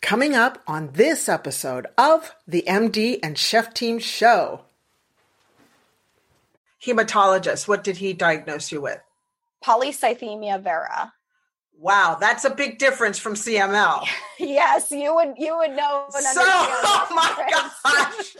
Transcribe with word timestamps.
Coming 0.00 0.34
up 0.34 0.62
on 0.66 0.90
this 0.92 1.28
episode 1.28 1.86
of 1.98 2.34
the 2.46 2.64
MD 2.68 3.18
and 3.22 3.36
Chef 3.36 3.74
Team 3.74 3.98
Show. 3.98 4.62
Hematologist, 6.84 7.66
what 7.66 7.82
did 7.82 7.96
he 7.96 8.12
diagnose 8.12 8.70
you 8.70 8.80
with? 8.80 9.00
Polycythemia 9.64 10.62
vera. 10.62 11.12
Wow, 11.76 12.16
that's 12.20 12.44
a 12.44 12.50
big 12.50 12.78
difference 12.78 13.18
from 13.18 13.34
CML. 13.34 14.06
yes, 14.38 14.90
you 14.90 15.14
would 15.14 15.34
you 15.36 15.56
would 15.56 15.72
know. 15.72 16.06
So, 16.10 16.20
oh 16.42 17.06
my 17.10 17.48
gosh. 17.50 18.36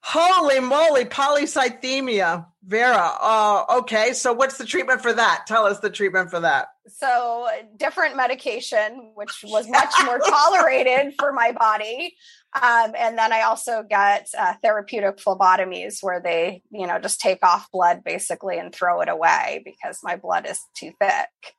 Holy 0.00 0.60
moly, 0.60 1.04
polycythemia 1.04 2.46
vera. 2.64 3.10
Uh, 3.20 3.64
okay, 3.78 4.12
so 4.12 4.32
what's 4.32 4.58
the 4.58 4.64
treatment 4.64 5.00
for 5.00 5.12
that? 5.12 5.44
Tell 5.46 5.64
us 5.64 5.80
the 5.80 5.90
treatment 5.90 6.30
for 6.30 6.40
that. 6.40 6.73
So, 6.86 7.48
different 7.76 8.14
medication, 8.14 9.12
which 9.14 9.42
was 9.44 9.66
much 9.68 9.92
more 10.04 10.18
tolerated 10.18 11.14
for 11.18 11.32
my 11.32 11.52
body. 11.52 12.14
Um, 12.54 12.92
and 12.96 13.16
then 13.16 13.32
I 13.32 13.42
also 13.42 13.82
got 13.82 14.24
uh, 14.38 14.54
therapeutic 14.62 15.16
phlebotomies 15.16 15.98
where 16.02 16.20
they, 16.20 16.62
you 16.70 16.86
know, 16.86 16.98
just 16.98 17.20
take 17.20 17.42
off 17.42 17.70
blood 17.72 18.04
basically 18.04 18.58
and 18.58 18.72
throw 18.72 19.00
it 19.00 19.08
away 19.08 19.62
because 19.64 20.00
my 20.02 20.16
blood 20.16 20.46
is 20.46 20.60
too 20.74 20.92
thick. 21.00 21.54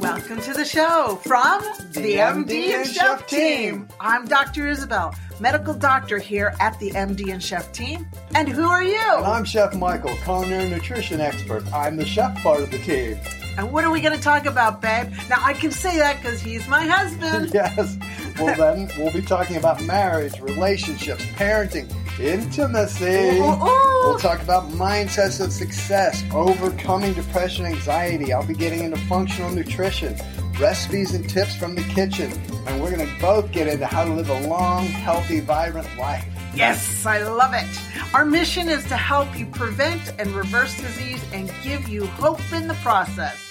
Welcome 0.00 0.40
to 0.42 0.52
the 0.52 0.64
show 0.64 1.18
from 1.24 1.60
The 1.92 2.00
the, 2.00 2.14
MD 2.14 2.44
MD 2.44 2.64
and 2.66 2.74
and 2.74 2.86
Chef 2.86 2.94
Chef 2.94 3.26
team. 3.26 3.72
Team. 3.72 3.88
I'm 3.98 4.26
Dr. 4.26 4.68
Isabel, 4.68 5.14
medical 5.40 5.74
doctor 5.74 6.18
here 6.18 6.54
at 6.60 6.78
the 6.78 6.90
MD 6.90 7.32
and 7.32 7.42
Chef 7.42 7.72
team. 7.72 8.06
And 8.34 8.48
who 8.48 8.68
are 8.68 8.84
you? 8.84 9.00
And 9.00 9.26
I'm 9.26 9.44
Chef 9.44 9.74
Michael, 9.74 10.14
culinary 10.18 10.68
nutrition 10.68 11.20
expert. 11.20 11.64
I'm 11.72 11.96
the 11.96 12.04
chef 12.04 12.36
part 12.42 12.60
of 12.60 12.70
the 12.70 12.78
team. 12.78 13.18
And 13.58 13.72
what 13.72 13.82
are 13.84 13.90
we 13.90 14.00
going 14.00 14.16
to 14.16 14.22
talk 14.22 14.46
about, 14.46 14.80
babe? 14.80 15.12
Now, 15.28 15.38
I 15.40 15.52
can 15.52 15.72
say 15.72 15.98
that 15.98 16.22
because 16.22 16.40
he's 16.40 16.66
my 16.68 16.86
husband. 16.86 17.50
Yes. 17.58 17.98
Well, 18.38 18.54
then 18.54 18.88
we'll 18.96 19.12
be 19.12 19.20
talking 19.20 19.56
about 19.56 19.82
marriage, 19.82 20.38
relationships, 20.38 21.24
parenting, 21.34 21.92
intimacy. 22.20 23.04
Ooh, 23.04 23.42
ooh, 23.42 23.64
ooh. 23.64 24.00
We'll 24.04 24.18
talk 24.20 24.40
about 24.42 24.68
mindsets 24.70 25.44
of 25.44 25.52
success, 25.52 26.22
overcoming 26.32 27.14
depression, 27.14 27.66
anxiety. 27.66 28.32
I'll 28.32 28.46
be 28.46 28.54
getting 28.54 28.84
into 28.84 28.96
functional 29.06 29.50
nutrition, 29.50 30.16
recipes 30.60 31.14
and 31.14 31.28
tips 31.28 31.56
from 31.56 31.74
the 31.74 31.82
kitchen. 31.82 32.30
And 32.68 32.80
we're 32.80 32.94
going 32.94 33.08
to 33.08 33.20
both 33.20 33.50
get 33.50 33.66
into 33.66 33.86
how 33.86 34.04
to 34.04 34.14
live 34.14 34.30
a 34.30 34.46
long, 34.46 34.86
healthy, 34.86 35.40
vibrant 35.40 35.88
life. 35.98 36.24
Yes, 36.54 37.04
I 37.04 37.18
love 37.22 37.54
it. 37.54 38.14
Our 38.14 38.24
mission 38.24 38.68
is 38.68 38.84
to 38.84 38.96
help 38.96 39.36
you 39.36 39.46
prevent 39.46 40.12
and 40.20 40.30
reverse 40.30 40.76
disease 40.80 41.24
and 41.32 41.52
give 41.64 41.88
you 41.88 42.06
hope 42.06 42.52
in 42.52 42.68
the 42.68 42.74
process. 42.74 43.47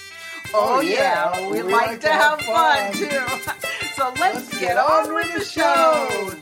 Oh, 0.54 0.78
Oh, 0.78 0.80
yeah, 0.80 1.38
yeah, 1.38 1.50
we, 1.50 1.62
we 1.62 1.72
like, 1.72 1.86
like 1.88 2.00
to 2.00 2.06
to 2.06 2.12
have 2.12 2.40
have 2.40 2.92
fun, 2.92 2.92
too. 2.94 3.58
so 3.96 4.12
let's, 4.18 4.58
get, 4.58 4.76
on 4.76 5.14
with 5.14 5.32
the 5.34 5.44
show. 5.44 6.32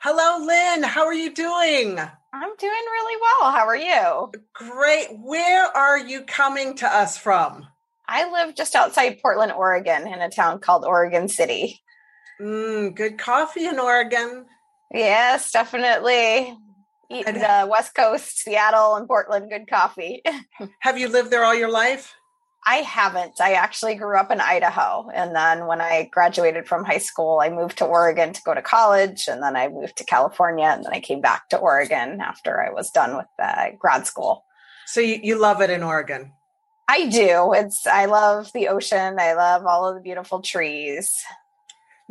Hello, 0.00 0.44
Lynn. 0.46 0.82
How 0.82 1.04
are 1.04 1.14
you 1.14 1.32
doing? 1.34 1.98
I'm 2.32 2.56
doing 2.56 2.84
really 2.92 3.20
well. 3.20 3.50
How 3.50 3.66
are 3.66 3.76
you? 3.76 4.32
Great. 4.54 5.08
Where 5.18 5.66
are 5.66 5.98
you 5.98 6.22
coming 6.22 6.74
to 6.76 6.86
us 6.86 7.18
from? 7.18 7.66
I 8.08 8.30
live 8.30 8.54
just 8.54 8.74
outside 8.74 9.20
Portland, 9.20 9.52
Oregon, 9.52 10.06
in 10.06 10.20
a 10.20 10.30
town 10.30 10.60
called 10.60 10.84
Oregon 10.84 11.28
City. 11.28 11.80
Mm, 12.40 12.94
good 12.96 13.18
coffee 13.18 13.66
in 13.66 13.78
Oregon. 13.78 14.46
Yes, 14.92 15.52
definitely. 15.52 16.56
Eat 17.10 17.26
And- 17.26 17.36
the 17.36 17.66
West 17.68 17.94
Coast, 17.94 18.38
Seattle, 18.38 18.94
and 18.96 19.06
Portland. 19.06 19.50
Good 19.50 19.68
coffee. 19.68 20.22
Have 20.80 20.98
you 20.98 21.08
lived 21.08 21.30
there 21.30 21.44
all 21.44 21.54
your 21.54 21.70
life? 21.70 22.14
I 22.66 22.76
haven't. 22.76 23.40
I 23.40 23.54
actually 23.54 23.94
grew 23.94 24.18
up 24.18 24.30
in 24.30 24.40
Idaho. 24.40 25.08
And 25.12 25.34
then 25.34 25.66
when 25.66 25.80
I 25.80 26.10
graduated 26.12 26.68
from 26.68 26.84
high 26.84 26.98
school, 26.98 27.40
I 27.42 27.48
moved 27.48 27.78
to 27.78 27.86
Oregon 27.86 28.34
to 28.34 28.42
go 28.42 28.54
to 28.54 28.60
college. 28.60 29.28
And 29.28 29.42
then 29.42 29.56
I 29.56 29.68
moved 29.68 29.96
to 29.96 30.04
California. 30.04 30.66
And 30.66 30.84
then 30.84 30.92
I 30.92 31.00
came 31.00 31.20
back 31.22 31.48
to 31.48 31.56
Oregon 31.58 32.20
after 32.20 32.62
I 32.62 32.70
was 32.70 32.90
done 32.90 33.16
with 33.16 33.26
uh, 33.42 33.70
grad 33.78 34.06
school. 34.06 34.44
So 34.86 35.00
you, 35.00 35.20
you 35.22 35.38
love 35.38 35.62
it 35.62 35.70
in 35.70 35.82
Oregon. 35.82 36.32
I 36.86 37.08
do. 37.08 37.52
It's, 37.54 37.86
I 37.86 38.04
love 38.04 38.52
the 38.52 38.68
ocean. 38.68 39.18
I 39.18 39.32
love 39.32 39.64
all 39.64 39.88
of 39.88 39.94
the 39.94 40.02
beautiful 40.02 40.42
trees. 40.42 41.22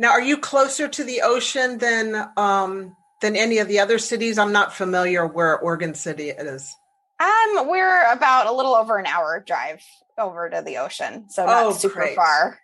Now, 0.00 0.10
are 0.10 0.22
you 0.22 0.36
closer 0.38 0.88
to 0.88 1.04
the 1.04 1.20
ocean 1.22 1.78
than 1.78 2.28
um, 2.36 2.96
than 3.20 3.36
any 3.36 3.58
of 3.58 3.68
the 3.68 3.80
other 3.80 3.98
cities? 3.98 4.38
I'm 4.38 4.52
not 4.52 4.74
familiar 4.74 5.26
where 5.26 5.58
Oregon 5.58 5.94
City 5.94 6.30
is. 6.30 6.74
Um, 7.18 7.68
we're 7.68 8.10
about 8.12 8.46
a 8.46 8.52
little 8.52 8.74
over 8.74 8.96
an 8.96 9.06
hour 9.06 9.42
drive 9.46 9.82
over 10.16 10.48
to 10.48 10.62
the 10.64 10.78
ocean. 10.78 11.28
So 11.28 11.44
not 11.46 11.66
Oh, 11.66 11.72
super 11.72 11.94
great. 12.00 12.16
far. 12.16 12.58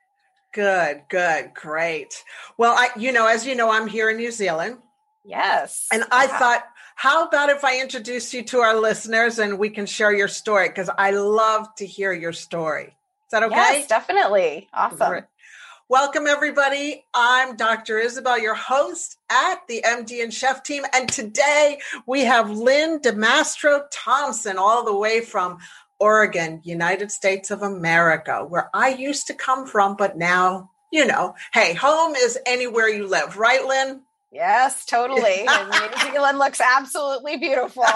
Good, 0.52 1.02
good, 1.10 1.52
great. 1.54 2.22
Well, 2.56 2.74
I, 2.74 2.88
you 2.98 3.12
know, 3.12 3.26
as 3.26 3.46
you 3.46 3.54
know, 3.54 3.70
I'm 3.70 3.86
here 3.86 4.08
in 4.08 4.16
New 4.16 4.30
Zealand, 4.30 4.78
Yes. 5.24 5.86
and 5.92 6.04
I 6.10 6.24
Yeah. 6.26 6.38
thought, 6.38 6.64
how 6.94 7.26
about 7.26 7.50
if 7.50 7.62
I 7.64 7.80
introduce 7.80 8.32
you 8.32 8.42
to 8.44 8.60
our 8.60 8.74
listeners 8.76 9.38
and 9.38 9.58
we 9.58 9.68
can 9.68 9.84
share 9.84 10.12
your 10.12 10.28
story 10.28 10.68
because 10.68 10.88
I 10.96 11.10
love 11.10 11.66
to 11.76 11.86
hear 11.86 12.12
your 12.12 12.32
story. 12.32 12.84
Is 12.86 13.30
that 13.32 13.42
okay? 13.42 13.56
Yes, 13.56 13.86
definitely. 13.88 14.68
Awesome. 14.72 15.24
Welcome, 15.88 16.26
everybody. 16.26 17.04
I'm 17.14 17.54
Dr. 17.54 18.00
Isabel, 18.00 18.40
your 18.40 18.56
host 18.56 19.18
at 19.30 19.60
the 19.68 19.84
MD 19.86 20.20
and 20.20 20.34
Chef 20.34 20.64
team. 20.64 20.82
And 20.92 21.08
today 21.08 21.78
we 22.08 22.24
have 22.24 22.50
Lynn 22.50 22.98
DeMastro 22.98 23.82
Thompson, 23.92 24.58
all 24.58 24.84
the 24.84 24.96
way 24.96 25.20
from 25.20 25.58
Oregon, 26.00 26.60
United 26.64 27.12
States 27.12 27.52
of 27.52 27.62
America, 27.62 28.44
where 28.44 28.68
I 28.74 28.88
used 28.88 29.28
to 29.28 29.34
come 29.34 29.64
from, 29.64 29.94
but 29.94 30.18
now, 30.18 30.70
you 30.90 31.06
know, 31.06 31.36
hey, 31.54 31.74
home 31.74 32.16
is 32.16 32.36
anywhere 32.46 32.88
you 32.88 33.06
live, 33.06 33.36
right, 33.36 33.64
Lynn? 33.64 34.02
Yes, 34.32 34.86
totally. 34.86 35.46
and 35.48 35.70
New 35.70 36.10
Zealand 36.10 36.38
looks 36.38 36.60
absolutely 36.60 37.36
beautiful. 37.36 37.84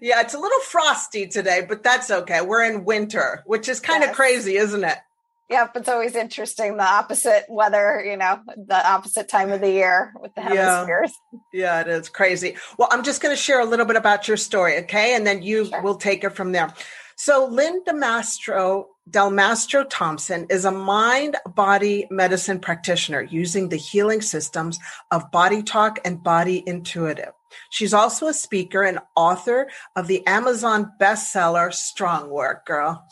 yeah, 0.00 0.20
it's 0.20 0.34
a 0.34 0.38
little 0.38 0.60
frosty 0.60 1.26
today, 1.26 1.66
but 1.68 1.82
that's 1.82 2.08
okay. 2.08 2.40
We're 2.40 2.70
in 2.70 2.84
winter, 2.84 3.42
which 3.46 3.68
is 3.68 3.80
kind 3.80 4.04
of 4.04 4.12
crazy, 4.12 4.56
isn't 4.56 4.84
it? 4.84 4.98
Yep, 5.48 5.76
it's 5.76 5.88
always 5.88 6.14
interesting 6.14 6.76
the 6.76 6.84
opposite 6.84 7.46
weather, 7.48 8.04
you 8.04 8.18
know, 8.18 8.40
the 8.56 8.86
opposite 8.86 9.28
time 9.28 9.50
of 9.50 9.60
the 9.62 9.70
year 9.70 10.12
with 10.20 10.34
the 10.34 10.42
Yeah. 10.42 10.80
hemispheres. 10.80 11.14
Yeah, 11.52 11.80
it 11.80 11.88
is 11.88 12.10
crazy. 12.10 12.56
Well, 12.78 12.88
I'm 12.90 13.02
just 13.02 13.22
going 13.22 13.34
to 13.34 13.40
share 13.42 13.60
a 13.60 13.64
little 13.64 13.86
bit 13.86 13.96
about 13.96 14.28
your 14.28 14.36
story, 14.36 14.76
okay? 14.80 15.14
And 15.14 15.26
then 15.26 15.42
you 15.42 15.66
Sure. 15.66 15.80
will 15.80 15.96
take 15.96 16.22
it 16.22 16.30
from 16.36 16.52
there. 16.52 16.72
So, 17.16 17.46
Lynn 17.46 17.82
DeMastro, 17.84 18.84
Del 19.10 19.30
Mastro 19.30 19.84
Thompson 19.84 20.46
is 20.50 20.64
a 20.66 20.70
mind 20.70 21.36
body 21.46 22.06
medicine 22.10 22.60
practitioner 22.60 23.22
using 23.22 23.70
the 23.70 23.76
healing 23.76 24.20
systems 24.20 24.78
of 25.10 25.30
Body 25.30 25.62
Talk 25.62 25.98
and 26.04 26.22
Body 26.22 26.62
Intuitive. 26.66 27.32
She's 27.70 27.94
also 27.94 28.26
a 28.28 28.34
speaker 28.34 28.82
and 28.82 29.00
author 29.16 29.68
of 29.96 30.06
the 30.06 30.24
Amazon 30.26 30.92
bestseller 31.00 31.72
Strong 31.72 32.28
Work, 32.30 32.66
Girl. 32.66 33.04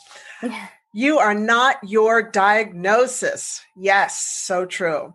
You 0.93 1.19
are 1.19 1.33
not 1.33 1.77
your 1.83 2.23
diagnosis. 2.23 3.61
Yes, 3.75 4.19
so 4.19 4.65
true. 4.65 5.13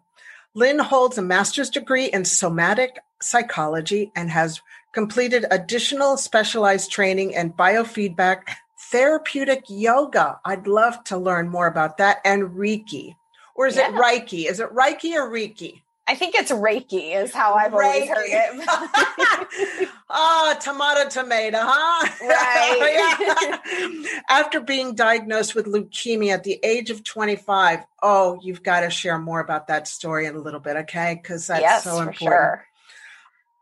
Lynn 0.55 0.79
holds 0.79 1.17
a 1.17 1.23
master's 1.23 1.71
degree 1.71 2.07
in 2.07 2.25
somatic 2.25 2.99
psychology 3.23 4.13
and 4.15 4.31
has 4.31 4.61
completed 4.93 5.47
additional 5.51 6.17
specialized 6.17 6.91
training 6.91 7.33
in 7.33 7.53
biofeedback 7.55 8.43
therapeutic 8.91 9.65
yoga. 9.69 10.39
I'd 10.45 10.67
love 10.67 11.03
to 11.05 11.17
learn 11.17 11.49
more 11.49 11.67
about 11.67 11.97
that 11.97 12.19
and 12.25 12.51
Reiki. 12.51 13.17
Or 13.55 13.67
is 13.67 13.77
it 13.77 13.93
Reiki? 13.93 14.51
Is 14.51 14.61
it 14.61 14.71
Reiki 14.71 15.15
or 15.15 15.31
Reiki? 15.31 15.83
I 16.09 16.15
think 16.17 16.35
it's 16.35 16.51
Reiki 16.51 17.15
is 17.15 17.33
how 17.33 17.55
I've 17.55 17.73
always 17.73 18.09
heard 18.09 18.27
it. 18.27 19.89
Ah, 20.15 20.59
tomato, 20.61 21.09
tomato, 21.09 21.57
huh? 21.59 22.09
Right. 22.23 24.21
After 24.29 24.61
being 24.61 24.95
diagnosed 24.95 25.55
with 25.55 25.65
leukemia 25.65 26.35
at 26.35 26.45
the 26.45 26.61
age 26.63 26.91
of 26.91 27.03
25, 27.03 27.81
oh, 28.03 28.39
you've 28.43 28.63
got 28.63 28.81
to 28.81 28.91
share 28.91 29.19
more 29.19 29.41
about 29.41 29.69
that 29.69 29.89
story 29.89 30.27
in 30.27 30.35
a 30.35 30.39
little 30.39 30.61
bit, 30.61 30.77
okay? 30.77 31.19
Because 31.21 31.47
that's 31.47 31.63
yes, 31.63 31.85
so 31.85 32.01
important. 32.01 32.19
sure. 32.19 32.67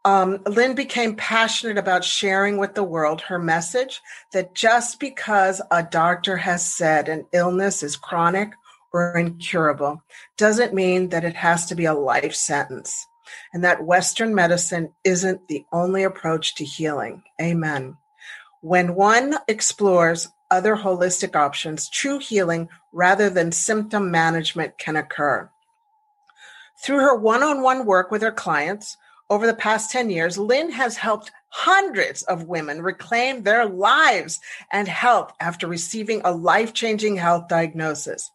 Um, 0.04 0.40
Lynn 0.46 0.74
became 0.74 1.14
passionate 1.14 1.78
about 1.78 2.04
sharing 2.04 2.56
with 2.56 2.74
the 2.74 2.82
world 2.82 3.20
her 3.22 3.38
message 3.38 4.00
that 4.32 4.54
just 4.54 4.98
because 4.98 5.60
a 5.70 5.82
doctor 5.82 6.38
has 6.38 6.66
said 6.66 7.08
an 7.08 7.26
illness 7.32 7.82
is 7.82 7.96
chronic 7.96 8.52
or 8.92 9.16
incurable 9.16 10.02
doesn't 10.36 10.74
mean 10.74 11.08
that 11.10 11.24
it 11.24 11.36
has 11.36 11.66
to 11.66 11.74
be 11.74 11.84
a 11.84 11.94
life 11.94 12.34
sentence, 12.34 13.06
and 13.52 13.62
that 13.64 13.84
Western 13.84 14.34
medicine 14.34 14.92
isn't 15.04 15.48
the 15.48 15.64
only 15.72 16.02
approach 16.02 16.54
to 16.56 16.64
healing. 16.64 17.22
Amen. 17.40 17.96
When 18.60 18.94
one 18.94 19.36
explores 19.48 20.28
other 20.50 20.76
holistic 20.76 21.36
options, 21.36 21.88
true 21.88 22.18
healing 22.18 22.68
rather 22.92 23.30
than 23.30 23.52
symptom 23.52 24.10
management 24.10 24.78
can 24.78 24.96
occur. 24.96 25.48
Through 26.84 26.98
her 26.98 27.14
one 27.14 27.42
on 27.42 27.62
one 27.62 27.86
work 27.86 28.10
with 28.10 28.22
her 28.22 28.32
clients, 28.32 28.96
Over 29.30 29.46
the 29.46 29.54
past 29.54 29.92
10 29.92 30.10
years, 30.10 30.36
Lynn 30.36 30.72
has 30.72 30.96
helped 30.96 31.30
hundreds 31.50 32.22
of 32.24 32.48
women 32.48 32.82
reclaim 32.82 33.44
their 33.44 33.64
lives 33.64 34.40
and 34.72 34.88
health 34.88 35.32
after 35.38 35.68
receiving 35.68 36.20
a 36.24 36.32
life 36.32 36.74
changing 36.74 37.16
health 37.16 37.46
diagnosis. 37.46 38.28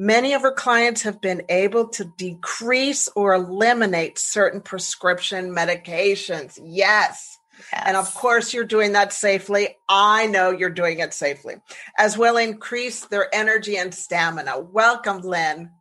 Many 0.00 0.32
of 0.32 0.42
her 0.42 0.52
clients 0.52 1.02
have 1.02 1.20
been 1.20 1.42
able 1.48 1.88
to 1.88 2.04
decrease 2.04 3.08
or 3.16 3.34
eliminate 3.34 4.16
certain 4.16 4.60
prescription 4.60 5.50
medications. 5.50 6.56
Yes. 6.62 7.36
Yes. 7.72 7.82
And 7.84 7.96
of 7.96 8.14
course, 8.14 8.54
you're 8.54 8.62
doing 8.62 8.92
that 8.92 9.12
safely. 9.12 9.76
I 9.88 10.28
know 10.28 10.52
you're 10.52 10.70
doing 10.70 11.00
it 11.00 11.12
safely, 11.12 11.56
as 11.98 12.16
well 12.16 12.36
increase 12.36 13.06
their 13.06 13.28
energy 13.34 13.76
and 13.76 13.92
stamina. 13.92 14.60
Welcome, 14.60 15.22
Lynn. 15.22 15.72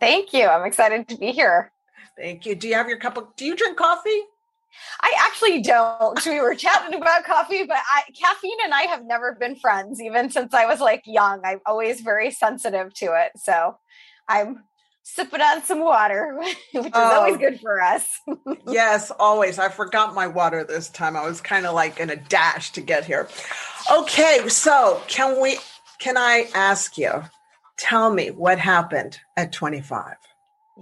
Thank 0.00 0.32
you. 0.32 0.48
I'm 0.48 0.66
excited 0.66 1.06
to 1.10 1.16
be 1.16 1.30
here. 1.30 1.70
Thank 2.18 2.44
you. 2.44 2.56
Do 2.56 2.66
you 2.66 2.74
have 2.74 2.88
your 2.88 2.98
cup 2.98 3.16
of, 3.16 3.28
do 3.36 3.44
you 3.44 3.54
drink 3.54 3.76
coffee? 3.76 4.22
I 5.00 5.14
actually 5.18 5.62
don't. 5.62 6.24
We 6.26 6.40
were 6.40 6.54
chatting 6.54 7.00
about 7.00 7.24
coffee, 7.24 7.64
but 7.64 7.76
I, 7.76 8.02
caffeine 8.12 8.58
and 8.64 8.74
I 8.74 8.82
have 8.82 9.04
never 9.04 9.34
been 9.34 9.56
friends, 9.56 10.00
even 10.00 10.30
since 10.30 10.54
I 10.54 10.66
was 10.66 10.80
like 10.80 11.02
young. 11.06 11.40
I'm 11.44 11.60
always 11.66 12.00
very 12.00 12.30
sensitive 12.30 12.94
to 12.94 13.06
it. 13.06 13.32
So 13.36 13.76
I'm 14.28 14.64
sipping 15.02 15.40
on 15.40 15.62
some 15.62 15.80
water, 15.80 16.36
which 16.72 16.86
is 16.86 16.90
oh, 16.94 17.20
always 17.20 17.36
good 17.36 17.60
for 17.60 17.80
us. 17.80 18.20
yes, 18.66 19.10
always. 19.18 19.58
I 19.58 19.68
forgot 19.68 20.14
my 20.14 20.26
water 20.26 20.64
this 20.64 20.88
time. 20.88 21.16
I 21.16 21.26
was 21.26 21.40
kind 21.40 21.66
of 21.66 21.74
like 21.74 22.00
in 22.00 22.10
a 22.10 22.16
dash 22.16 22.72
to 22.72 22.80
get 22.80 23.04
here. 23.04 23.28
Okay, 23.92 24.48
so 24.48 25.02
can 25.08 25.40
we 25.40 25.58
can 25.98 26.16
I 26.16 26.48
ask 26.54 26.98
you 26.98 27.22
tell 27.76 28.12
me 28.12 28.30
what 28.30 28.58
happened 28.58 29.20
at 29.36 29.52
25? 29.52 30.16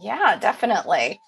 Yeah, 0.00 0.38
definitely. 0.38 1.20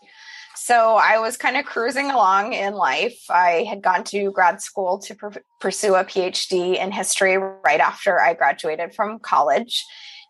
So 0.65 0.95
I 0.95 1.19
was 1.19 1.37
kind 1.37 1.57
of 1.57 1.65
cruising 1.65 2.13
along 2.13 2.53
in 2.53 2.75
life. 2.75 3.21
I 3.29 3.67
had 3.69 3.83
gone 3.83 4.05
to 4.05 4.31
grad 4.31 4.63
school 4.63 5.01
to 5.01 5.15
pr- 5.17 5.39
pursue 5.59 5.97
a 5.97 6.05
PhD 6.05 6.81
in 6.81 6.93
history 6.93 7.37
right 7.37 7.81
after 7.81 8.21
I 8.21 8.35
graduated 8.35 8.95
from 8.95 9.19
college. 9.19 9.85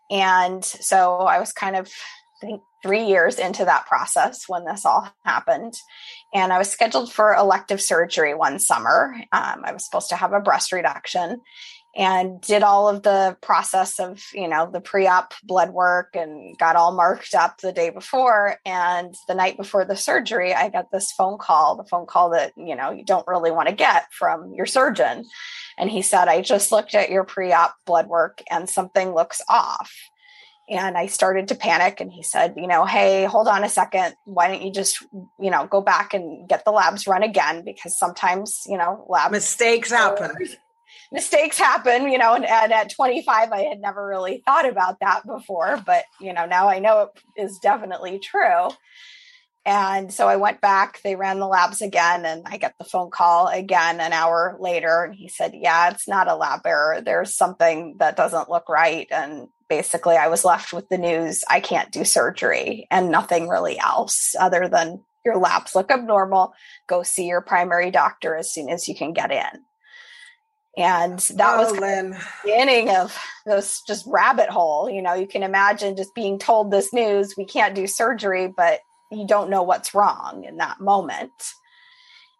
And 0.09 0.65
so 0.65 1.17
I 1.17 1.39
was 1.39 1.53
kind 1.53 1.75
of, 1.75 1.87
I 2.41 2.47
think, 2.47 2.61
three 2.81 3.05
years 3.05 3.37
into 3.37 3.63
that 3.65 3.85
process 3.85 4.45
when 4.47 4.65
this 4.65 4.85
all 4.85 5.07
happened. 5.23 5.75
And 6.33 6.51
I 6.51 6.57
was 6.57 6.71
scheduled 6.71 7.13
for 7.13 7.35
elective 7.35 7.79
surgery 7.79 8.33
one 8.33 8.57
summer. 8.57 9.15
Um, 9.31 9.61
I 9.63 9.71
was 9.71 9.85
supposed 9.85 10.09
to 10.09 10.15
have 10.15 10.33
a 10.33 10.41
breast 10.41 10.71
reduction 10.71 11.41
and 11.95 12.41
did 12.41 12.63
all 12.63 12.89
of 12.89 13.03
the 13.03 13.37
process 13.41 13.99
of 13.99 14.23
you 14.33 14.47
know 14.47 14.69
the 14.71 14.81
pre-op 14.81 15.33
blood 15.43 15.71
work 15.71 16.15
and 16.15 16.57
got 16.57 16.75
all 16.75 16.91
marked 16.91 17.35
up 17.35 17.59
the 17.61 17.71
day 17.71 17.89
before. 17.89 18.57
And 18.65 19.13
the 19.27 19.35
night 19.35 19.57
before 19.57 19.85
the 19.85 19.95
surgery 19.95 20.53
i 20.53 20.69
got 20.69 20.91
this 20.91 21.11
phone 21.11 21.37
call 21.37 21.75
the 21.75 21.83
phone 21.83 22.05
call 22.05 22.31
that 22.31 22.53
you 22.57 22.75
know 22.75 22.91
you 22.91 23.05
don't 23.05 23.27
really 23.27 23.51
want 23.51 23.69
to 23.69 23.75
get 23.75 24.11
from 24.11 24.53
your 24.53 24.65
surgeon. 24.65 25.25
And 25.77 25.89
he 25.89 26.01
said 26.01 26.27
i 26.27 26.41
just 26.41 26.71
looked 26.71 26.95
at 26.95 27.11
your 27.11 27.23
pre-op 27.23 27.75
blood 27.85 28.07
work 28.07 28.41
and 28.49 28.69
something 28.69 29.13
looks 29.13 29.41
off. 29.47 29.93
And 30.69 30.97
i 30.97 31.05
started 31.05 31.49
to 31.49 31.55
panic 31.55 32.01
and 32.01 32.11
he 32.11 32.23
said 32.23 32.55
you 32.57 32.67
know 32.67 32.85
hey 32.85 33.25
hold 33.25 33.47
on 33.47 33.63
a 33.63 33.69
second. 33.69 34.15
Why 34.25 34.47
don't 34.47 34.63
you 34.63 34.71
just 34.71 35.05
you 35.39 35.51
know 35.51 35.67
go 35.67 35.81
back 35.81 36.15
and 36.15 36.49
get 36.49 36.65
the 36.65 36.71
labs 36.71 37.05
run 37.05 37.21
again? 37.21 37.63
Because 37.63 37.99
sometimes 37.99 38.63
you 38.65 38.79
know 38.79 39.05
lab 39.07 39.31
mistakes 39.31 39.91
happen 39.91 40.31
mistakes 41.13 41.57
happen, 41.59 42.09
you 42.09 42.17
know, 42.17 42.33
and, 42.33 42.45
and, 42.45 42.73
at 42.73 42.89
25, 42.89 43.51
I 43.51 43.61
had 43.61 43.79
never 43.79 44.05
really 44.05 44.41
thought 44.45 44.67
about 44.67 44.99
that 44.99 45.25
before, 45.25 45.81
but, 45.85 46.03
you 46.19 46.33
know, 46.33 46.45
now 46.45 46.67
I 46.67 46.79
know 46.79 47.11
it 47.35 47.41
is 47.41 47.59
definitely 47.59 48.19
true. 48.19 48.69
And 49.65 50.13
so 50.13 50.27
I 50.27 50.35
went 50.35 50.59
back, 50.59 51.01
they 51.03 51.15
ran 51.15 51.39
the 51.39 51.47
labs 51.47 51.81
again, 51.81 52.25
and 52.25 52.43
I 52.45 52.57
get 52.57 52.73
the 52.77 52.83
phone 52.83 53.11
call 53.11 53.47
again 53.47 54.01
an 54.01 54.11
hour 54.11 54.57
later. 54.59 55.03
And 55.03 55.15
he 55.15 55.29
said, 55.29 55.53
Yeah, 55.55 55.91
it's 55.91 56.05
not 56.05 56.27
a 56.27 56.35
lab 56.35 56.65
error. 56.65 56.99
There's 56.99 57.33
something 57.33 57.95
that 57.99 58.17
doesn't 58.17 58.49
look 58.49 58.67
right. 58.67 59.07
And 59.09 59.47
basically, 59.69 60.17
I 60.17 60.27
was 60.27 60.43
left 60.43 60.73
with 60.73 60.89
the 60.89 60.97
news 60.97 61.45
I 61.49 61.61
can't 61.61 61.93
do 61.93 62.03
surgery 62.03 62.87
and 62.91 63.09
nothing 63.09 63.47
really 63.47 63.79
else 63.79 64.35
other 64.37 64.67
than 64.67 65.01
your 65.23 65.37
labs 65.37 65.75
look 65.75 65.89
abnormal. 65.89 66.53
Go 66.87 67.03
see 67.03 67.27
your 67.27 67.39
primary 67.39 67.89
doctor 67.89 68.35
as 68.35 68.51
soon 68.51 68.69
as 68.69 68.89
you 68.89 68.95
can 68.95 69.13
get 69.13 69.31
in. 69.31 69.63
And 70.75 71.19
that 71.19 71.55
oh, 71.55 71.63
was 71.63 71.73
the 71.73 72.19
beginning 72.43 72.89
of 72.89 73.15
this 73.45 73.81
just 73.81 74.05
rabbit 74.07 74.49
hole. 74.49 74.89
You 74.89 75.03
know, 75.03 75.13
you 75.13 75.27
can 75.27 75.43
imagine 75.43 75.95
just 75.95 76.15
being 76.15 76.39
told 76.39 76.71
this 76.71 76.91
news, 76.91 77.35
we 77.37 77.45
can't 77.45 77.75
do 77.75 77.85
surgery, 77.85 78.47
but 78.47 78.79
you 79.11 79.27
don't 79.27 79.51
know 79.51 79.61
what's 79.61 79.93
wrong 79.93 80.45
in 80.47 80.57
that 80.57 80.79
moment. 80.79 81.31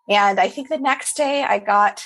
And 0.09 0.39
I 0.39 0.49
think 0.49 0.69
the 0.69 0.79
next 0.79 1.15
day 1.15 1.43
I 1.43 1.59
got, 1.59 2.03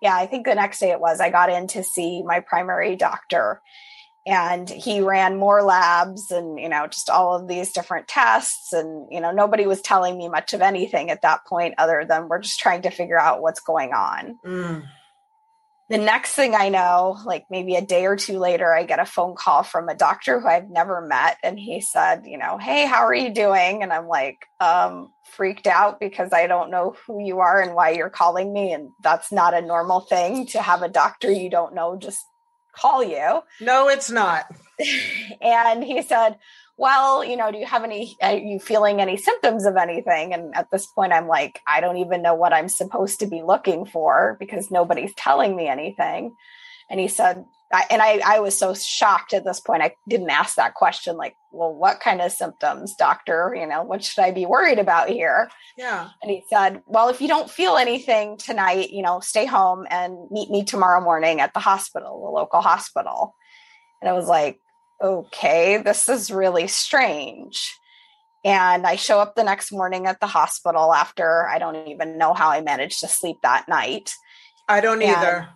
yeah, 0.00 0.16
I 0.16 0.26
think 0.26 0.46
the 0.46 0.54
next 0.54 0.80
day 0.80 0.92
it 0.92 1.00
was, 1.00 1.20
I 1.20 1.28
got 1.28 1.50
in 1.50 1.66
to 1.68 1.84
see 1.84 2.22
my 2.22 2.40
primary 2.40 2.96
doctor 2.96 3.60
and 4.26 4.68
he 4.68 5.00
ran 5.00 5.38
more 5.38 5.62
labs 5.62 6.30
and 6.30 6.58
you 6.60 6.68
know 6.68 6.86
just 6.86 7.08
all 7.08 7.34
of 7.34 7.48
these 7.48 7.72
different 7.72 8.06
tests 8.06 8.70
and 8.70 9.06
you 9.10 9.18
know 9.18 9.30
nobody 9.30 9.66
was 9.66 9.80
telling 9.80 10.18
me 10.18 10.28
much 10.28 10.52
of 10.52 10.60
anything 10.60 11.10
at 11.10 11.22
that 11.22 11.40
point 11.46 11.74
other 11.78 12.04
than 12.06 12.28
we're 12.28 12.38
just 12.38 12.60
trying 12.60 12.82
to 12.82 12.90
figure 12.90 13.18
out 13.18 13.40
what's 13.40 13.60
going 13.60 13.94
on 13.94 14.38
mm 14.44 14.82
the 15.90 15.98
next 15.98 16.34
thing 16.34 16.54
I 16.54 16.68
know, 16.68 17.18
like 17.26 17.46
maybe 17.50 17.74
a 17.74 17.84
day 17.84 18.06
or 18.06 18.14
two 18.14 18.38
later, 18.38 18.72
I 18.72 18.84
get 18.84 19.00
a 19.00 19.04
phone 19.04 19.34
call 19.34 19.64
from 19.64 19.88
a 19.88 19.94
doctor 19.96 20.40
who 20.40 20.46
I've 20.46 20.70
never 20.70 21.00
met. 21.00 21.36
And 21.42 21.58
he 21.58 21.80
said, 21.80 22.22
you 22.26 22.38
know, 22.38 22.58
hey, 22.58 22.86
how 22.86 23.04
are 23.06 23.14
you 23.14 23.34
doing? 23.34 23.82
And 23.82 23.92
I'm 23.92 24.06
like, 24.06 24.46
um, 24.60 25.12
freaked 25.32 25.66
out 25.66 25.98
because 25.98 26.32
I 26.32 26.46
don't 26.46 26.70
know 26.70 26.94
who 27.06 27.20
you 27.20 27.40
are 27.40 27.60
and 27.60 27.74
why 27.74 27.90
you're 27.90 28.08
calling 28.08 28.52
me. 28.52 28.72
And 28.72 28.90
that's 29.02 29.32
not 29.32 29.52
a 29.52 29.60
normal 29.60 30.00
thing 30.00 30.46
to 30.48 30.62
have 30.62 30.82
a 30.82 30.88
doctor 30.88 31.28
you 31.28 31.50
don't 31.50 31.74
know 31.74 31.96
just 31.96 32.24
call 32.72 33.02
you. 33.02 33.40
No, 33.60 33.88
it's 33.88 34.12
not. 34.12 34.46
and 35.40 35.82
he 35.82 36.02
said, 36.02 36.36
well, 36.80 37.22
you 37.22 37.36
know, 37.36 37.52
do 37.52 37.58
you 37.58 37.66
have 37.66 37.84
any, 37.84 38.16
are 38.22 38.38
you 38.38 38.58
feeling 38.58 39.02
any 39.02 39.18
symptoms 39.18 39.66
of 39.66 39.76
anything? 39.76 40.32
And 40.32 40.56
at 40.56 40.70
this 40.70 40.86
point, 40.86 41.12
I'm 41.12 41.28
like, 41.28 41.60
I 41.66 41.82
don't 41.82 41.98
even 41.98 42.22
know 42.22 42.34
what 42.34 42.54
I'm 42.54 42.70
supposed 42.70 43.20
to 43.20 43.26
be 43.26 43.42
looking 43.42 43.84
for 43.84 44.38
because 44.40 44.70
nobody's 44.70 45.12
telling 45.14 45.54
me 45.54 45.68
anything. 45.68 46.34
And 46.88 46.98
he 46.98 47.06
said, 47.06 47.44
I, 47.70 47.84
and 47.90 48.00
I, 48.00 48.22
I 48.24 48.40
was 48.40 48.58
so 48.58 48.72
shocked 48.72 49.34
at 49.34 49.44
this 49.44 49.60
point. 49.60 49.82
I 49.82 49.94
didn't 50.08 50.30
ask 50.30 50.56
that 50.56 50.72
question, 50.72 51.18
like, 51.18 51.36
well, 51.52 51.70
what 51.74 52.00
kind 52.00 52.22
of 52.22 52.32
symptoms, 52.32 52.94
doctor? 52.96 53.54
You 53.54 53.66
know, 53.66 53.82
what 53.82 54.02
should 54.02 54.24
I 54.24 54.30
be 54.30 54.46
worried 54.46 54.78
about 54.78 55.10
here? 55.10 55.50
Yeah. 55.76 56.08
And 56.22 56.30
he 56.30 56.44
said, 56.48 56.82
well, 56.86 57.10
if 57.10 57.20
you 57.20 57.28
don't 57.28 57.50
feel 57.50 57.76
anything 57.76 58.38
tonight, 58.38 58.88
you 58.88 59.02
know, 59.02 59.20
stay 59.20 59.44
home 59.44 59.86
and 59.90 60.16
meet 60.30 60.50
me 60.50 60.64
tomorrow 60.64 61.04
morning 61.04 61.42
at 61.42 61.52
the 61.52 61.60
hospital, 61.60 62.22
the 62.24 62.30
local 62.30 62.62
hospital. 62.62 63.36
And 64.00 64.08
I 64.08 64.14
was 64.14 64.26
like, 64.26 64.60
okay, 65.02 65.78
this 65.78 66.08
is 66.08 66.30
really 66.30 66.66
strange. 66.66 67.76
And 68.44 68.86
I 68.86 68.96
show 68.96 69.20
up 69.20 69.34
the 69.34 69.44
next 69.44 69.70
morning 69.70 70.06
at 70.06 70.20
the 70.20 70.26
hospital 70.26 70.94
after 70.94 71.46
I 71.46 71.58
don't 71.58 71.88
even 71.88 72.16
know 72.16 72.32
how 72.32 72.50
I 72.50 72.62
managed 72.62 73.00
to 73.00 73.08
sleep 73.08 73.36
that 73.42 73.68
night. 73.68 74.12
I 74.68 74.80
don't 74.80 75.02
and, 75.02 75.10
either. 75.10 75.48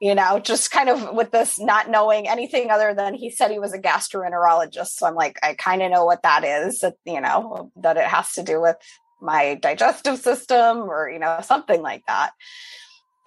You 0.00 0.14
know, 0.14 0.38
just 0.38 0.70
kind 0.70 0.88
of 0.88 1.14
with 1.14 1.32
this 1.32 1.60
not 1.60 1.90
knowing 1.90 2.28
anything 2.28 2.70
other 2.70 2.94
than 2.94 3.14
he 3.14 3.30
said 3.30 3.50
he 3.50 3.58
was 3.58 3.72
a 3.72 3.78
gastroenterologist. 3.78 4.90
So 4.90 5.06
I'm 5.06 5.14
like, 5.14 5.38
I 5.42 5.54
kind 5.54 5.82
of 5.82 5.90
know 5.90 6.04
what 6.04 6.22
that 6.22 6.44
is, 6.44 6.80
that, 6.80 6.94
you 7.04 7.20
know, 7.20 7.72
that 7.76 7.96
it 7.96 8.04
has 8.04 8.32
to 8.34 8.42
do 8.42 8.60
with 8.60 8.76
my 9.20 9.56
digestive 9.56 10.18
system 10.18 10.78
or, 10.88 11.10
you 11.10 11.18
know, 11.18 11.40
something 11.42 11.82
like 11.82 12.04
that. 12.06 12.30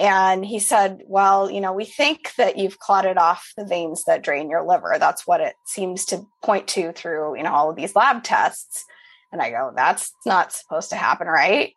And 0.01 0.43
he 0.43 0.57
said, 0.57 1.03
Well, 1.05 1.51
you 1.51 1.61
know, 1.61 1.73
we 1.73 1.85
think 1.85 2.33
that 2.35 2.57
you've 2.57 2.79
clotted 2.79 3.17
off 3.17 3.53
the 3.55 3.63
veins 3.63 4.05
that 4.05 4.23
drain 4.23 4.49
your 4.49 4.63
liver. 4.63 4.95
That's 4.97 5.27
what 5.27 5.41
it 5.41 5.53
seems 5.63 6.05
to 6.05 6.25
point 6.41 6.67
to 6.69 6.91
through, 6.91 7.37
you 7.37 7.43
know, 7.43 7.53
all 7.53 7.69
of 7.69 7.75
these 7.75 7.95
lab 7.95 8.23
tests. 8.23 8.83
And 9.31 9.43
I 9.43 9.51
go, 9.51 9.71
That's 9.75 10.11
not 10.25 10.53
supposed 10.53 10.89
to 10.89 10.95
happen, 10.95 11.27
right? 11.27 11.73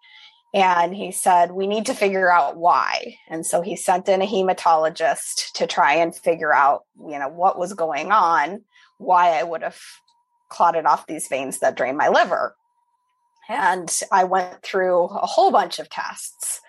And 0.55 0.97
he 0.97 1.13
said, 1.13 1.53
We 1.53 1.67
need 1.67 1.85
to 1.87 1.95
figure 1.95 2.33
out 2.33 2.57
why. 2.57 3.19
And 3.29 3.45
so 3.45 3.61
he 3.61 3.77
sent 3.77 4.09
in 4.09 4.23
a 4.23 4.27
hematologist 4.27 5.53
to 5.57 5.67
try 5.67 5.97
and 5.97 6.17
figure 6.17 6.55
out, 6.55 6.85
you 6.99 7.19
know, 7.19 7.29
what 7.29 7.59
was 7.59 7.75
going 7.75 8.11
on, 8.11 8.63
why 8.97 9.39
I 9.39 9.43
would 9.43 9.61
have 9.61 9.79
clotted 10.49 10.87
off 10.87 11.07
these 11.07 11.29
veins 11.29 11.59
that 11.59 11.77
drain 11.77 11.99
my 11.99 12.09
liver. 12.09 12.57
And 13.51 13.95
I 14.11 14.25
went 14.25 14.63
through 14.63 15.05
a 15.05 15.27
whole 15.27 15.51
bunch 15.51 15.79
of 15.79 15.91
tests. 15.91 16.63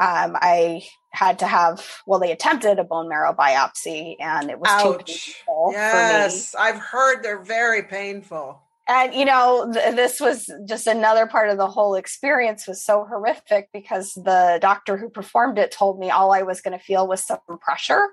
Um, 0.00 0.36
I 0.40 0.82
had 1.10 1.38
to 1.40 1.46
have 1.46 1.84
well 2.06 2.18
they 2.18 2.32
attempted 2.32 2.78
a 2.78 2.84
bone 2.84 3.08
marrow 3.08 3.34
biopsy 3.34 4.16
and 4.20 4.50
it 4.50 4.58
was 4.58 4.68
Ouch. 4.70 4.98
too 4.98 5.12
painful 5.12 5.68
yes 5.72 6.54
i've 6.58 6.78
heard 6.78 7.22
they're 7.22 7.42
very 7.42 7.82
painful. 7.82 8.62
And 8.88 9.12
you 9.14 9.24
know 9.24 9.70
th- 9.72 9.94
this 9.94 10.20
was 10.20 10.50
just 10.66 10.86
another 10.86 11.26
part 11.26 11.50
of 11.50 11.58
the 11.58 11.66
whole 11.66 11.94
experience 11.94 12.66
was 12.66 12.84
so 12.84 13.04
horrific 13.04 13.68
because 13.72 14.14
the 14.14 14.58
doctor 14.60 14.96
who 14.96 15.10
performed 15.10 15.58
it 15.58 15.70
told 15.70 15.98
me 15.98 16.10
all 16.10 16.32
i 16.32 16.42
was 16.42 16.60
going 16.60 16.78
to 16.78 16.84
feel 16.84 17.06
was 17.06 17.24
some 17.24 17.38
pressure 17.60 18.06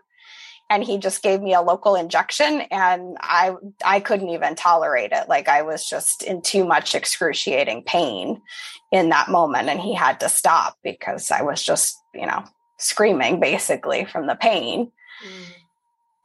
and 0.69 0.83
he 0.83 0.97
just 0.97 1.23
gave 1.23 1.41
me 1.41 1.53
a 1.53 1.61
local 1.61 1.95
injection 1.95 2.61
and 2.71 3.17
i 3.21 3.53
i 3.85 3.99
couldn't 3.99 4.29
even 4.29 4.55
tolerate 4.55 5.11
it 5.11 5.27
like 5.29 5.47
i 5.47 5.61
was 5.61 5.87
just 5.87 6.23
in 6.23 6.41
too 6.41 6.65
much 6.65 6.95
excruciating 6.95 7.83
pain 7.83 8.41
in 8.91 9.09
that 9.09 9.29
moment 9.29 9.69
and 9.69 9.79
he 9.79 9.93
had 9.93 10.19
to 10.19 10.29
stop 10.29 10.77
because 10.83 11.31
i 11.31 11.41
was 11.41 11.63
just 11.63 12.01
you 12.13 12.25
know 12.25 12.43
screaming 12.77 13.39
basically 13.39 14.05
from 14.05 14.27
the 14.27 14.35
pain 14.35 14.85
mm. 14.85 15.45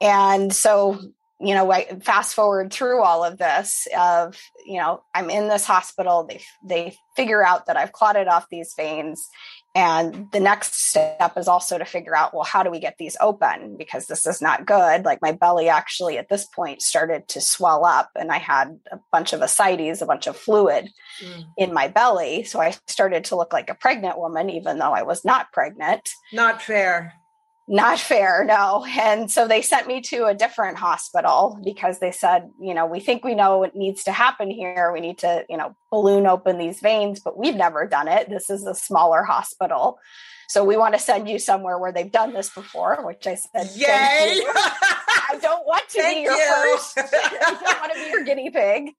and 0.01 0.53
so 0.53 0.99
you 1.41 1.55
know 1.55 1.71
I 1.73 1.85
fast 2.05 2.35
forward 2.35 2.73
through 2.73 3.03
all 3.03 3.25
of 3.25 3.39
this 3.39 3.89
of 3.99 4.39
you 4.65 4.79
know 4.79 5.03
i'm 5.15 5.29
in 5.29 5.49
this 5.49 5.65
hospital 5.65 6.25
they 6.25 6.41
they 6.65 6.97
figure 7.17 7.45
out 7.45 7.67
that 7.67 7.77
i've 7.77 7.93
clotted 7.93 8.29
off 8.29 8.47
these 8.51 8.75
veins 8.77 9.29
and 9.75 10.31
the 10.33 10.41
next 10.41 10.75
step 10.75 11.33
is 11.37 11.49
also 11.49 11.79
to 11.79 11.85
figure 11.85 12.15
out, 12.15 12.35
well, 12.35 12.45
how 12.45 12.63
do 12.63 12.71
we 12.71 12.79
get 12.79 12.99
these 12.99 13.17
open? 13.21 13.77
Because 13.79 14.07
this 14.07 14.27
is 14.27 14.43
not 14.43 14.67
good. 14.67 15.05
Like 15.05 15.23
my 15.23 15.33
belly 15.33 15.69
actually 15.69 16.19
at 16.19 16.29
this 16.29 16.45
point 16.45 16.83
started 16.83 17.29
to 17.29 17.41
swell 17.41 17.85
up, 17.85 18.11
and 18.15 18.31
I 18.31 18.39
had 18.39 18.79
a 18.91 18.99
bunch 19.11 19.33
of 19.33 19.41
ascites, 19.41 20.03
a 20.03 20.07
bunch 20.07 20.27
of 20.27 20.37
fluid 20.37 20.91
mm. 21.25 21.45
in 21.57 21.73
my 21.73 21.89
belly. 21.89 22.45
So 22.45 22.61
I 22.61 22.75
started 22.87 23.25
to 23.27 23.37
look 23.37 23.53
like 23.53 23.71
a 23.71 23.75
pregnant 23.75 24.19
woman, 24.19 24.51
even 24.51 24.79
though 24.79 24.93
I 24.93 25.03
was 25.03 25.25
not 25.25 25.53
pregnant. 25.53 26.11
Not 26.33 26.61
fair 26.61 27.15
not 27.69 27.99
fair 27.99 28.45
no. 28.45 28.85
And 28.99 29.31
so 29.31 29.47
they 29.47 29.63
sent 29.63 29.87
me 29.87 30.01
to 30.03 30.27
a 30.27 30.35
different 30.35 30.79
hospital 30.79 31.61
because 31.65 31.99
they 31.99 32.11
said 32.11 32.51
you 32.61 32.75
know 32.75 32.87
we 32.87 33.01
think 33.01 33.25
we 33.25 33.35
know 33.35 33.59
what 33.59 33.77
needs 33.77 34.05
to 34.05 34.13
happen 34.13 34.51
here. 34.51 34.93
We 34.93 35.01
need 35.01 35.19
to 35.19 35.45
you 35.49 35.57
know 35.57 35.77
balloon 35.91 36.27
open 36.27 36.59
these 36.59 36.81
veins 36.81 37.21
but 37.21 37.39
we've 37.39 37.57
never 37.57 37.87
done 37.87 38.09
it. 38.09 38.29
This 38.29 38.51
is 38.51 38.67
a 38.67 38.75
smaller 38.75 39.23
hospital. 39.23 39.99
So 40.53 40.65
we 40.65 40.77
want 40.77 40.93
to 40.93 41.01
send 41.01 41.31
you 41.31 41.39
somewhere 41.39 41.79
where 41.79 41.93
they've 41.93 42.13
done 42.13 42.35
this 42.35 42.51
before, 42.51 43.07
which 43.07 43.27
I 43.27 43.37
said, 43.37 43.71
Yay! 43.75 44.43
I 45.33 45.39
don't 45.39 45.67
want 45.67 45.89
to 45.91 46.03
be 46.03 46.21
your 46.21 46.35
you. 46.35 46.77
first. 46.77 46.99
I 46.99 47.59
don't 47.61 47.81
want 47.81 47.93
to 47.93 47.99
be 47.99 48.11
your 48.11 48.25
guinea 48.25 48.51
pig. 48.51 48.95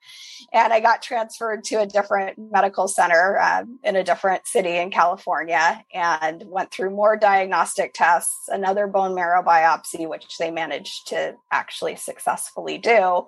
And 0.51 0.73
I 0.73 0.79
got 0.79 1.01
transferred 1.01 1.63
to 1.65 1.81
a 1.81 1.85
different 1.85 2.37
medical 2.37 2.87
center 2.87 3.39
um, 3.39 3.79
in 3.83 3.95
a 3.95 4.03
different 4.03 4.47
city 4.47 4.77
in 4.77 4.91
California 4.91 5.83
and 5.93 6.43
went 6.47 6.71
through 6.71 6.91
more 6.91 7.17
diagnostic 7.17 7.93
tests, 7.93 8.47
another 8.47 8.87
bone 8.87 9.15
marrow 9.15 9.43
biopsy, 9.43 10.07
which 10.07 10.37
they 10.37 10.51
managed 10.51 11.07
to 11.07 11.35
actually 11.51 11.95
successfully 11.95 12.77
do. 12.77 13.27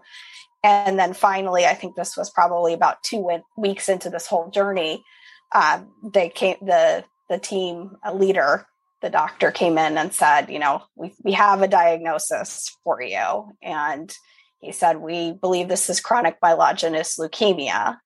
And 0.63 0.97
then 0.97 1.13
finally, 1.13 1.65
I 1.65 1.75
think 1.75 1.95
this 1.95 2.17
was 2.17 2.31
probably 2.31 2.73
about 2.73 3.03
two 3.03 3.27
weeks 3.55 3.87
into 3.87 4.09
this 4.09 4.25
whole 4.25 4.49
journey. 4.49 5.03
Uh, 5.51 5.81
they 6.03 6.29
came 6.29 6.57
the 6.61 7.05
the 7.29 7.37
team 7.39 7.97
leader 8.13 8.67
the 9.05 9.11
doctor 9.11 9.51
came 9.51 9.77
in 9.77 9.99
and 9.99 10.11
said 10.11 10.49
you 10.49 10.57
know 10.57 10.81
we, 10.95 11.13
we 11.23 11.33
have 11.33 11.61
a 11.61 11.67
diagnosis 11.67 12.75
for 12.83 12.99
you. 13.01 13.51
And 13.61 14.11
he 14.59 14.71
said 14.71 14.97
we 14.97 15.31
believe 15.31 15.67
this 15.67 15.91
is 15.91 16.01
chronic 16.01 16.41
myelogenous 16.41 17.19
leukemia. 17.19 17.99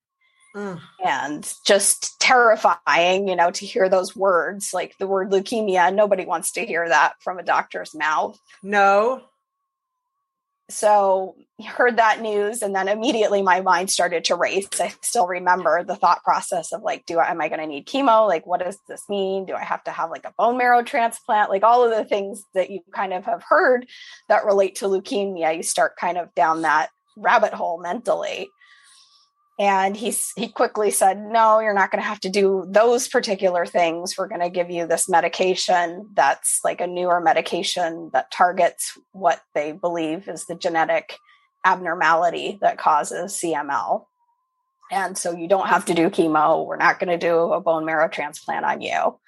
Mm. 0.56 0.82
and 1.06 1.54
just 1.64 2.20
terrifying 2.20 3.28
you 3.28 3.36
know 3.36 3.52
to 3.52 3.68
hear 3.68 3.88
those 3.88 4.16
words 4.16 4.72
like 4.74 4.96
the 4.98 5.06
word 5.06 5.30
leukemia 5.30 5.94
nobody 5.94 6.26
wants 6.26 6.54
to 6.54 6.66
hear 6.66 6.90
that 6.90 7.14
from 7.22 7.40
a 7.40 7.44
doctor's 7.44 7.96
mouth. 7.96 8.38
No 8.62 9.22
so 10.70 11.36
heard 11.68 11.98
that 11.98 12.22
news 12.22 12.62
and 12.62 12.74
then 12.74 12.88
immediately 12.88 13.42
my 13.42 13.62
mind 13.62 13.90
started 13.90 14.24
to 14.26 14.36
race. 14.36 14.68
I 14.80 14.94
still 15.02 15.28
remember 15.28 15.84
the 15.84 15.96
thought 15.96 16.24
process 16.24 16.72
of 16.72 16.84
like 16.84 17.06
do 17.06 17.20
i 17.20 17.30
am 17.30 17.42
i 17.42 17.50
going 17.50 17.60
to 17.60 17.68
need 17.68 17.88
chemo? 17.88 18.28
Like 18.28 18.48
what 18.48 18.62
does 18.62 18.78
this 18.88 19.04
mean? 19.10 19.46
Do 19.46 19.56
i 19.56 19.64
have 19.64 19.84
to 19.86 19.92
have 19.92 20.10
like 20.10 20.26
a 20.26 20.34
bone 20.38 20.58
marrow 20.58 20.84
transplant? 20.84 21.50
Like 21.50 21.64
all 21.64 21.84
of 21.84 21.96
the 21.96 22.06
things 22.06 22.44
that 22.54 22.70
you 22.70 22.82
kind 22.94 23.14
of 23.14 23.26
have 23.26 23.44
heard 23.48 23.88
that 24.30 24.46
relate 24.46 24.76
to 24.76 24.86
leukemia 24.86 25.56
you 25.58 25.64
start 25.64 25.98
kind 25.98 26.18
of 26.18 26.34
down 26.36 26.62
that 26.62 26.90
rabbit 27.18 27.54
hole 27.54 27.82
mentally 27.82 28.48
and 29.60 29.96
he 29.96 30.16
he 30.38 30.48
quickly 30.48 30.90
said 30.90 31.20
no 31.20 31.60
you're 31.60 31.74
not 31.74 31.92
going 31.92 32.02
to 32.02 32.08
have 32.08 32.22
to 32.22 32.30
do 32.30 32.66
those 32.68 33.08
particular 33.08 33.66
things. 33.66 34.16
We're 34.18 34.30
going 34.30 34.42
to 34.42 34.50
give 34.50 34.72
you 34.72 34.88
this 34.88 35.10
medication 35.10 36.10
that's 36.16 36.62
like 36.64 36.82
a 36.82 36.88
newer 36.88 37.20
medication 37.20 38.10
that 38.14 38.32
targets 38.32 38.98
what 39.12 39.42
they 39.54 39.74
believe 39.74 40.30
is 40.30 40.46
the 40.46 40.56
genetic 40.56 41.18
abnormality 41.66 42.58
that 42.62 42.78
causes 42.78 43.34
CML 43.34 44.06
and 44.92 45.18
so 45.18 45.32
you 45.32 45.48
don't 45.48 45.68
have 45.68 45.86
to 45.86 45.94
do 45.94 46.10
chemo. 46.10 46.66
We're 46.66 46.78
not 46.78 47.00
going 47.00 47.10
to 47.10 47.18
do 47.18 47.54
a 47.54 47.62
bone 47.62 47.86
marrow 47.86 48.08
transplant 48.08 48.66
on 48.66 48.82
you 48.82 49.20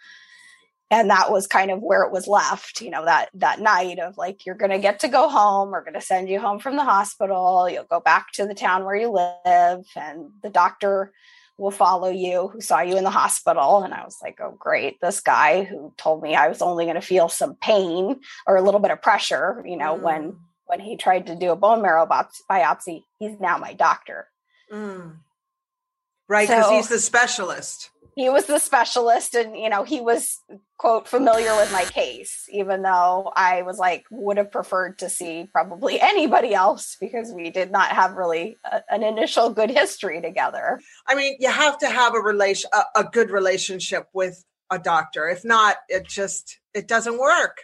and 0.91 1.09
that 1.09 1.31
was 1.31 1.47
kind 1.47 1.71
of 1.71 1.81
where 1.81 2.03
it 2.03 2.11
was 2.11 2.27
left 2.27 2.81
you 2.81 2.91
know 2.91 3.05
that 3.05 3.29
that 3.33 3.59
night 3.59 3.97
of 3.97 4.17
like 4.17 4.45
you're 4.45 4.55
going 4.55 4.71
to 4.71 4.77
get 4.77 4.99
to 4.99 5.07
go 5.07 5.27
home 5.27 5.71
we're 5.71 5.83
going 5.83 5.95
to 5.95 6.01
send 6.01 6.29
you 6.29 6.39
home 6.39 6.59
from 6.59 6.75
the 6.75 6.83
hospital 6.83 7.67
you'll 7.67 7.83
go 7.85 7.99
back 7.99 8.31
to 8.33 8.45
the 8.45 8.53
town 8.53 8.85
where 8.85 8.95
you 8.95 9.09
live 9.09 9.85
and 9.95 10.29
the 10.43 10.49
doctor 10.49 11.11
will 11.57 11.71
follow 11.71 12.09
you 12.09 12.49
who 12.49 12.61
saw 12.61 12.81
you 12.81 12.97
in 12.97 13.03
the 13.03 13.09
hospital 13.09 13.81
and 13.83 13.93
i 13.93 14.03
was 14.03 14.17
like 14.21 14.39
oh 14.41 14.55
great 14.59 14.99
this 15.01 15.21
guy 15.21 15.63
who 15.63 15.93
told 15.97 16.21
me 16.21 16.35
i 16.35 16.47
was 16.47 16.61
only 16.61 16.85
going 16.85 16.95
to 16.95 17.01
feel 17.01 17.29
some 17.29 17.55
pain 17.55 18.19
or 18.45 18.57
a 18.57 18.61
little 18.61 18.79
bit 18.79 18.91
of 18.91 19.01
pressure 19.01 19.63
you 19.65 19.77
know 19.77 19.95
mm. 19.95 20.01
when 20.01 20.35
when 20.65 20.79
he 20.79 20.95
tried 20.95 21.27
to 21.27 21.35
do 21.35 21.51
a 21.51 21.55
bone 21.55 21.81
marrow 21.81 22.07
biopsy 22.49 23.03
he's 23.19 23.39
now 23.39 23.57
my 23.57 23.73
doctor 23.73 24.27
mm. 24.71 25.15
right 26.27 26.47
because 26.47 26.65
so, 26.65 26.71
he's 26.71 26.89
the 26.89 26.99
specialist 26.99 27.91
he 28.21 28.29
was 28.29 28.45
the 28.45 28.59
specialist 28.59 29.33
and 29.33 29.57
you 29.57 29.69
know 29.69 29.83
he 29.83 29.99
was 29.99 30.37
quote 30.77 31.07
familiar 31.07 31.55
with 31.55 31.71
my 31.71 31.83
case 31.85 32.47
even 32.51 32.83
though 32.83 33.31
i 33.35 33.63
was 33.63 33.79
like 33.79 34.05
would 34.11 34.37
have 34.37 34.51
preferred 34.51 34.99
to 34.99 35.09
see 35.09 35.47
probably 35.51 35.99
anybody 35.99 36.53
else 36.53 36.97
because 37.01 37.31
we 37.33 37.49
did 37.49 37.71
not 37.71 37.89
have 37.89 38.13
really 38.13 38.57
a, 38.71 38.81
an 38.89 39.03
initial 39.03 39.49
good 39.49 39.71
history 39.71 40.21
together. 40.21 40.79
I 41.07 41.15
mean 41.15 41.37
you 41.39 41.49
have 41.49 41.77
to 41.79 41.87
have 41.87 42.13
a 42.13 42.19
relation 42.19 42.69
a, 42.73 43.01
a 43.01 43.03
good 43.03 43.31
relationship 43.31 44.07
with 44.13 44.43
a 44.69 44.77
doctor. 44.77 45.27
If 45.27 45.43
not 45.43 45.77
it 45.89 46.07
just 46.07 46.59
it 46.73 46.87
doesn't 46.87 47.19
work 47.19 47.57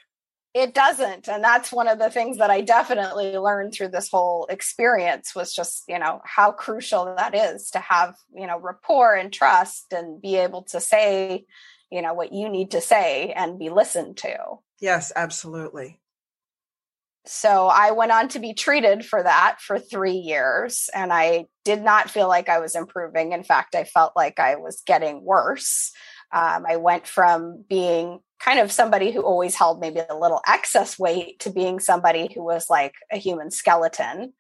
it 0.58 0.74
doesn't 0.74 1.28
and 1.28 1.44
that's 1.44 1.72
one 1.72 1.88
of 1.88 2.00
the 2.00 2.10
things 2.10 2.40
that 2.40 2.50
i 2.50 2.62
definitely 2.62 3.38
learned 3.38 3.72
through 3.72 3.90
this 3.90 4.10
whole 4.10 4.48
experience 4.50 5.36
was 5.36 5.54
just 5.54 5.84
you 5.88 6.00
know 6.00 6.20
how 6.26 6.52
crucial 6.52 7.14
that 7.16 7.36
is 7.36 7.70
to 7.70 7.80
have 7.80 8.16
you 8.36 8.48
know 8.48 8.60
rapport 8.60 9.14
and 9.14 9.32
trust 9.32 9.94
and 9.94 10.20
be 10.20 10.36
able 10.36 10.64
to 10.64 10.80
say 10.80 11.46
you 11.92 12.02
know 12.02 12.16
what 12.16 12.34
you 12.34 12.50
need 12.50 12.72
to 12.72 12.82
say 12.82 13.32
and 13.34 13.60
be 13.60 13.70
listened 13.70 14.18
to. 14.18 14.36
Yes 14.82 15.12
absolutely. 15.16 16.00
So 17.26 17.68
i 17.68 17.92
went 17.92 18.12
on 18.12 18.28
to 18.30 18.40
be 18.40 18.56
treated 18.56 19.06
for 19.06 19.22
that 19.22 19.60
for 19.62 19.78
three 19.78 20.18
years 20.18 20.90
and 20.94 21.14
i 21.14 21.46
did 21.66 21.84
not 21.84 22.10
feel 22.10 22.28
like 22.28 22.50
i 22.50 22.60
was 22.60 22.76
improving. 22.76 23.32
In 23.32 23.44
fact 23.44 23.76
i 23.76 23.84
felt 23.84 24.14
like 24.16 24.40
i 24.40 24.56
was 24.56 24.82
getting 24.88 25.24
worse. 25.24 25.92
Um, 26.32 26.66
i 26.68 26.78
went 26.78 27.06
from 27.06 27.64
being 27.70 28.22
kind 28.40 28.60
of 28.60 28.72
somebody 28.72 29.12
who 29.12 29.22
always 29.22 29.56
held 29.56 29.80
maybe 29.80 30.00
a 30.00 30.16
little 30.16 30.42
excess 30.48 30.98
weight 31.00 31.40
to 31.40 31.50
being 31.50 31.80
somebody 31.80 32.32
who 32.34 32.44
was 32.44 32.70
like 32.70 32.94
a 33.12 33.18
human 33.18 33.52
skeleton. 33.52 34.34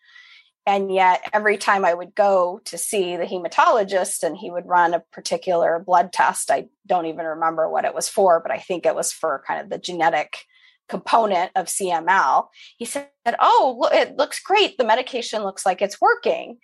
And 0.66 0.94
yet, 0.94 1.22
every 1.32 1.58
time 1.58 1.86
I 1.86 1.94
would 1.94 2.14
go 2.14 2.60
to 2.66 2.78
see 2.78 3.16
the 3.16 3.24
hematologist 3.24 4.24
and 4.24 4.36
he 4.36 4.52
would 4.52 4.66
run 4.66 4.94
a 4.94 5.04
particular 5.14 5.80
blood 5.80 6.12
test, 6.12 6.52
I 6.52 6.68
don't 6.86 7.06
even 7.06 7.26
remember 7.26 7.70
what 7.70 7.86
it 7.86 7.96
was 7.96 8.10
for, 8.10 8.42
but 8.42 8.52
I 8.52 8.58
think 8.58 8.86
it 8.86 8.96
was 8.96 9.14
for 9.14 9.44
kind 9.48 9.62
of 9.62 9.70
the 9.70 9.78
genetic 9.78 10.40
component 10.90 11.52
of 11.56 11.68
CML. 11.68 12.48
He 12.78 12.86
said, 12.86 13.08
Oh, 13.40 13.90
it 13.94 14.18
looks 14.18 14.42
great. 14.42 14.78
The 14.78 14.86
medication 14.86 15.44
looks 15.44 15.66
like 15.66 15.82
it's 15.82 16.02
working 16.02 16.58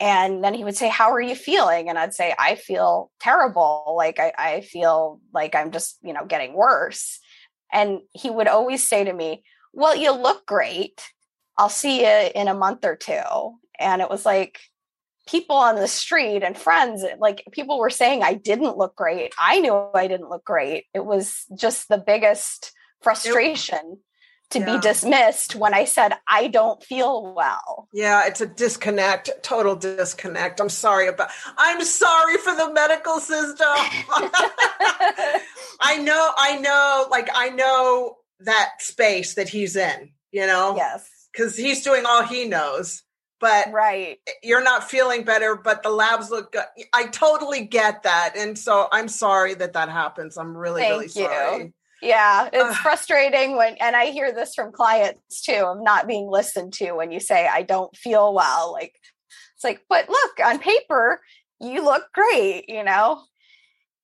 and 0.00 0.42
then 0.42 0.54
he 0.54 0.64
would 0.64 0.76
say 0.76 0.88
how 0.88 1.12
are 1.12 1.20
you 1.20 1.34
feeling? 1.34 1.88
And 1.88 1.98
i'd 1.98 2.14
say 2.14 2.34
i 2.38 2.54
feel 2.54 3.10
terrible. 3.20 3.94
Like 3.96 4.18
I, 4.18 4.32
I, 4.36 4.60
feel 4.62 5.20
like 5.32 5.54
i'm 5.54 5.70
just 5.70 5.98
you 6.02 6.12
know 6.12 6.24
getting 6.24 6.54
worse. 6.54 7.20
And 7.72 8.00
he 8.12 8.30
would 8.30 8.48
always 8.48 8.86
say 8.86 9.04
to 9.04 9.12
me 9.12 9.44
well 9.72 9.96
you 9.96 10.12
look 10.12 10.46
great. 10.46 11.02
I'll 11.56 11.68
see 11.68 12.00
you 12.00 12.30
in 12.34 12.48
a 12.48 12.54
month 12.54 12.84
or 12.84 12.96
two. 12.96 13.54
And 13.78 14.02
it 14.02 14.10
was 14.10 14.24
like 14.26 14.60
people 15.28 15.56
on 15.56 15.76
the 15.76 15.88
street 15.88 16.42
and 16.42 16.58
friends 16.58 17.04
like 17.18 17.44
people 17.52 17.78
were 17.78 17.88
saying 17.88 18.22
i 18.22 18.34
didn't 18.34 18.76
look 18.76 18.94
great. 18.96 19.32
I 19.38 19.60
knew 19.60 19.74
i 19.94 20.06
didn't 20.06 20.30
look 20.30 20.44
great. 20.44 20.86
It 20.94 21.04
was 21.04 21.44
just 21.56 21.88
the 21.88 21.98
biggest 21.98 22.72
frustration 23.02 23.98
to 24.54 24.60
yeah. 24.60 24.76
be 24.76 24.80
dismissed 24.80 25.54
when 25.54 25.74
I 25.74 25.84
said, 25.84 26.14
I 26.26 26.46
don't 26.46 26.82
feel 26.82 27.34
well. 27.34 27.88
Yeah, 27.92 28.26
it's 28.26 28.40
a 28.40 28.46
disconnect, 28.46 29.30
total 29.42 29.76
disconnect. 29.76 30.60
I'm 30.60 30.68
sorry 30.68 31.08
about 31.08 31.28
I'm 31.58 31.84
sorry 31.84 32.38
for 32.38 32.54
the 32.54 32.72
medical 32.72 33.20
system. 33.20 33.66
I 35.80 35.98
know, 36.00 36.30
I 36.36 36.58
know, 36.60 37.06
like 37.10 37.28
I 37.34 37.50
know 37.50 38.16
that 38.40 38.70
space 38.78 39.34
that 39.34 39.48
he's 39.48 39.76
in, 39.76 40.10
you 40.32 40.46
know? 40.46 40.74
Yes. 40.76 41.10
Because 41.32 41.56
he's 41.56 41.82
doing 41.82 42.06
all 42.06 42.24
he 42.24 42.48
knows. 42.48 43.02
But 43.40 43.72
right, 43.72 44.18
you're 44.42 44.62
not 44.62 44.88
feeling 44.88 45.24
better, 45.24 45.54
but 45.56 45.82
the 45.82 45.90
labs 45.90 46.30
look 46.30 46.52
good. 46.52 46.64
I 46.94 47.08
totally 47.08 47.66
get 47.66 48.04
that. 48.04 48.34
And 48.38 48.56
so 48.56 48.88
I'm 48.90 49.08
sorry 49.08 49.52
that 49.54 49.74
that 49.74 49.90
happens. 49.90 50.38
I'm 50.38 50.56
really, 50.56 50.80
Thank 50.82 50.92
really 50.92 51.08
sorry. 51.08 51.72
Yeah, 52.04 52.50
it's 52.52 52.76
frustrating 52.76 53.56
when, 53.56 53.76
and 53.80 53.96
I 53.96 54.10
hear 54.10 54.30
this 54.30 54.54
from 54.54 54.72
clients 54.72 55.40
too, 55.40 55.64
of 55.64 55.82
not 55.82 56.06
being 56.06 56.30
listened 56.30 56.74
to 56.74 56.92
when 56.92 57.10
you 57.10 57.18
say, 57.18 57.48
I 57.50 57.62
don't 57.62 57.96
feel 57.96 58.34
well. 58.34 58.72
Like, 58.72 58.94
it's 59.54 59.64
like, 59.64 59.80
but 59.88 60.10
look, 60.10 60.32
on 60.44 60.58
paper, 60.58 61.22
you 61.60 61.82
look 61.82 62.04
great, 62.12 62.66
you 62.68 62.84
know? 62.84 63.22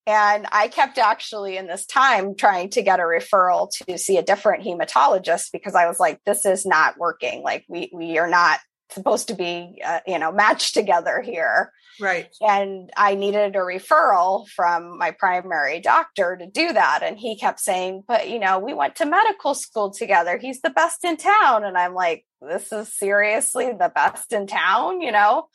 And 0.06 0.46
I 0.50 0.68
kept 0.68 0.96
actually 0.96 1.58
in 1.58 1.66
this 1.66 1.84
time 1.84 2.34
trying 2.34 2.70
to 2.70 2.82
get 2.82 3.00
a 3.00 3.02
referral 3.02 3.68
to 3.86 3.98
see 3.98 4.16
a 4.16 4.22
different 4.22 4.64
hematologist 4.64 5.52
because 5.52 5.74
I 5.74 5.86
was 5.86 6.00
like, 6.00 6.20
this 6.24 6.46
is 6.46 6.64
not 6.64 6.96
working. 6.96 7.42
Like, 7.42 7.66
we, 7.68 7.90
we 7.92 8.16
are 8.16 8.30
not 8.30 8.60
supposed 8.92 9.28
to 9.28 9.34
be, 9.34 9.80
uh, 9.84 10.00
you 10.06 10.18
know, 10.18 10.32
matched 10.32 10.74
together 10.74 11.20
here. 11.20 11.72
Right. 12.00 12.28
And 12.40 12.90
I 12.96 13.14
needed 13.14 13.56
a 13.56 13.60
referral 13.60 14.48
from 14.48 14.98
my 14.98 15.10
primary 15.10 15.80
doctor 15.80 16.36
to 16.36 16.46
do 16.46 16.72
that. 16.72 17.02
And 17.02 17.18
he 17.18 17.36
kept 17.36 17.60
saying, 17.60 18.04
but, 18.08 18.30
you 18.30 18.38
know, 18.38 18.58
we 18.58 18.72
went 18.72 18.96
to 18.96 19.06
medical 19.06 19.54
school 19.54 19.90
together. 19.90 20.38
He's 20.38 20.62
the 20.62 20.70
best 20.70 21.04
in 21.04 21.16
town. 21.16 21.64
And 21.64 21.76
I'm 21.76 21.94
like, 21.94 22.24
this 22.40 22.72
is 22.72 22.96
seriously 22.96 23.66
the 23.66 23.92
best 23.94 24.32
in 24.32 24.46
town, 24.46 25.02
you 25.02 25.12
know? 25.12 25.48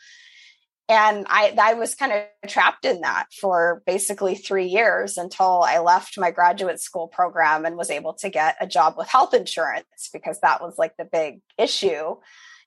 And 0.87 1.25
I, 1.27 1.55
I 1.59 1.73
was 1.73 1.95
kind 1.95 2.11
of 2.11 2.49
trapped 2.49 2.85
in 2.85 3.01
that 3.01 3.25
for 3.41 3.81
basically 3.87 4.35
three 4.35 4.67
years 4.67 5.17
until 5.17 5.63
I 5.63 5.79
left 5.79 6.19
my 6.19 6.29
graduate 6.29 6.79
school 6.79 7.07
program 7.07 7.65
and 7.65 7.75
was 7.75 7.89
able 7.89 8.13
to 8.15 8.29
get 8.29 8.55
a 8.61 8.67
job 8.67 8.93
with 8.95 9.07
health 9.07 9.33
insurance 9.33 10.09
because 10.13 10.39
that 10.41 10.61
was 10.61 10.75
like 10.77 10.95
the 10.97 11.05
big 11.05 11.41
issue 11.57 12.17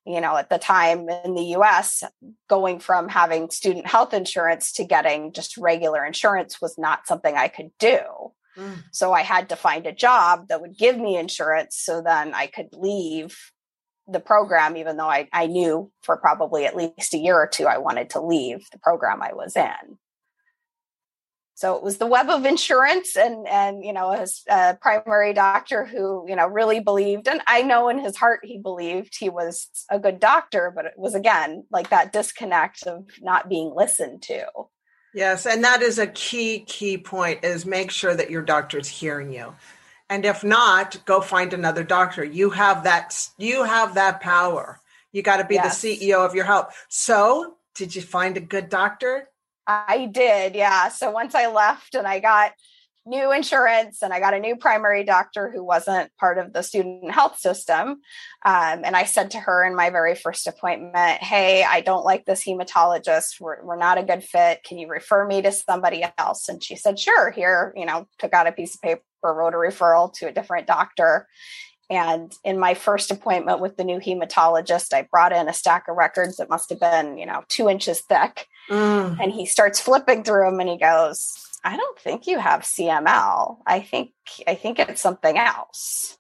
you 0.09 0.23
know, 0.23 0.37
at 0.37 0.49
the 0.49 0.59
time 0.59 1.09
in 1.09 1.35
the 1.35 1.55
US, 1.57 2.03
going 2.49 2.79
from 2.79 3.09
having 3.09 3.51
student 3.51 3.87
health 3.87 4.15
insurance 4.15 4.73
to 4.73 4.85
getting 4.85 5.33
just 5.33 5.59
regular 5.59 6.05
insurance 6.05 6.61
was 6.61 6.79
not 6.79 7.07
something 7.07 7.37
I 7.37 7.49
could 7.49 7.71
do. 7.79 8.01
Mm. 8.57 8.85
So 8.91 9.13
I 9.13 9.23
had 9.23 9.51
to 9.51 9.57
find 9.57 9.87
a 9.87 9.93
job 9.93 10.49
that 10.49 10.63
would 10.63 10.79
give 10.79 10.99
me 10.99 11.17
insurance 11.17 11.77
so 11.77 12.01
then 12.01 12.35
I 12.35 12.47
could 12.47 12.69
leave 12.73 13.37
the 14.11 14.21
program, 14.21 14.79
even 14.79 14.97
though 14.97 15.11
I, 15.11 15.29
I 15.33 15.47
knew 15.47 15.93
for 16.03 16.17
probably 16.17 16.65
at 16.65 16.75
least 16.75 17.13
a 17.13 17.19
year 17.19 17.37
or 17.37 17.47
two 17.47 17.67
I 17.67 17.77
wanted 17.77 18.11
to 18.11 18.23
leave 18.23 18.67
the 18.73 18.79
program 18.79 19.23
I 19.23 19.35
was 19.35 19.55
in. 19.55 19.99
So 21.59 21.75
it 21.75 21.83
was 21.83 21.99
the 21.99 22.07
web 22.07 22.31
of 22.31 22.45
insurance 22.45 23.17
and, 23.17 23.45
and, 23.49 23.85
you 23.85 23.93
know, 23.93 24.13
his 24.13 24.45
uh, 24.49 24.75
primary 24.81 25.33
doctor 25.33 25.85
who, 25.85 26.25
you 26.29 26.37
know, 26.37 26.47
really 26.47 26.79
believed, 26.79 27.27
and 27.27 27.41
I 27.49 27.63
know 27.63 27.89
in 27.89 27.99
his 27.99 28.17
heart 28.17 28.45
he 28.45 28.59
believed 28.59 29.17
he 29.19 29.29
was 29.29 29.69
a 29.91 29.99
good 29.99 30.21
doctor, 30.21 30.73
but 30.73 30.85
it 30.85 30.93
was 30.97 31.17
again, 31.17 31.65
like 31.69 31.91
that 31.91 32.13
disconnect 32.13 32.87
of 32.87 33.07
not 33.21 33.49
being 33.49 33.75
listened 33.75 34.23
to. 34.23 34.47
Yes. 35.13 35.47
And 35.47 35.65
that 35.65 35.83
is 35.83 35.99
a 35.99 36.07
key, 36.07 36.61
key 36.61 36.97
point 36.97 37.43
is 37.43 37.67
make 37.67 37.91
sure 37.91 38.15
that 38.15 38.31
your 38.31 38.43
doctor 38.43 38.79
is 38.79 38.87
hearing 38.87 39.33
you. 39.33 39.53
And 40.09 40.25
if 40.25 40.45
not, 40.45 41.05
go 41.07 41.21
find 41.21 41.53
another 41.53 41.83
doctor. 41.83 42.23
You 42.23 42.51
have 42.51 42.85
that, 42.85 43.19
you 43.37 43.65
have 43.65 43.97
that 43.97 44.21
power. 44.21 44.81
You 45.11 45.23
got 45.23 45.39
to 45.39 45.45
be 45.45 45.57
yes. 45.57 45.83
the 45.83 45.99
CEO 45.99 46.25
of 46.25 46.37
your 46.37 46.45
health. 46.45 46.73
So 46.89 47.57
did 47.75 47.97
you 47.97 48.03
find 48.03 48.37
a 48.37 48.41
good 48.41 48.69
doctor? 48.69 49.29
I 49.69 50.07
did, 50.11 50.55
yeah. 50.55 50.89
So 50.89 51.11
once 51.11 51.35
I 51.35 51.49
left 51.49 51.95
and 51.95 52.07
I 52.07 52.21
got 52.21 52.53
new 53.05 53.33
insurance 53.33 54.03
and 54.03 54.13
I 54.13 54.21
got 54.21 54.35
a 54.35 54.39
new 54.39 54.57
primary 54.57 55.05
doctor 55.05 55.51
who 55.51 55.65
wasn't 55.65 56.11
part 56.19 56.39
of 56.39 56.53
the 56.53 56.63
student 56.63 57.11
health 57.11 57.39
system. 57.39 58.01
Um, 58.45 58.83
and 58.85 58.97
I 58.97 59.05
said 59.05 59.31
to 59.33 59.41
her 59.41 59.67
in 59.67 59.75
my 59.75 59.91
very 59.91 60.15
first 60.15 60.47
appointment, 60.47 61.23
Hey, 61.23 61.65
I 61.65 61.81
don't 61.83 62.05
like 62.05 62.25
this 62.25 62.45
hematologist. 62.45 63.41
We're, 63.41 63.63
we're 63.65 63.77
not 63.77 63.99
a 63.99 64.03
good 64.03 64.25
fit. 64.25 64.63
Can 64.65 64.79
you 64.79 64.89
refer 64.89 65.27
me 65.27 65.43
to 65.43 65.53
somebody 65.53 66.05
else? 66.19 66.49
And 66.49 66.63
she 66.63 66.77
said, 66.77 66.99
Sure. 66.99 67.31
Here, 67.31 67.73
you 67.77 67.87
know, 67.87 68.07
took 68.19 68.33
out 68.33 68.47
a 68.47 68.53
piece 68.53 68.75
of 68.75 68.83
paper, 68.83 69.03
wrote 69.23 69.55
a 69.55 69.57
referral 69.57 70.13
to 70.15 70.29
a 70.29 70.33
different 70.33 70.67
doctor. 70.67 71.27
And 71.91 72.35
in 72.45 72.59
my 72.59 72.75
first 72.75 73.11
appointment 73.11 73.61
with 73.61 73.77
the 73.77 73.85
new 73.85 73.99
hematologist, 73.99 74.93
I 74.93 75.09
brought 75.11 75.33
in 75.33 75.49
a 75.49 75.55
stack 75.55 75.89
of 75.89 75.97
records 75.97 76.37
that 76.37 76.51
must 76.51 76.69
have 76.69 76.81
been, 76.81 77.17
you 77.17 77.25
know, 77.25 77.45
two 77.49 77.69
inches 77.69 78.01
thick. 78.03 78.47
Mm. 78.69 79.19
And 79.21 79.33
he 79.33 79.47
starts 79.47 79.81
flipping 79.81 80.23
through 80.23 80.45
them 80.51 80.61
and 80.61 80.69
he 80.69 80.77
goes, 80.77 81.35
I 81.65 81.77
don't 81.77 81.99
think 81.99 82.27
you 82.27 82.39
have 82.39 82.61
CML. 82.61 83.59
I 83.67 83.81
think 83.81 84.13
I 84.47 84.55
think 84.55 84.79
it's 84.79 85.01
something 85.01 85.39
else. 85.39 86.19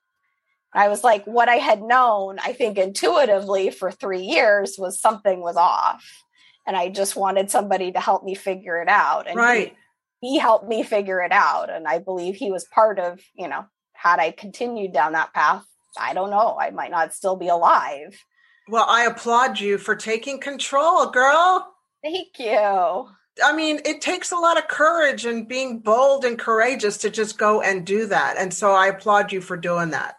I 0.73 0.89
was 0.89 1.03
like, 1.05 1.25
what 1.27 1.49
I 1.49 1.57
had 1.57 1.83
known, 1.83 2.39
I 2.39 2.53
think 2.53 2.79
intuitively 2.79 3.71
for 3.71 3.91
three 3.91 4.23
years 4.23 4.77
was 4.79 5.01
something 5.01 5.41
was 5.41 5.57
off. 5.57 6.05
And 6.67 6.77
I 6.77 6.91
just 6.91 7.17
wanted 7.17 7.51
somebody 7.51 7.93
to 7.93 8.01
help 8.01 8.25
me 8.25 8.35
figure 8.35 8.81
it 8.83 8.89
out. 8.89 9.27
And 9.27 9.37
right. 9.37 9.75
he, 10.21 10.35
he 10.35 10.39
helped 10.39 10.69
me 10.69 10.83
figure 10.83 11.23
it 11.23 11.33
out. 11.33 11.71
And 11.71 11.87
I 11.89 11.99
believe 11.99 12.35
he 12.35 12.51
was 12.51 12.67
part 12.67 12.99
of, 12.99 13.21
you 13.35 13.49
know, 13.49 13.65
had 13.99 14.21
I 14.21 14.31
continued 14.31 14.93
down 14.93 15.13
that 15.13 15.35
path, 15.35 15.65
I 15.99 16.15
don't 16.15 16.31
know, 16.31 16.57
I 16.59 16.71
might 16.71 16.93
not 16.93 17.13
still 17.13 17.35
be 17.35 17.49
alive. 17.49 18.17
Well, 18.69 18.87
I 18.89 19.05
applaud 19.05 19.59
you 19.59 19.77
for 19.77 19.97
taking 19.97 20.39
control, 20.39 21.11
girl. 21.11 21.75
Thank 22.03 22.39
you. 22.39 23.09
I 23.45 23.53
mean, 23.55 23.81
it 23.85 24.01
takes 24.01 24.31
a 24.31 24.37
lot 24.37 24.57
of 24.57 24.69
courage 24.69 25.25
and 25.25 25.49
being 25.49 25.81
bold 25.81 26.25
and 26.25 26.39
courageous 26.39 26.99
to 26.99 27.11
just 27.11 27.39
go 27.39 27.61
and 27.61 27.85
do 27.85 28.07
that. 28.07 28.37
And 28.39 28.55
so 28.55 28.73
I 28.73 28.87
applaud 28.87 29.33
you 29.33 29.41
for 29.41 29.57
doing 29.57 29.91
that. 29.91 30.17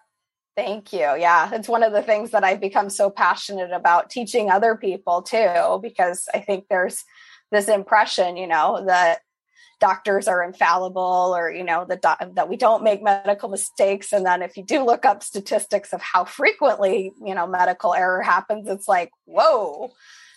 Thank 0.58 0.92
you. 0.92 1.00
Yeah, 1.00 1.54
it's 1.54 1.70
one 1.70 1.84
of 1.84 1.94
the 1.94 2.02
things 2.02 2.32
that 2.32 2.44
I've 2.44 2.60
become 2.60 2.90
so 2.90 3.10
passionate 3.10 3.72
about 3.72 4.10
teaching 4.10 4.50
other 4.50 4.76
people 4.76 5.22
too, 5.22 5.80
because 5.82 6.28
I 6.34 6.40
think 6.40 6.66
there's 6.70 7.06
this 7.50 7.70
impression, 7.70 8.36
you 8.36 8.48
know, 8.48 8.84
that 8.86 9.20
doctors 9.80 10.28
are 10.28 10.44
infallible 10.44 11.34
or 11.36 11.52
you 11.52 11.64
know 11.64 11.86
that 11.86 12.02
that 12.02 12.50
we 12.50 12.58
don't 12.58 12.84
make 12.84 13.02
medical 13.02 13.50
mistakes. 13.50 14.12
And 14.12 14.26
then 14.26 14.42
if 14.42 14.58
you 14.58 14.64
do 14.64 14.84
look 14.84 15.06
up 15.06 15.24
statistics 15.24 15.94
of 15.94 16.02
how 16.02 16.26
frequently 16.26 17.12
you 17.24 17.36
know 17.36 17.48
medical 17.48 17.94
error 17.94 18.22
happens 18.22 18.68
it's 18.68 18.88
like 18.88 19.12
whoa 19.26 19.92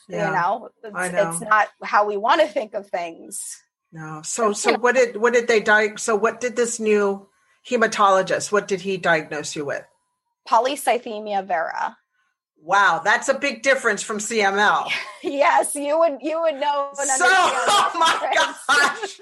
yeah, 0.08 0.26
you 0.26 0.34
know 0.34 0.68
it's, 0.82 1.12
know. 1.12 1.30
it's, 1.30 1.40
not 1.40 1.68
how 1.82 2.06
we 2.06 2.16
want 2.16 2.40
to 2.40 2.46
think 2.46 2.74
of 2.74 2.88
things. 2.88 3.62
No 3.92 4.22
so 4.22 4.52
so 4.52 4.78
what 4.78 4.94
did 4.94 5.16
what 5.16 5.32
did 5.32 5.48
they 5.48 5.60
die 5.60 5.96
so 5.96 6.16
what 6.16 6.40
did 6.40 6.56
this 6.56 6.80
new 6.80 7.28
hematologist 7.68 8.50
what 8.50 8.68
did 8.68 8.80
he 8.80 8.96
diagnose 8.96 9.56
you 9.56 9.64
with? 9.64 9.84
Polycythemia 10.48 11.46
vera 11.46 11.96
Wow, 12.64 13.00
that's 13.04 13.28
a 13.28 13.34
big 13.34 13.62
difference 13.62 14.04
from 14.04 14.18
CML. 14.18 14.88
yes, 15.22 15.74
you 15.74 15.98
would 15.98 16.18
you 16.20 16.40
would 16.40 16.54
know. 16.54 16.90
so, 16.94 17.04
oh 17.28 17.90
my 17.98 18.32
gosh! 18.68 19.20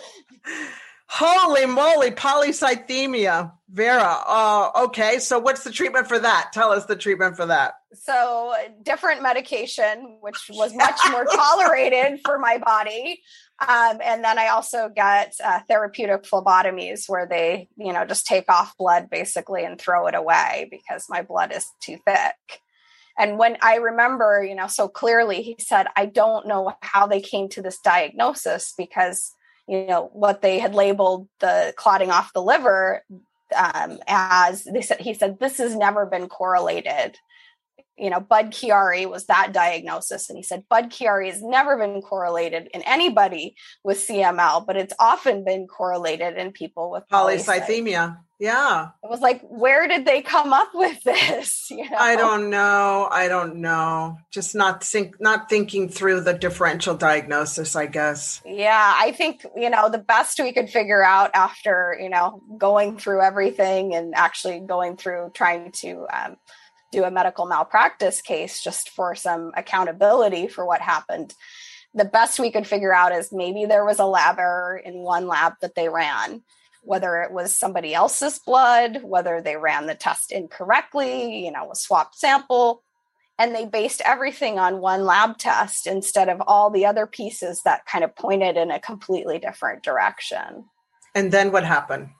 Holy 1.07 1.65
moly, 1.65 2.11
polycythemia, 2.11 3.51
Vera. 3.71 4.17
Uh, 4.27 4.71
okay, 4.85 5.19
so 5.19 5.39
what's 5.39 5.65
the 5.65 5.73
treatment 5.73 6.07
for 6.07 6.19
that? 6.19 6.51
Tell 6.53 6.71
us 6.71 6.85
the 6.85 6.97
treatment 6.97 7.37
for 7.37 7.47
that. 7.47 7.75
So, 7.95 8.55
different 8.83 9.23
medication, 9.23 10.19
which 10.21 10.37
was 10.51 10.75
much 10.75 11.01
more 11.11 11.25
tolerated 11.25 12.21
for 12.25 12.39
my 12.39 12.59
body. 12.59 13.23
Um, 13.59 14.01
and 14.05 14.23
then 14.23 14.39
I 14.39 14.49
also 14.49 14.89
got 14.89 15.31
uh, 15.43 15.61
therapeutic 15.67 16.25
phlebotomies 16.25 17.09
where 17.09 17.27
they, 17.27 17.69
you 17.77 17.93
know, 17.93 18.05
just 18.05 18.27
take 18.27 18.51
off 18.51 18.77
blood 18.79 19.09
basically 19.11 19.65
and 19.65 19.81
throw 19.81 20.07
it 20.07 20.15
away 20.15 20.69
because 20.71 21.07
my 21.09 21.23
blood 21.23 21.53
is 21.53 21.67
too 21.83 21.99
thick. 22.07 22.61
And 23.21 23.39
when 23.39 23.59
I 23.61 23.77
remember, 23.77 24.43
you 24.43 24.55
know, 24.55 24.67
so 24.67 24.89
clearly, 24.89 25.43
he 25.43 25.57
said, 25.59 25.87
I 25.95 26.07
don't 26.07 26.49
know 26.49 26.73
how 26.81 27.07
they 27.07 27.21
came 27.21 27.51
to 27.51 27.63
this 27.63 27.79
diagnosis 27.79 28.73
because, 28.77 29.37
you 29.69 29.87
know, 29.87 30.09
what 30.15 30.41
they 30.41 30.59
had 30.59 30.75
labeled 30.75 31.29
the 31.39 31.75
clotting 31.77 32.11
off 32.11 32.33
the 32.33 32.43
liver 32.43 33.05
um, 33.57 33.99
as 34.07 34.65
they 34.65 34.81
said, 34.81 35.01
he 35.01 35.15
said, 35.15 35.39
this 35.39 35.59
has 35.59 35.75
never 35.77 36.07
been 36.07 36.29
correlated 36.29 37.19
you 38.01 38.09
know, 38.09 38.21
Budd-Chiari 38.21 39.09
was 39.09 39.27
that 39.27 39.53
diagnosis. 39.53 40.31
And 40.31 40.37
he 40.37 40.43
said, 40.43 40.65
Budd-Chiari 40.71 41.31
has 41.31 41.43
never 41.43 41.77
been 41.77 42.01
correlated 42.01 42.69
in 42.73 42.83
anybody 42.83 43.57
with 43.85 43.99
CML, 43.99 44.67
but 44.67 44.77
it's 44.77 44.95
often 44.99 45.45
been 45.45 45.67
correlated 45.67 46.39
in 46.39 46.53
people 46.53 46.91
with 46.91 47.05
polycythemia. 47.13 48.19
Yeah. 48.39 48.89
It 49.05 49.11
was 49.11 49.21
like, 49.21 49.43
where 49.43 49.87
did 49.87 50.07
they 50.07 50.23
come 50.23 50.55
up 50.55 50.71
with 50.75 51.03
this? 51.05 51.59
You 51.71 51.89
know? 51.89 51.99
I 51.99 52.17
don't 52.17 52.51
know. 52.51 53.07
I 53.11 53.29
don't 53.29 53.57
know. 53.57 54.19
Just 54.33 54.57
not 54.57 54.83
think 54.83 55.21
not 55.21 55.49
thinking 55.49 55.89
through 55.89 56.23
the 56.23 56.33
differential 56.33 56.97
diagnosis, 56.97 57.77
I 57.77 57.87
guess. 57.87 58.43
Yeah, 58.45 58.93
I 58.97 59.13
think, 59.13 59.47
you 59.57 59.71
know, 59.71 59.89
the 59.89 59.99
best 59.99 60.41
we 60.41 60.53
could 60.53 60.69
figure 60.69 61.03
out 61.03 61.31
after, 61.33 61.97
you 62.01 62.09
know, 62.09 62.43
going 62.59 62.99
through 62.99 63.23
everything 63.23 63.95
and 63.95 64.17
actually 64.17 64.59
going 64.59 64.97
through 64.97 65.31
trying 65.33 65.71
to 65.73 66.07
um, 66.13 66.37
do 66.91 67.05
a 67.05 67.11
medical 67.11 67.47
malpractice 67.47 68.23
case 68.23 68.63
just 68.63 68.91
for 68.91 69.15
some 69.15 69.53
accountability 69.57 70.49
for 70.49 70.67
what 70.67 70.81
happened. 70.81 71.35
The 71.95 72.05
best 72.05 72.39
we 72.39 72.51
could 72.51 72.67
figure 72.67 72.95
out 72.95 73.13
is 73.13 73.33
maybe 73.33 73.65
there 73.65 73.85
was 73.85 73.99
a 73.99 74.05
lab 74.05 74.39
error 74.39 74.77
in 74.77 74.95
one 74.95 75.27
lab 75.27 75.55
that 75.61 75.75
they 75.75 75.89
ran, 75.89 76.43
whether 76.83 77.23
it 77.23 77.33
was 77.33 77.57
somebody 77.57 77.95
else's 77.95 78.39
blood, 78.39 79.03
whether 79.03 79.41
they 79.41 79.57
ran 79.57 79.87
the 79.87 79.95
test 79.95 80.33
incorrectly, 80.33 81.45
you 81.45 81.51
know, 81.51 81.71
a 81.71 81.75
swapped 81.75 82.17
sample, 82.17 82.83
and 83.39 83.55
they 83.55 83.65
based 83.65 84.03
everything 84.05 84.59
on 84.59 84.81
one 84.81 85.05
lab 85.05 85.39
test 85.39 85.87
instead 85.87 86.29
of 86.29 86.43
all 86.47 86.71
the 86.71 86.87
other 86.87 87.07
pieces 87.07 87.63
that 87.65 87.87
kind 87.87 88.05
of 88.05 88.15
pointed 88.15 88.57
in 88.57 88.71
a 88.71 88.79
completely 88.79 89.39
different 89.39 89.83
direction. 89.83 90.67
And 91.15 91.33
then 91.33 91.51
what 91.51 91.65
happened? 91.65 92.11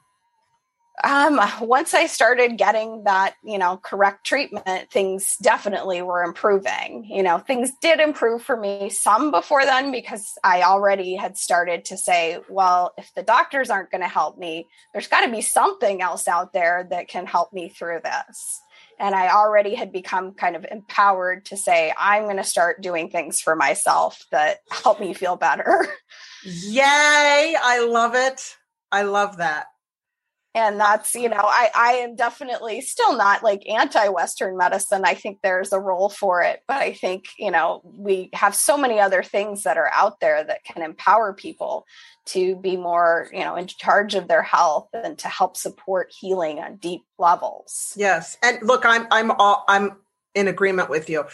Um, 1.05 1.41
once 1.61 1.95
I 1.95 2.07
started 2.07 2.59
getting 2.59 3.05
that, 3.05 3.35
you 3.43 3.59
know, 3.59 3.77
correct 3.77 4.27
treatment, 4.27 4.91
things 4.91 5.37
definitely 5.41 6.03
were 6.03 6.23
improving. 6.23 7.07
You 7.09 7.23
know, 7.23 7.39
things 7.39 7.71
did 7.81 8.01
improve 8.01 8.43
for 8.43 8.57
me 8.57 8.91
some 8.91 9.31
before 9.31 9.65
then 9.65 9.93
because 9.93 10.33
I 10.45 10.63
already 10.63 11.17
had 11.17 11.37
started 11.37 11.87
to 11.87 11.97
say, 11.97 12.39
well, 12.49 12.93
if 12.99 13.13
the 13.15 13.23
doctors 13.23 13.71
aren't 13.71 13.91
going 13.91 14.03
to 14.03 14.09
help 14.09 14.39
me, 14.39 14.67
there's 14.93 15.09
got 15.09 15.25
to 15.25 15.31
be 15.31 15.41
something 15.41 16.03
else 16.03 16.29
out 16.29 16.53
there 16.53 16.87
that 16.91 17.09
can 17.09 17.27
help 17.27 17.53
me 17.53 17.69
through 17.69 18.01
this. 18.05 18.61
And 18.99 19.15
I 19.15 19.31
already 19.31 19.75
had 19.75 19.93
become 19.93 20.35
kind 20.35 20.57
of 20.57 20.67
empowered 20.71 21.47
to 21.47 21.57
say, 21.57 21.93
I'm 21.99 22.25
going 22.25 22.37
to 22.37 22.45
start 22.45 22.83
doing 22.83 23.09
things 23.09 23.41
for 23.41 23.57
myself 23.57 24.27
that 24.31 24.59
help 24.71 25.01
me 25.01 25.15
feel 25.15 25.37
better. 25.37 25.87
Yay. 26.45 27.57
I 27.61 27.87
love 27.89 28.15
it. 28.15 28.57
I 28.93 29.03
love 29.03 29.39
that 29.39 29.67
and 30.55 30.81
that's 30.81 31.15
you 31.15 31.29
know 31.29 31.43
i 31.43 31.71
i 31.75 31.93
am 31.93 32.17
definitely 32.17 32.81
still 32.81 33.17
not 33.17 33.43
like 33.43 33.69
anti 33.69 34.09
western 34.09 34.57
medicine. 34.57 35.03
I 35.05 35.15
think 35.15 35.39
there's 35.43 35.73
a 35.73 35.81
role 35.81 36.09
for 36.09 36.43
it 36.43 36.61
but 36.67 36.79
i 36.79 36.93
think 36.93 37.27
you 37.39 37.51
know 37.51 37.83
we 37.85 38.31
have 38.33 38.55
so 38.55 38.77
many 38.77 38.99
other 38.99 39.23
things 39.23 39.63
that 39.65 39.77
are 39.77 39.91
out 39.95 40.21
there 40.21 40.43
that 40.43 40.65
can 40.65 40.83
empower 40.83 41.33
people 41.33 41.87
to 42.27 42.57
be 42.57 42.77
more 42.77 43.29
you 43.33 43.41
know 43.41 43.57
in 43.57 43.67
charge 43.67 44.15
of 44.15 44.29
their 44.29 44.43
health 44.43 44.89
and 44.93 45.19
to 45.19 45.29
help 45.29 45.57
support 45.57 46.13
healing 46.17 46.59
on 46.59 46.77
deep 46.77 47.03
levels. 47.19 47.93
Yes. 47.97 48.37
And 48.43 48.59
look 48.63 48.85
i'm 48.85 49.07
i'm 49.11 49.31
all 49.31 49.65
i'm 49.69 49.97
in 50.35 50.49
agreement 50.49 50.89
with 50.89 51.11
you. 51.11 51.25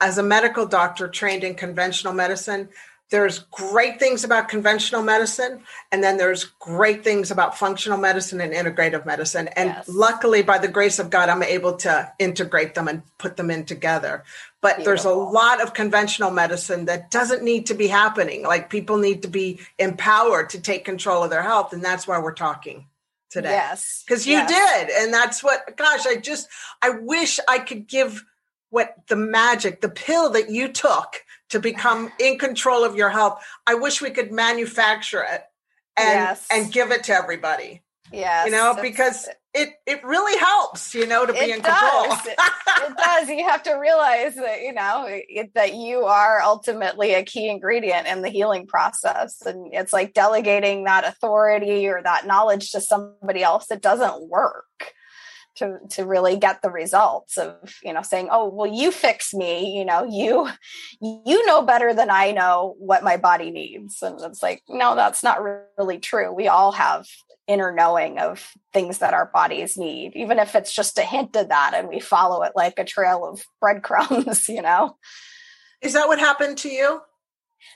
As 0.00 0.18
a 0.18 0.22
medical 0.22 0.66
doctor 0.66 1.08
trained 1.08 1.44
in 1.44 1.54
conventional 1.54 2.12
medicine 2.12 2.68
there's 3.10 3.38
great 3.38 4.00
things 4.00 4.24
about 4.24 4.48
conventional 4.48 5.02
medicine 5.02 5.60
and 5.92 6.02
then 6.02 6.16
there's 6.16 6.44
great 6.44 7.04
things 7.04 7.30
about 7.30 7.56
functional 7.56 7.98
medicine 7.98 8.40
and 8.40 8.52
integrative 8.52 9.06
medicine 9.06 9.48
and 9.48 9.70
yes. 9.70 9.88
luckily 9.88 10.42
by 10.42 10.58
the 10.58 10.68
grace 10.68 10.98
of 10.98 11.10
god 11.10 11.28
i'm 11.28 11.42
able 11.42 11.76
to 11.76 12.12
integrate 12.18 12.74
them 12.74 12.88
and 12.88 13.02
put 13.18 13.36
them 13.36 13.50
in 13.50 13.64
together 13.64 14.24
but 14.60 14.76
Beautiful. 14.76 14.84
there's 14.84 15.04
a 15.04 15.10
lot 15.10 15.62
of 15.62 15.74
conventional 15.74 16.30
medicine 16.30 16.86
that 16.86 17.10
doesn't 17.10 17.42
need 17.42 17.66
to 17.66 17.74
be 17.74 17.86
happening 17.86 18.42
like 18.42 18.70
people 18.70 18.98
need 18.98 19.22
to 19.22 19.28
be 19.28 19.60
empowered 19.78 20.50
to 20.50 20.60
take 20.60 20.84
control 20.84 21.22
of 21.22 21.30
their 21.30 21.42
health 21.42 21.72
and 21.72 21.84
that's 21.84 22.06
why 22.06 22.18
we're 22.18 22.34
talking 22.34 22.86
today 23.30 23.50
yes 23.50 24.02
because 24.06 24.26
you 24.26 24.34
yes. 24.34 24.48
did 24.48 25.02
and 25.02 25.12
that's 25.12 25.42
what 25.42 25.76
gosh 25.76 26.06
i 26.06 26.16
just 26.16 26.48
i 26.82 26.90
wish 26.90 27.38
i 27.48 27.58
could 27.58 27.86
give 27.86 28.24
what 28.70 28.94
the 29.08 29.16
magic 29.16 29.80
the 29.80 29.88
pill 29.88 30.30
that 30.30 30.50
you 30.50 30.68
took 30.68 31.24
to 31.50 31.60
become 31.60 32.10
in 32.18 32.38
control 32.38 32.84
of 32.84 32.96
your 32.96 33.10
health. 33.10 33.42
I 33.66 33.74
wish 33.74 34.00
we 34.00 34.10
could 34.10 34.32
manufacture 34.32 35.22
it 35.22 35.42
and 35.96 36.08
yes. 36.08 36.46
and 36.50 36.72
give 36.72 36.90
it 36.90 37.04
to 37.04 37.14
everybody. 37.14 37.82
Yeah, 38.12 38.44
you 38.44 38.52
know, 38.52 38.76
because 38.80 39.28
it 39.52 39.70
it 39.86 40.04
really 40.04 40.38
helps, 40.38 40.94
you 40.94 41.06
know, 41.06 41.26
to 41.26 41.32
be 41.32 41.50
in 41.50 41.60
does. 41.60 41.78
control. 41.78 42.12
it, 42.26 42.38
it, 42.38 42.96
does. 42.96 43.28
You 43.28 43.48
have 43.48 43.62
to 43.64 43.74
realize 43.74 44.36
that 44.36 44.60
you 44.62 44.72
know 44.72 45.06
it, 45.08 45.52
that 45.54 45.74
you 45.74 46.04
are 46.04 46.40
ultimately 46.40 47.14
a 47.14 47.24
key 47.24 47.48
ingredient 47.48 48.06
in 48.06 48.22
the 48.22 48.28
healing 48.28 48.66
process, 48.66 49.42
and 49.44 49.72
it's 49.72 49.92
like 49.92 50.14
delegating 50.14 50.84
that 50.84 51.04
authority 51.04 51.88
or 51.88 52.00
that 52.02 52.26
knowledge 52.26 52.70
to 52.72 52.80
somebody 52.80 53.42
else. 53.42 53.70
It 53.70 53.82
doesn't 53.82 54.28
work 54.28 54.92
to 55.56 55.78
to 55.90 56.04
really 56.04 56.36
get 56.36 56.62
the 56.62 56.70
results 56.70 57.36
of 57.36 57.54
you 57.82 57.92
know 57.92 58.02
saying 58.02 58.28
oh 58.30 58.48
well 58.48 58.70
you 58.72 58.90
fix 58.90 59.34
me 59.34 59.76
you 59.76 59.84
know 59.84 60.04
you 60.04 60.48
you 61.00 61.46
know 61.46 61.62
better 61.62 61.92
than 61.92 62.10
i 62.10 62.30
know 62.30 62.74
what 62.78 63.02
my 63.02 63.16
body 63.16 63.50
needs. 63.50 64.02
And 64.02 64.20
it's 64.20 64.42
like 64.42 64.62
no 64.68 64.94
that's 64.94 65.22
not 65.22 65.40
really 65.78 65.98
true. 65.98 66.32
We 66.32 66.48
all 66.48 66.72
have 66.72 67.06
inner 67.46 67.72
knowing 67.72 68.18
of 68.18 68.52
things 68.72 68.98
that 68.98 69.14
our 69.14 69.30
bodies 69.32 69.76
need 69.76 70.16
even 70.16 70.38
if 70.40 70.56
it's 70.56 70.74
just 70.74 70.98
a 70.98 71.02
hint 71.02 71.36
of 71.36 71.48
that 71.48 71.74
and 71.74 71.88
we 71.88 72.00
follow 72.00 72.42
it 72.42 72.52
like 72.56 72.76
a 72.76 72.84
trail 72.84 73.24
of 73.24 73.44
breadcrumbs 73.60 74.48
you 74.48 74.62
know? 74.62 74.96
Is 75.82 75.92
that 75.92 76.08
what 76.08 76.18
happened 76.18 76.58
to 76.58 76.68
you 76.68 77.00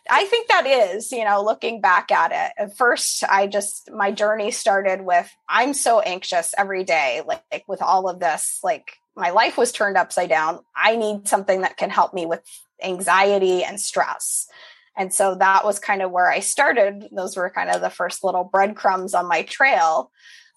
I 0.09 0.25
think 0.25 0.49
that 0.49 0.67
is, 0.67 1.13
you 1.13 1.25
know, 1.25 1.43
looking 1.43 1.81
back 1.81 2.11
at 2.11 2.33
it. 2.33 2.63
At 2.63 2.77
first, 2.77 3.25
I 3.25 3.47
just, 3.47 3.91
my 3.93 4.11
journey 4.13 4.51
started 4.51 5.03
with, 5.03 5.31
I'm 5.49 5.75
so 5.75 6.01
anxious 6.01 6.55
every 6.57 6.85
day, 6.85 7.23
like, 7.27 7.43
like 7.53 7.65
with 7.69 7.83
all 7.83 8.09
of 8.09 8.21
this, 8.21 8.59
like 8.63 8.97
my 9.17 9.31
life 9.31 9.59
was 9.59 9.73
turned 9.73 9.97
upside 9.97 10.29
down. 10.29 10.61
I 10.75 10.97
need 10.97 11.29
something 11.29 11.63
that 11.63 11.77
can 11.77 11.91
help 11.91 12.15
me 12.15 12.27
with 12.27 12.43
anxiety 12.83 13.63
and 13.63 13.81
stress. 13.81 14.49
And 14.97 15.13
so 15.13 15.35
that 15.37 15.65
was 15.65 15.79
kind 15.79 16.03
of 16.03 16.11
where 16.11 16.31
I 16.31 16.41
started. 16.41 17.09
Those 17.13 17.37
were 17.37 17.51
kind 17.51 17.71
of 17.71 17.81
the 17.81 17.91
first 17.91 18.25
little 18.25 18.45
breadcrumbs 18.45 19.15
on 19.15 19.29
my 19.29 19.43
trail 19.43 20.11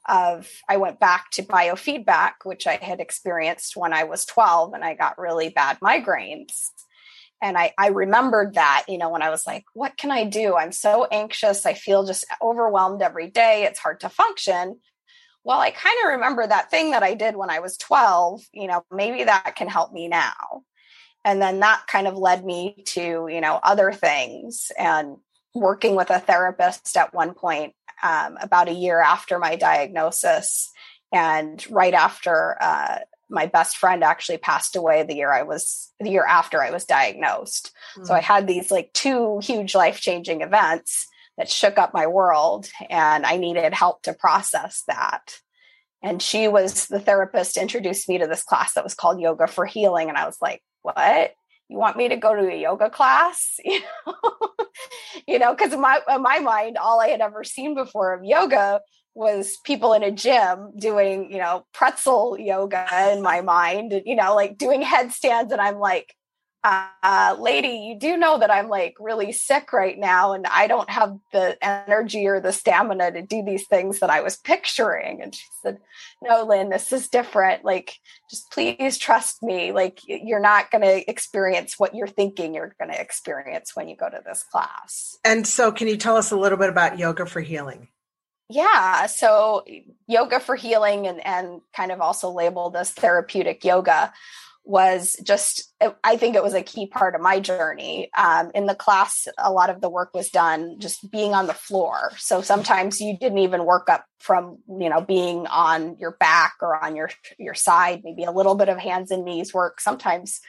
of 0.07 0.49
I 0.67 0.77
went 0.77 0.99
back 0.99 1.29
to 1.31 1.43
biofeedback, 1.43 2.33
which 2.43 2.67
I 2.67 2.75
had 2.75 2.99
experienced 2.99 3.77
when 3.77 3.93
I 3.93 4.03
was 4.03 4.25
12 4.25 4.73
and 4.73 4.83
I 4.83 4.95
got 4.95 5.17
really 5.17 5.49
bad 5.49 5.79
migraines 5.79 6.71
and 7.43 7.57
I, 7.57 7.73
I 7.77 7.89
remembered 7.89 8.55
that 8.55 8.85
you 8.87 8.97
know 8.97 9.09
when 9.09 9.21
i 9.21 9.29
was 9.29 9.45
like 9.45 9.65
what 9.73 9.97
can 9.97 10.09
i 10.09 10.23
do? 10.23 10.55
I'm 10.55 10.71
so 10.71 11.05
anxious. 11.11 11.65
I 11.65 11.73
feel 11.73 12.05
just 12.05 12.25
overwhelmed 12.41 13.01
every 13.01 13.29
day. 13.29 13.65
It's 13.65 13.79
hard 13.79 13.99
to 13.99 14.09
function. 14.09 14.79
Well 15.43 15.59
i 15.59 15.69
kind 15.71 15.95
of 16.03 16.13
remember 16.13 16.47
that 16.47 16.71
thing 16.71 16.91
that 16.91 17.03
i 17.03 17.13
did 17.13 17.35
when 17.35 17.49
i 17.49 17.59
was 17.59 17.77
12 17.77 18.41
you 18.53 18.67
know 18.67 18.83
maybe 18.91 19.25
that 19.25 19.55
can 19.55 19.67
help 19.67 19.91
me 19.93 20.07
now. 20.07 20.63
And 21.25 21.41
then 21.41 21.61
that 21.61 21.85
kind 21.87 22.07
of 22.07 22.17
led 22.17 22.43
me 22.43 22.83
to 22.87 23.27
you 23.29 23.41
know 23.41 23.59
other 23.61 23.91
things 23.91 24.71
and 24.79 25.17
working 25.53 25.95
with 25.95 26.09
a 26.09 26.19
therapist 26.19 26.97
at 26.97 27.13
one 27.13 27.33
point 27.33 27.73
um, 28.01 28.37
about 28.41 28.69
a 28.69 28.73
year 28.73 28.99
after 28.99 29.37
my 29.37 29.55
diagnosis 29.55 30.71
and 31.13 31.65
right 31.69 31.93
after 31.93 32.57
uh, 32.59 32.99
my 33.29 33.45
best 33.45 33.77
friend 33.77 34.03
actually 34.03 34.37
passed 34.37 34.75
away 34.75 35.03
the 35.03 35.15
year 35.15 35.31
I 35.31 35.43
was 35.43 35.91
the 35.99 36.09
year 36.09 36.25
after 36.25 36.61
I 36.61 36.71
was 36.71 36.85
diagnosed. 36.85 37.71
Mm. 37.97 38.07
So 38.07 38.13
I 38.13 38.21
had 38.21 38.47
these 38.47 38.71
like 38.71 38.91
two 38.93 39.39
huge 39.41 39.75
life-changing 39.75 40.41
events 40.41 41.07
that 41.37 41.49
shook 41.49 41.77
up 41.77 41.93
my 41.93 42.07
world 42.07 42.69
and 42.89 43.25
I 43.25 43.37
needed 43.37 43.73
help 43.73 44.03
to 44.03 44.13
process 44.13 44.83
that. 44.87 45.37
And 46.01 46.21
she 46.21 46.47
was 46.47 46.87
the 46.87 46.99
therapist 46.99 47.57
introduced 47.57 48.09
me 48.09 48.17
to 48.17 48.27
this 48.27 48.43
class 48.43 48.73
that 48.73 48.83
was 48.83 48.93
called 48.93 49.21
Yoga 49.21 49.47
for 49.47 49.65
Healing 49.65 50.09
and 50.09 50.17
I 50.17 50.25
was 50.25 50.37
like, 50.41 50.61
"What? 50.81 51.33
You 51.69 51.77
want 51.77 51.97
me 51.97 52.09
to 52.09 52.17
go 52.17 52.35
to 52.35 52.51
a 52.51 52.61
yoga 52.61 52.89
class?" 52.89 53.59
You 53.65 53.79
know, 53.79 54.15
you 55.27 55.39
know, 55.39 55.55
cuz 55.55 55.71
in 55.71 55.79
my 55.79 56.01
in 56.09 56.21
my 56.21 56.39
mind 56.39 56.77
all 56.77 56.99
I 56.99 57.09
had 57.09 57.21
ever 57.21 57.43
seen 57.43 57.75
before 57.75 58.13
of 58.13 58.25
yoga 58.25 58.81
was 59.15 59.57
people 59.63 59.93
in 59.93 60.03
a 60.03 60.11
gym 60.11 60.71
doing, 60.77 61.31
you 61.31 61.37
know, 61.37 61.65
pretzel 61.73 62.37
yoga 62.39 62.87
in 63.11 63.21
my 63.21 63.41
mind, 63.41 64.01
you 64.05 64.15
know, 64.15 64.35
like 64.35 64.57
doing 64.57 64.81
headstands. 64.81 65.51
And 65.51 65.61
I'm 65.61 65.79
like, 65.79 66.15
uh, 66.63 67.35
lady, 67.39 67.67
you 67.67 67.99
do 67.99 68.15
know 68.15 68.39
that 68.39 68.49
I'm 68.49 68.69
like 68.69 68.95
really 68.97 69.33
sick 69.33 69.73
right 69.73 69.97
now 69.97 70.31
and 70.31 70.47
I 70.47 70.67
don't 70.67 70.89
have 70.89 71.17
the 71.33 71.57
energy 71.61 72.25
or 72.25 72.39
the 72.39 72.53
stamina 72.53 73.11
to 73.11 73.21
do 73.21 73.43
these 73.43 73.67
things 73.67 73.99
that 73.99 74.09
I 74.09 74.21
was 74.21 74.37
picturing. 74.37 75.21
And 75.21 75.35
she 75.35 75.43
said, 75.61 75.79
No, 76.21 76.45
Lynn, 76.45 76.69
this 76.69 76.93
is 76.93 77.09
different. 77.09 77.65
Like, 77.65 77.95
just 78.29 78.49
please 78.51 78.97
trust 78.97 79.43
me. 79.43 79.73
Like, 79.73 79.99
you're 80.05 80.39
not 80.39 80.71
going 80.71 80.83
to 80.83 81.09
experience 81.09 81.77
what 81.77 81.95
you're 81.95 82.07
thinking 82.07 82.53
you're 82.53 82.75
going 82.79 82.91
to 82.91 82.99
experience 82.99 83.75
when 83.75 83.89
you 83.89 83.97
go 83.97 84.09
to 84.09 84.21
this 84.25 84.43
class. 84.49 85.17
And 85.25 85.45
so, 85.45 85.73
can 85.73 85.89
you 85.89 85.97
tell 85.97 86.15
us 86.15 86.31
a 86.31 86.37
little 86.37 86.57
bit 86.57 86.69
about 86.69 86.97
yoga 86.97 87.25
for 87.25 87.41
healing? 87.41 87.89
Yeah. 88.49 89.07
So 89.07 89.63
yoga 90.07 90.39
for 90.39 90.55
healing 90.55 91.07
and, 91.07 91.25
and 91.25 91.61
kind 91.75 91.91
of 91.91 92.01
also 92.01 92.29
labeled 92.29 92.75
as 92.75 92.91
therapeutic 92.91 93.63
yoga 93.63 94.13
was 94.65 95.17
just, 95.23 95.73
I 96.03 96.15
think 96.15 96.35
it 96.35 96.43
was 96.43 96.53
a 96.53 96.61
key 96.61 96.87
part 96.87 97.15
of 97.15 97.21
my 97.21 97.41
journey. 97.41 98.09
Um, 98.17 98.51
in 98.55 98.65
the 98.65 98.75
class, 98.75 99.27
a 99.37 99.51
lot 99.51 99.69
of 99.69 99.81
the 99.81 99.89
work 99.89 100.13
was 100.13 100.29
done 100.29 100.79
just 100.79 101.11
being 101.11 101.33
on 101.33 101.47
the 101.47 101.53
floor. 101.53 102.13
So 102.17 102.41
sometimes 102.41 103.01
you 103.01 103.17
didn't 103.17 103.39
even 103.39 103.65
work 103.65 103.89
up 103.89 104.05
from, 104.19 104.59
you 104.69 104.89
know, 104.89 105.01
being 105.01 105.47
on 105.47 105.97
your 105.99 106.11
back 106.11 106.53
or 106.61 106.81
on 106.81 106.95
your, 106.95 107.09
your 107.37 107.55
side, 107.55 108.01
maybe 108.05 108.23
a 108.23 108.31
little 108.31 108.55
bit 108.55 108.69
of 108.69 108.77
hands 108.77 109.11
and 109.11 109.25
knees 109.25 109.53
work. 109.53 109.81
Sometimes, 109.81 110.39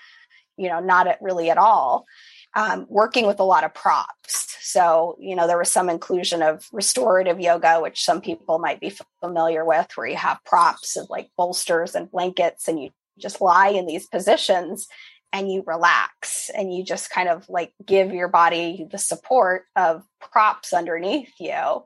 you 0.57 0.69
know, 0.69 0.79
not 0.79 1.09
at 1.09 1.19
really 1.21 1.51
at 1.51 1.59
all 1.59 2.07
um, 2.57 2.87
working 2.89 3.27
with 3.27 3.41
a 3.41 3.45
lot 3.45 3.65
of 3.65 3.75
props. 3.75 4.57
So, 4.61 5.17
you 5.21 5.37
know, 5.37 5.47
there 5.47 5.59
was 5.59 5.71
some 5.71 5.91
inclusion 5.91 6.43
of 6.43 6.67
restorative 6.73 7.41
yoga, 7.41 7.81
which 7.81 8.05
some 8.05 8.21
people 8.21 8.59
might 8.59 8.81
be 8.81 8.97
familiar 9.21 9.65
with, 9.65 9.91
where 9.95 10.07
you 10.07 10.17
have 10.17 10.45
props 10.45 10.97
of 10.97 11.09
like 11.11 11.31
bolsters 11.37 11.95
and 11.95 12.11
blankets, 12.11 12.69
and 12.69 12.81
you 12.81 12.91
just 13.19 13.41
lie 13.41 13.69
in 13.69 13.87
these 13.87 14.07
positions 14.07 14.89
and 15.33 15.51
you 15.51 15.65
relax 15.67 16.49
and 16.51 16.73
you 16.73 16.85
just 16.85 17.11
kind 17.11 17.29
of 17.29 17.45
like 17.49 17.73
give 17.85 18.13
your 18.13 18.29
body 18.29 18.87
the 18.91 18.99
support 18.99 19.65
of 19.75 20.05
props 20.21 20.73
underneath 20.73 21.33
you 21.39 21.83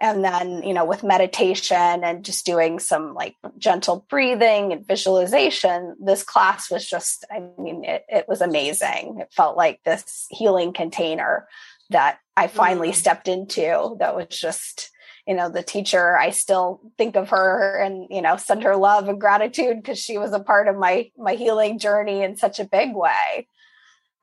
and 0.00 0.24
then 0.24 0.62
you 0.62 0.74
know 0.74 0.84
with 0.84 1.02
meditation 1.02 2.04
and 2.04 2.24
just 2.24 2.44
doing 2.44 2.78
some 2.78 3.14
like 3.14 3.34
gentle 3.58 4.06
breathing 4.08 4.72
and 4.72 4.86
visualization 4.86 5.96
this 6.00 6.22
class 6.22 6.70
was 6.70 6.86
just 6.86 7.24
i 7.30 7.42
mean 7.58 7.84
it, 7.84 8.04
it 8.08 8.26
was 8.28 8.40
amazing 8.40 9.18
it 9.20 9.32
felt 9.32 9.56
like 9.56 9.82
this 9.84 10.26
healing 10.30 10.72
container 10.72 11.46
that 11.90 12.18
i 12.36 12.46
finally 12.46 12.90
mm. 12.90 12.94
stepped 12.94 13.28
into 13.28 13.96
that 13.98 14.16
was 14.16 14.28
just 14.28 14.90
you 15.26 15.34
know, 15.34 15.48
the 15.48 15.62
teacher, 15.62 16.16
I 16.16 16.30
still 16.30 16.80
think 16.96 17.16
of 17.16 17.30
her 17.30 17.76
and, 17.82 18.06
you 18.10 18.22
know, 18.22 18.36
send 18.36 18.62
her 18.62 18.76
love 18.76 19.08
and 19.08 19.20
gratitude 19.20 19.76
because 19.76 19.98
she 19.98 20.18
was 20.18 20.32
a 20.32 20.38
part 20.38 20.68
of 20.68 20.76
my 20.76 21.10
my 21.18 21.34
healing 21.34 21.78
journey 21.78 22.22
in 22.22 22.36
such 22.36 22.60
a 22.60 22.64
big 22.64 22.94
way. 22.94 23.48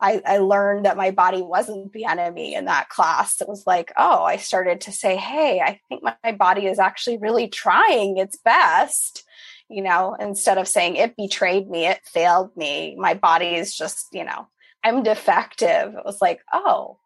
I, 0.03 0.21
I 0.25 0.37
learned 0.37 0.85
that 0.85 0.97
my 0.97 1.11
body 1.11 1.41
wasn't 1.41 1.93
the 1.93 2.05
enemy 2.05 2.53
in 2.53 2.65
that 2.65 2.89
class. 2.89 3.41
It 3.41 3.47
was 3.47 3.65
like, 3.65 3.91
oh, 3.97 4.23
I 4.23 4.37
started 4.37 4.81
to 4.81 4.91
say, 4.91 5.15
hey, 5.15 5.61
I 5.61 5.79
think 5.89 6.03
my, 6.03 6.15
my 6.23 6.33
body 6.33 6.67
is 6.67 6.77
actually 6.77 7.17
really 7.17 7.47
trying 7.47 8.17
its 8.17 8.37
best 8.37 9.23
you 9.69 9.81
know, 9.81 10.15
instead 10.19 10.57
of 10.57 10.67
saying 10.67 10.95
it 10.95 11.15
betrayed 11.15 11.69
me, 11.69 11.87
it 11.87 12.05
failed 12.05 12.55
me, 12.55 12.95
my 12.95 13.15
body 13.15 13.55
is 13.55 13.75
just, 13.75 14.07
you 14.11 14.23
know, 14.23 14.47
I'm 14.83 15.03
defective. 15.03 15.95
It 15.95 16.05
was 16.05 16.21
like, 16.21 16.41
oh, 16.53 16.99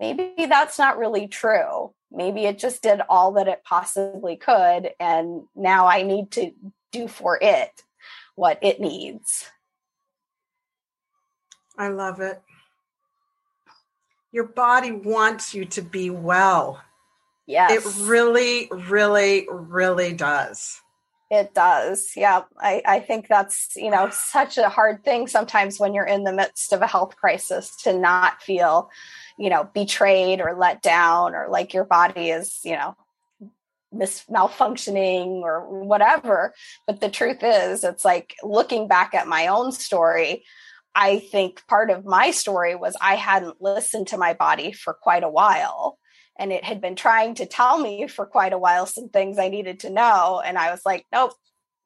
maybe 0.00 0.32
that's 0.38 0.78
not 0.78 0.98
really 0.98 1.28
true. 1.28 1.94
Maybe 2.10 2.46
it 2.46 2.58
just 2.58 2.82
did 2.82 3.00
all 3.08 3.32
that 3.32 3.48
it 3.48 3.62
possibly 3.64 4.36
could. 4.36 4.90
And 4.98 5.42
now 5.54 5.86
I 5.86 6.02
need 6.02 6.30
to 6.32 6.52
do 6.92 7.06
for 7.08 7.38
it 7.40 7.70
what 8.34 8.58
it 8.62 8.80
needs. 8.80 9.46
I 11.78 11.88
love 11.88 12.20
it. 12.20 12.40
Your 14.32 14.44
body 14.44 14.90
wants 14.90 15.54
you 15.54 15.64
to 15.66 15.82
be 15.82 16.10
well. 16.10 16.82
Yes. 17.46 17.86
It 17.86 18.06
really, 18.06 18.68
really, 18.72 19.46
really 19.50 20.12
does. 20.12 20.80
It 21.30 21.54
does. 21.54 22.12
Yeah. 22.16 22.42
I, 22.58 22.82
I 22.86 23.00
think 23.00 23.28
that's, 23.28 23.76
you 23.76 23.90
know, 23.90 24.10
such 24.10 24.58
a 24.58 24.68
hard 24.68 25.04
thing 25.04 25.26
sometimes 25.26 25.80
when 25.80 25.94
you're 25.94 26.04
in 26.04 26.24
the 26.24 26.32
midst 26.32 26.72
of 26.72 26.82
a 26.82 26.86
health 26.86 27.16
crisis 27.16 27.74
to 27.82 27.92
not 27.92 28.42
feel, 28.42 28.90
you 29.38 29.50
know, 29.50 29.68
betrayed 29.72 30.40
or 30.40 30.54
let 30.54 30.82
down 30.82 31.34
or 31.34 31.48
like 31.48 31.74
your 31.74 31.84
body 31.84 32.30
is, 32.30 32.60
you 32.62 32.76
know, 32.76 32.96
mis- 33.92 34.24
malfunctioning 34.30 35.42
or 35.42 35.84
whatever. 35.84 36.54
But 36.86 37.00
the 37.00 37.10
truth 37.10 37.42
is, 37.42 37.84
it's 37.84 38.04
like 38.04 38.34
looking 38.42 38.86
back 38.86 39.14
at 39.14 39.26
my 39.26 39.46
own 39.48 39.72
story, 39.72 40.44
I 40.94 41.18
think 41.18 41.66
part 41.66 41.90
of 41.90 42.04
my 42.04 42.30
story 42.30 42.74
was 42.74 42.96
I 43.00 43.16
hadn't 43.16 43.60
listened 43.60 44.08
to 44.08 44.18
my 44.18 44.34
body 44.34 44.72
for 44.72 44.94
quite 44.94 45.24
a 45.24 45.28
while 45.28 45.98
and 46.38 46.52
it 46.52 46.64
had 46.64 46.80
been 46.80 46.96
trying 46.96 47.34
to 47.36 47.46
tell 47.46 47.78
me 47.78 48.08
for 48.08 48.26
quite 48.26 48.52
a 48.52 48.58
while 48.58 48.86
some 48.86 49.08
things 49.08 49.38
I 49.38 49.48
needed 49.48 49.80
to 49.80 49.90
know. 49.90 50.42
And 50.44 50.58
I 50.58 50.70
was 50.70 50.82
like, 50.84 51.06
nope, 51.12 51.32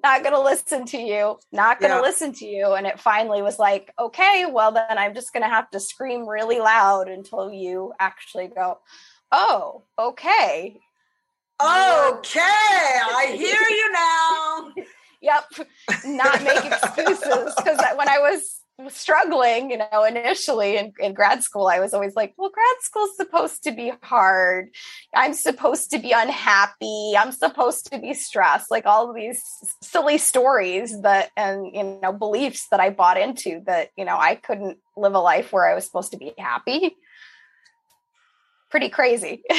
not 0.03 0.23
going 0.23 0.35
to 0.35 0.41
listen 0.41 0.87
to 0.87 0.99
you, 0.99 1.39
not 1.53 1.81
going 1.81 1.91
to 1.91 1.97
yeah. 1.97 2.03
listen 2.03 2.33
to 2.35 2.47
you. 2.47 2.73
And 2.73 2.87
it 2.87 3.01
finally 3.01 3.43
was 3.43 3.59
like, 3.59 3.93
okay, 3.99 4.47
well, 4.51 4.73
then 4.73 4.97
I'm 4.97 5.15
just 5.15 5.33
going 5.33 5.43
to 5.43 5.49
have 5.49 5.69
to 5.71 5.81
scream 5.81 6.27
really 6.27 6.61
loud 6.61 7.09
until 7.09 7.53
you 7.53 7.93
actually 7.99 8.49
go, 8.49 8.79
oh, 9.33 9.85
okay. 9.99 10.81
Okay, 11.61 12.41
I 12.41 13.35
hear 13.37 13.61
you 13.69 13.93
now. 13.93 14.73
yep, 15.21 15.45
not 16.07 16.43
make 16.45 16.65
excuses 16.65 17.55
because 17.57 17.79
when 17.97 18.09
I 18.09 18.19
was 18.21 18.61
struggling, 18.89 19.71
you 19.71 19.79
know, 19.79 20.05
initially 20.05 20.77
in, 20.77 20.93
in 21.01 21.13
grad 21.13 21.43
school, 21.43 21.67
I 21.67 21.81
was 21.81 21.93
always 21.93 22.15
like, 22.15 22.35
well, 22.37 22.51
grad 22.51 22.77
school's 22.81 23.17
supposed 23.17 23.65
to 23.65 23.73
be 23.73 23.93
hard. 24.03 24.69
I'm 25.15 25.35
supposed 25.35 25.91
to 25.91 25.99
be 25.99 26.13
unhappy. 26.13 27.15
I'm 27.19 27.33
supposed 27.33 27.91
to 27.93 27.99
be 27.99 28.15
stressed. 28.15 28.71
Like 28.71 28.87
all 28.87 29.13
these 29.13 29.43
silly 29.83 30.19
stories 30.19 31.03
that, 31.03 31.31
and, 31.37 31.67
you 31.75 31.99
know, 32.01 32.13
beliefs 32.13 32.69
that 32.71 32.81
I 32.81 32.91
bought 32.91 33.19
into 33.19 33.63
that, 33.67 33.91
you 33.97 34.05
know, 34.05 34.17
I 34.17 34.37
couldn't 34.37 34.79
live 34.97 35.15
a 35.15 35.21
life 35.21 35.53
where 35.53 35.67
I 35.69 35.75
was 35.75 35.85
supposed 35.85 36.13
to 36.13 36.19
be 36.19 36.33
happy. 36.39 36.97
Pretty 38.71 38.89
crazy. 38.89 39.43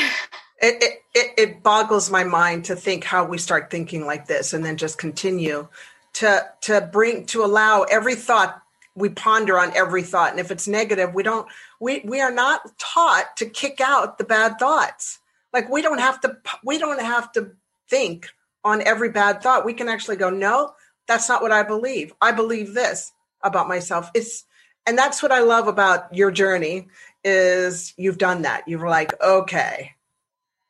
It, 0.62 1.00
it, 1.16 1.34
it 1.38 1.64
boggles 1.64 2.12
my 2.12 2.26
mind 2.26 2.66
to 2.66 2.76
think 2.76 3.06
how 3.06 3.24
we 3.24 3.38
start 3.38 3.72
thinking 3.72 4.06
like 4.06 4.28
this 4.28 4.52
and 4.52 4.66
then 4.66 4.76
just 4.76 4.98
continue 4.98 5.70
to 6.16 6.46
to 6.64 6.82
bring 6.82 7.26
to 7.28 7.46
allow 7.46 7.84
every 7.84 8.16
thought 8.16 8.62
we 9.00 9.10
ponder 9.10 9.58
on 9.58 9.76
every 9.76 10.04
thought. 10.04 10.32
And 10.32 10.40
if 10.40 10.52
it's 10.52 10.68
negative 10.68 11.14
we 11.14 11.24
don't 11.24 11.48
we 11.80 12.02
we 12.06 12.22
are 12.22 12.32
not 12.32 12.62
taught 12.78 13.38
to 13.38 13.46
kick 13.46 13.82
out 13.82 14.18
the 14.18 14.24
bad 14.24 14.60
thoughts. 14.60 15.20
Like 15.54 15.70
we 15.70 15.82
don't 15.82 16.00
have 16.00 16.22
to 16.22 16.38
we 16.64 16.78
don't 16.78 17.02
have 17.02 17.32
to 17.34 17.52
think 17.90 18.30
on 18.64 18.82
every 18.82 19.10
bad 19.10 19.42
thought. 19.42 19.66
We 19.66 19.74
can 19.74 19.90
actually 19.90 20.18
go 20.18 20.30
no 20.30 20.74
that's 21.08 21.28
not 21.28 21.42
what 21.42 21.52
i 21.52 21.64
believe. 21.64 22.14
I 22.22 22.32
believe 22.32 22.74
this 22.74 23.12
about 23.42 23.68
myself. 23.68 24.12
It's 24.14 24.46
and 24.86 24.98
that's 24.98 25.24
what 25.24 25.32
i 25.32 25.40
love 25.40 25.68
about 25.68 26.14
your 26.14 26.32
journey 26.32 26.88
is 27.24 27.94
you've 27.98 28.18
done 28.18 28.44
that. 28.44 28.68
You're 28.68 28.88
like 28.88 29.20
okay 29.22 29.94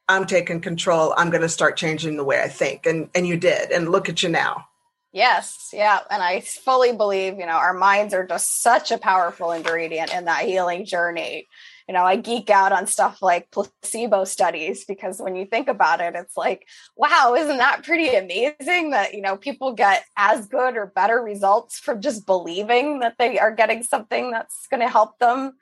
i'm 0.07 0.25
taking 0.25 0.61
control. 0.61 1.13
I'm 1.17 1.29
going 1.29 1.41
to 1.41 1.49
start 1.49 1.77
changing 1.77 2.17
the 2.17 2.23
way 2.23 2.41
i 2.41 2.47
think. 2.47 2.85
And 2.85 3.09
and 3.15 3.27
you 3.27 3.37
did. 3.37 3.71
And 3.71 3.89
look 3.89 4.07
at 4.07 4.23
you 4.23 4.29
now 4.29 4.68
Yes, 5.11 5.69
yeah. 5.73 5.99
And 6.11 6.21
I 6.21 6.41
fully 6.41 6.95
believe, 6.95 7.39
you 7.39 7.45
know, 7.45 7.53
our 7.53 7.73
minds 7.73 8.13
are 8.13 8.27
just 8.27 8.61
such 8.61 8.91
a 8.91 8.97
powerful 8.97 9.51
ingredient 9.51 10.13
in 10.13 10.25
that 10.25 10.45
healing 10.45 10.85
journey. 10.85 11.47
You 11.87 11.95
know, 11.95 12.03
I 12.03 12.17
geek 12.17 12.51
out 12.51 12.71
on 12.71 12.85
stuff 12.85 13.19
like 13.19 13.49
placebo 13.49 14.23
studies 14.25 14.85
because 14.85 15.19
when 15.19 15.35
you 15.35 15.47
think 15.47 15.67
about 15.67 16.01
it, 16.01 16.13
it's 16.15 16.37
like, 16.37 16.67
wow, 16.95 17.33
isn't 17.35 17.57
that 17.57 17.83
pretty 17.83 18.09
amazing 18.09 18.91
that, 18.91 19.15
you 19.15 19.21
know, 19.21 19.35
people 19.35 19.73
get 19.73 20.05
as 20.15 20.45
good 20.45 20.77
or 20.77 20.85
better 20.85 21.17
results 21.17 21.79
from 21.79 22.01
just 22.01 22.27
believing 22.27 22.99
that 22.99 23.15
they 23.17 23.39
are 23.39 23.55
getting 23.55 23.81
something 23.81 24.29
that's 24.29 24.67
going 24.67 24.81
to 24.81 24.89
help 24.89 25.17
them 25.17 25.53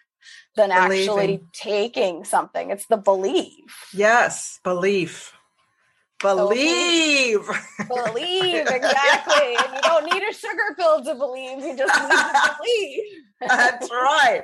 than 0.57 0.69
Believing. 0.69 1.09
actually 1.09 1.43
taking 1.53 2.25
something. 2.25 2.71
It's 2.71 2.87
the 2.87 2.97
belief. 2.97 3.87
Yes, 3.93 4.59
belief. 4.65 5.31
Believe. 6.19 7.47
believe, 7.87 8.67
exactly. 8.67 9.55
and 9.55 9.73
you 9.75 9.81
don't 9.83 10.05
need 10.05 10.23
a 10.23 10.33
sugar 10.33 10.75
pill 10.75 11.03
to 11.03 11.15
believe. 11.15 11.59
You 11.59 11.77
just 11.77 12.01
need 12.01 12.09
to 12.09 12.55
believe. 12.59 13.03
That's 13.41 13.91
right. 13.91 14.43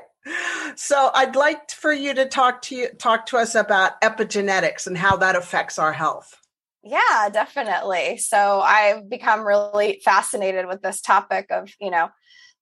So 0.75 1.09
I'd 1.13 1.35
like 1.35 1.71
for 1.71 1.91
you 1.91 2.13
to 2.13 2.25
talk 2.25 2.61
to 2.63 2.75
you 2.75 2.89
talk 2.89 3.25
to 3.27 3.37
us 3.37 3.55
about 3.55 3.99
epigenetics 4.01 4.87
and 4.87 4.97
how 4.97 5.17
that 5.17 5.35
affects 5.35 5.77
our 5.79 5.93
health. 5.93 6.39
Yeah, 6.83 7.29
definitely. 7.31 8.17
So 8.17 8.59
I've 8.61 9.09
become 9.09 9.47
really 9.47 10.01
fascinated 10.03 10.67
with 10.67 10.81
this 10.81 11.01
topic 11.01 11.47
of, 11.49 11.71
you 11.79 11.89
know, 11.89 12.09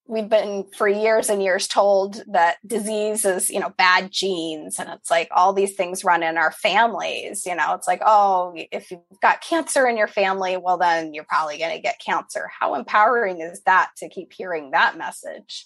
we've 0.08 0.30
been 0.30 0.66
for 0.76 0.88
years 0.88 1.30
and 1.30 1.42
years 1.42 1.68
told 1.68 2.24
that 2.28 2.58
disease 2.66 3.24
is 3.24 3.50
you 3.50 3.60
know 3.60 3.70
bad 3.78 4.12
genes 4.12 4.80
and 4.80 4.90
it's 4.90 5.10
like 5.10 5.30
all 5.32 5.54
these 5.54 5.76
things 5.76 6.04
run 6.04 6.24
in 6.24 6.38
our 6.38 6.52
families 6.52 7.46
you 7.46 7.56
know 7.56 7.74
it's 7.74 7.88
like 7.88 8.02
oh 8.06 8.54
if 8.72 8.92
you've 8.92 9.00
got 9.22 9.42
cancer 9.42 9.88
in 9.88 9.98
your 9.98 10.08
family 10.08 10.58
well 10.58 10.78
then 10.78 11.14
you're 11.14 11.24
probably 11.24 11.58
going 11.58 11.76
to 11.76 11.82
get 11.82 12.00
cancer. 12.00 12.50
How 12.60 12.76
empowering 12.76 13.42
is 13.42 13.62
that 13.62 13.92
to 13.98 14.10
keep 14.10 14.34
hearing 14.34 14.72
that 14.72 14.98
message? 14.98 15.66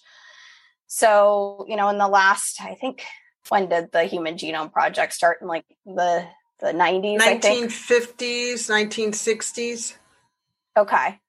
So 0.87 1.65
you 1.67 1.75
know 1.75 1.89
in 1.89 1.97
the 1.97 2.07
last 2.07 2.61
i 2.61 2.75
think 2.75 3.03
when 3.49 3.69
did 3.69 3.91
the 3.91 4.05
human 4.05 4.35
genome 4.35 4.71
project 4.71 5.13
start? 5.13 5.39
In 5.41 5.47
like 5.47 5.65
the 5.85 6.25
the 6.59 6.67
90s 6.67 7.19
1950s 7.19 8.69
1960s 8.69 9.95
okay 10.77 11.19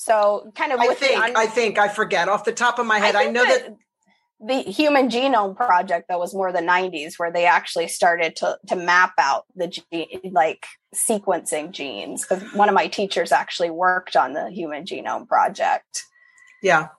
so 0.00 0.52
kind 0.54 0.70
of 0.70 0.78
I 0.78 0.94
think 0.94 1.20
un- 1.20 1.32
I 1.34 1.46
think 1.46 1.76
I 1.76 1.88
forget 1.88 2.28
off 2.28 2.44
the 2.44 2.52
top 2.52 2.78
of 2.78 2.86
my 2.86 3.00
head. 3.00 3.16
I, 3.16 3.24
I 3.24 3.30
know 3.32 3.44
that, 3.44 3.64
that 3.64 3.76
the 4.64 4.70
Human 4.70 5.08
Genome 5.08 5.56
Project 5.56 6.06
that 6.08 6.20
was 6.20 6.32
more 6.32 6.52
the 6.52 6.60
90s 6.60 7.14
where 7.16 7.32
they 7.32 7.46
actually 7.46 7.88
started 7.88 8.36
to 8.36 8.56
to 8.68 8.76
map 8.76 9.14
out 9.18 9.46
the 9.56 9.66
gene 9.66 10.20
like 10.30 10.66
sequencing 10.94 11.72
genes 11.72 12.22
because 12.24 12.44
one 12.54 12.68
of 12.68 12.76
my 12.76 12.86
teachers 12.86 13.32
actually 13.32 13.70
worked 13.70 14.14
on 14.14 14.34
the 14.34 14.48
Human 14.50 14.84
Genome 14.84 15.26
Project. 15.26 16.04
Yeah. 16.62 16.90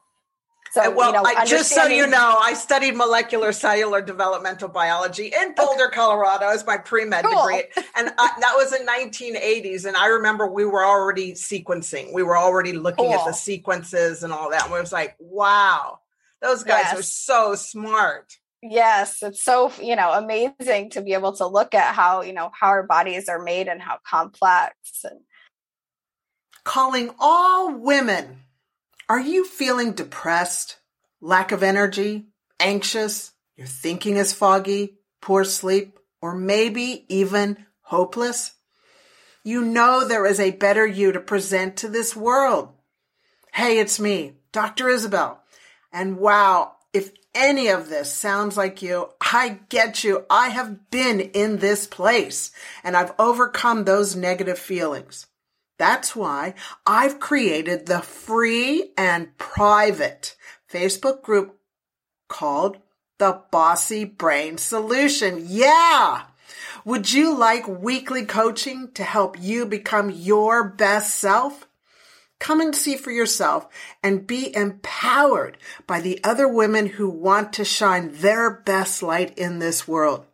So, 0.72 0.92
well, 0.92 1.08
you 1.08 1.14
know, 1.14 1.24
I, 1.24 1.46
just 1.46 1.72
so 1.72 1.88
you 1.88 2.06
know, 2.06 2.38
I 2.40 2.54
studied 2.54 2.96
molecular 2.96 3.52
cellular 3.52 4.02
developmental 4.02 4.70
biology 4.70 5.34
in 5.36 5.56
Boulder, 5.56 5.88
okay. 5.88 5.96
Colorado, 5.96 6.48
as 6.48 6.66
my 6.66 6.78
pre 6.78 7.06
med 7.06 7.26
cool. 7.26 7.48
degree, 7.48 7.64
and 7.96 8.12
I, 8.18 8.32
that 8.40 8.54
was 8.56 8.74
in 8.74 8.86
1980s. 8.86 9.86
And 9.86 9.98
I 9.98 10.08
remember 10.08 10.48
we 10.48 10.66
were 10.66 10.86
already 10.86 11.34
sequencing; 11.34 12.14
we 12.14 12.22
were 12.22 12.38
already 12.38 12.74
looking 12.74 13.06
cool. 13.06 13.16
at 13.16 13.26
the 13.26 13.34
sequences 13.34 14.24
and 14.24 14.32
all 14.32 14.52
that. 14.52 14.66
And 14.66 14.74
it 14.74 14.80
was 14.80 14.92
like, 14.92 15.16
wow, 15.20 16.00
those 16.42 16.64
guys 16.64 16.86
yes. 16.92 17.00
are 17.00 17.04
so 17.04 17.56
smart. 17.56 18.38
Yes, 18.62 19.24
it's 19.24 19.44
so 19.44 19.72
you 19.82 19.96
know 19.96 20.12
amazing 20.12 20.92
to 20.92 21.02
be 21.02 21.14
able 21.14 21.34
to 21.38 21.48
look 21.48 21.74
at 21.74 21.96
how 21.96 22.22
you 22.22 22.34
know 22.34 22.52
how 22.54 22.68
our 22.68 22.84
bodies 22.84 23.28
are 23.28 23.42
made 23.42 23.68
and 23.68 23.82
how 23.82 23.98
complex. 24.06 24.76
And 25.04 25.22
calling 26.64 27.10
all 27.20 27.74
women 27.74 28.42
are 29.10 29.20
you 29.20 29.44
feeling 29.44 29.94
depressed, 29.94 30.78
lack 31.20 31.52
of 31.52 31.64
energy, 31.64 32.28
anxious, 32.60 33.32
your 33.56 33.66
thinking 33.66 34.18
is 34.18 34.34
foggy, 34.34 35.00
poor 35.20 35.44
sleep, 35.44 35.98
or 36.22 36.36
maybe 36.36 37.06
even 37.10 37.66
hopeless? 37.82 38.54
You 39.44 39.66
know 39.66 40.08
there 40.08 40.28
is 40.28 40.40
a 40.40 40.52
better 40.52 40.86
you 40.86 41.12
to 41.12 41.20
present 41.20 41.78
to 41.78 41.88
this 41.90 42.16
world. 42.16 42.70
Hey, 43.52 43.80
it's 43.80 44.00
me, 44.00 44.34
Dr. 44.52 44.90
Isabel. 44.90 45.42
And 45.92 46.18
wow, 46.18 46.74
if 46.94 47.12
any 47.34 47.70
of 47.70 47.90
this 47.90 48.14
sounds 48.14 48.58
like 48.58 48.84
you, 48.84 49.10
I 49.20 49.60
get 49.70 50.04
you. 50.04 50.26
I 50.30 50.50
have 50.50 50.92
been 50.92 51.20
in 51.20 51.58
this 51.58 51.88
place 51.88 52.52
and 52.84 52.96
I've 52.96 53.14
overcome 53.18 53.86
those 53.86 54.16
negative 54.16 54.60
feelings. 54.60 55.26
That's 55.80 56.14
why 56.14 56.56
I've 56.86 57.22
created 57.22 57.86
the 57.86 58.02
free 58.02 58.92
and 58.98 59.36
private 59.38 60.36
Facebook 60.72 61.24
group 61.24 61.58
called 62.28 62.78
the 63.18 63.42
Bossy 63.50 64.04
Brain 64.04 64.58
Solution. 64.58 65.42
Yeah. 65.48 66.24
Would 66.84 67.14
you 67.14 67.36
like 67.36 67.68
weekly 67.68 68.26
coaching 68.26 68.92
to 68.94 69.04
help 69.04 69.40
you 69.40 69.66
become 69.66 70.12
your 70.12 70.66
best 70.66 71.16
self? 71.16 71.66
Come 72.40 72.60
and 72.60 72.76
see 72.76 72.98
for 72.98 73.12
yourself 73.12 73.68
and 74.04 74.28
be 74.28 74.54
empowered 74.54 75.58
by 75.88 76.02
the 76.02 76.22
other 76.26 76.48
women 76.48 76.88
who 76.88 77.10
want 77.10 77.54
to 77.54 77.66
shine 77.66 78.12
their 78.16 78.50
best 78.50 79.02
light 79.02 79.38
in 79.38 79.60
this 79.60 79.88
world. 79.88 80.26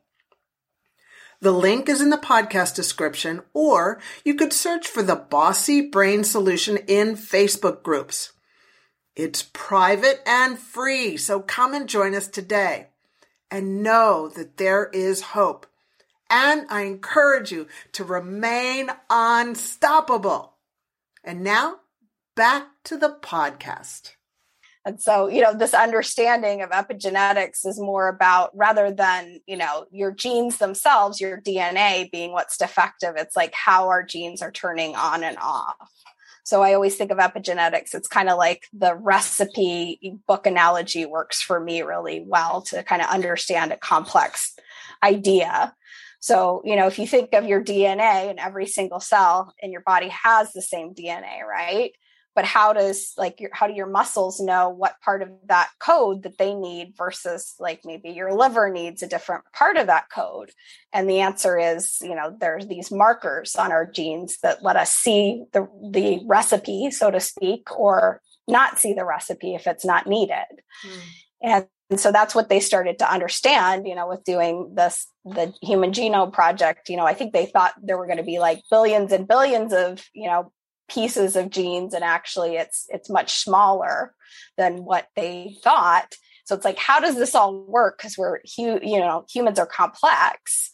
The 1.46 1.52
link 1.52 1.90
is 1.90 2.02
in 2.02 2.10
the 2.10 2.18
podcast 2.18 2.74
description, 2.74 3.44
or 3.54 4.02
you 4.24 4.34
could 4.34 4.52
search 4.52 4.88
for 4.88 5.04
the 5.04 5.16
Bossy 5.16 5.80
Brain 5.80 6.24
Solution 6.24 6.78
in 6.88 7.16
Facebook 7.16 7.84
groups. 7.84 8.32
It's 9.16 9.44
private 9.54 10.24
and 10.26 10.58
free, 10.58 11.18
so 11.18 11.42
come 11.42 11.76
and 11.76 11.88
join 11.88 12.16
us 12.16 12.28
today 12.28 12.88
and 13.52 13.84
know 13.84 14.28
that 14.30 14.58
there 14.58 14.90
is 14.92 15.22
hope. 15.22 15.68
And 16.32 16.66
I 16.72 16.82
encourage 16.82 17.52
you 17.52 17.68
to 17.92 18.04
remain 18.04 18.90
unstoppable. 19.12 20.54
And 21.24 21.44
now 21.44 21.76
back 22.36 22.70
to 22.86 22.98
the 22.98 23.20
podcast. 23.22 24.14
And 24.86 25.02
so, 25.02 25.28
you 25.28 25.41
know, 25.41 25.54
this 25.54 25.74
understanding 25.74 26.62
of 26.62 26.69
epigenetics 26.69 27.65
is 27.65 27.80
more 27.80 28.08
about 28.08 28.56
rather 28.56 28.91
than, 28.91 29.39
you 29.48 29.58
know, 29.58 29.88
your 29.91 30.12
genes 30.12 30.58
themselves, 30.60 31.19
your 31.19 31.41
DNA 31.41 32.12
being 32.12 32.34
what's 32.34 32.56
defective, 32.56 33.15
it's 33.17 33.36
like 33.36 33.54
how 33.56 33.88
our 33.89 34.04
genes 34.04 34.43
are 34.43 34.52
turning 34.52 34.95
on 34.95 35.24
and 35.24 35.38
off. 35.39 35.76
So 36.43 36.62
I 36.62 36.76
always 36.76 36.95
think 36.95 37.10
of 37.10 37.17
epigenetics. 37.17 37.95
It's 37.95 38.08
kind 38.08 38.30
of 38.30 38.38
like 38.38 38.67
the 38.71 38.93
recipe 38.93 40.19
book 40.28 40.45
analogy 40.45 41.08
works 41.08 41.41
for 41.41 41.60
me 41.60 41.82
really 41.82 42.24
well 42.24 42.62
to 42.63 42.84
kind 42.84 43.02
of 43.02 43.10
understand 43.10 43.71
a 43.71 43.78
complex 43.78 44.56
idea. 45.02 45.74
So, 46.19 46.62
you 46.63 46.76
know, 46.76 46.86
if 46.86 47.00
you 47.00 47.08
think 47.08 47.34
of 47.34 47.45
your 47.45 47.63
DNA 47.63 48.30
and 48.30 48.39
every 48.39 48.67
single 48.67 49.00
cell 49.00 49.56
in 49.60 49.71
your 49.71 49.82
body 49.82 50.10
has 50.10 50.54
the 50.54 50.62
same 50.62 50.93
DNA, 50.93 51.43
right? 51.43 51.93
But 52.36 52.45
how 52.45 52.74
does 52.74 53.13
like 53.17 53.39
your 53.39 53.50
how 53.54 53.65
do 53.65 53.74
your 53.74 53.88
muscles 53.88 54.39
know 54.41 54.69
what 54.69 55.00
part 55.02 55.21
of 55.21 55.30
that 55.48 55.69
code 55.80 56.24
that 56.24 56.38
they 56.38 56.54
need 56.54 56.93
versus 56.98 57.56
like 57.60 57.82
maybe 57.86 58.10
your 58.10 58.34
liver 58.34 58.69
needs 58.69 59.02
a 59.02 59.08
different 59.08 59.45
part 59.54 59.78
of 59.78 59.88
that 59.88 60.10
code? 60.13 60.52
And 60.93 61.10
the 61.10 61.21
answer 61.21 61.58
is 61.58 61.98
you 62.02 62.13
know 62.13 62.36
there's 62.38 62.67
these 62.67 62.91
markers 62.91 63.56
on 63.56 63.71
our 63.71 63.89
genes 63.89 64.38
that 64.43 64.62
let 64.62 64.76
us 64.76 64.91
see 64.91 65.45
the 65.54 65.67
the 65.91 66.19
recipe 66.28 66.91
so 66.91 67.10
to 67.10 67.21
speak 67.21 67.71
or 67.80 68.21
not 68.48 68.78
see 68.78 68.93
the 68.93 69.06
recipe 69.06 69.56
if 69.56 69.65
it's 69.65 69.86
not 69.86 70.06
needed. 70.06 70.45
Mm. 70.86 71.00
and 71.41 71.67
and 71.91 72.00
so 72.00 72.12
that's 72.12 72.34
what 72.34 72.50
they 72.50 72.60
started 72.60 72.98
to 73.00 73.12
understand 73.12 73.88
you 73.88 73.95
know 73.95 74.08
with 74.08 74.24
doing 74.24 74.74
this 74.76 75.08
the 75.24 75.54
human 75.62 75.91
genome 75.91 76.34
project. 76.34 76.89
You 76.89 76.98
know 76.98 77.06
i 77.06 77.13
think 77.13 77.32
they 77.32 77.45
thought 77.45 77.74
there 77.82 77.98
were 77.98 78.08
going 78.08 78.17
to 78.17 78.24
be 78.24 78.39
like 78.39 78.62
billions 78.69 79.13
and 79.13 79.28
billions 79.28 79.71
of 79.71 80.04
you 80.13 80.28
know 80.28 80.52
pieces 80.88 81.36
of 81.36 81.50
genes 81.50 81.93
and 81.93 82.04
actually 82.04 82.56
it's 82.56 82.86
it's 82.89 83.10
much 83.10 83.36
smaller 83.36 84.13
than 84.58 84.86
what 84.86 85.08
they 85.15 85.56
thought. 85.63 86.15
So 86.45 86.56
it's 86.56 86.65
like 86.65 86.78
how 86.78 87.00
does 87.00 87.15
this 87.15 87.36
all 87.36 87.65
work? 87.67 87.98
Because 87.98 88.17
we're 88.17 88.39
hu- 88.58 88.80
you 88.82 89.00
know 89.00 89.26
humans 89.32 89.60
are 89.60 89.65
complex. 89.65 90.71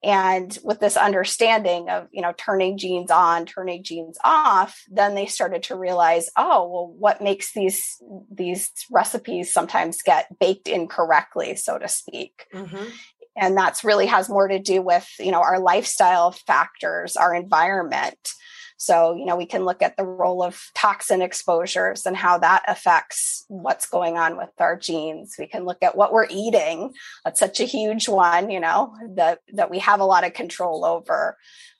And 0.00 0.56
with 0.62 0.78
this 0.78 0.96
understanding 0.96 1.88
of 1.90 2.06
you 2.12 2.22
know 2.22 2.32
turning 2.36 2.78
genes 2.78 3.10
on 3.10 3.46
turning 3.46 3.82
genes 3.82 4.16
off 4.22 4.84
then 4.88 5.16
they 5.16 5.26
started 5.26 5.64
to 5.64 5.74
realize 5.76 6.30
oh 6.36 6.68
well 6.68 6.94
what 6.96 7.20
makes 7.20 7.52
these 7.52 8.00
these 8.30 8.70
recipes 8.92 9.52
sometimes 9.52 10.02
get 10.02 10.38
baked 10.38 10.68
incorrectly 10.68 11.56
so 11.56 11.78
to 11.78 11.88
speak. 11.88 12.46
Mm-hmm. 12.54 12.84
and 13.36 13.56
that's 13.56 13.82
really 13.82 14.06
has 14.06 14.28
more 14.28 14.46
to 14.46 14.60
do 14.60 14.82
with 14.82 15.08
you 15.18 15.32
know 15.32 15.42
our 15.42 15.58
lifestyle 15.58 16.30
factors 16.30 17.16
our 17.16 17.34
environment 17.34 18.34
so, 18.78 19.16
you 19.16 19.26
know, 19.26 19.34
we 19.34 19.44
can 19.44 19.64
look 19.64 19.82
at 19.82 19.96
the 19.96 20.04
role 20.04 20.40
of 20.42 20.70
toxin 20.72 21.20
exposures 21.20 22.06
and 22.06 22.16
how 22.16 22.38
that 22.38 22.62
affects 22.68 23.44
what's 23.48 23.88
going 23.88 24.16
on 24.16 24.36
with 24.36 24.50
our 24.60 24.76
genes. 24.76 25.34
We 25.36 25.48
can 25.48 25.64
look 25.64 25.82
at 25.82 25.96
what 25.96 26.12
we're 26.12 26.28
eating. 26.30 26.94
That's 27.24 27.40
such 27.40 27.58
a 27.58 27.64
huge 27.64 28.08
one, 28.08 28.50
you 28.50 28.60
know, 28.60 28.94
that 29.16 29.40
that 29.52 29.68
we 29.68 29.80
have 29.80 29.98
a 29.98 30.04
lot 30.04 30.24
of 30.24 30.32
control 30.32 30.84
over. 30.84 31.36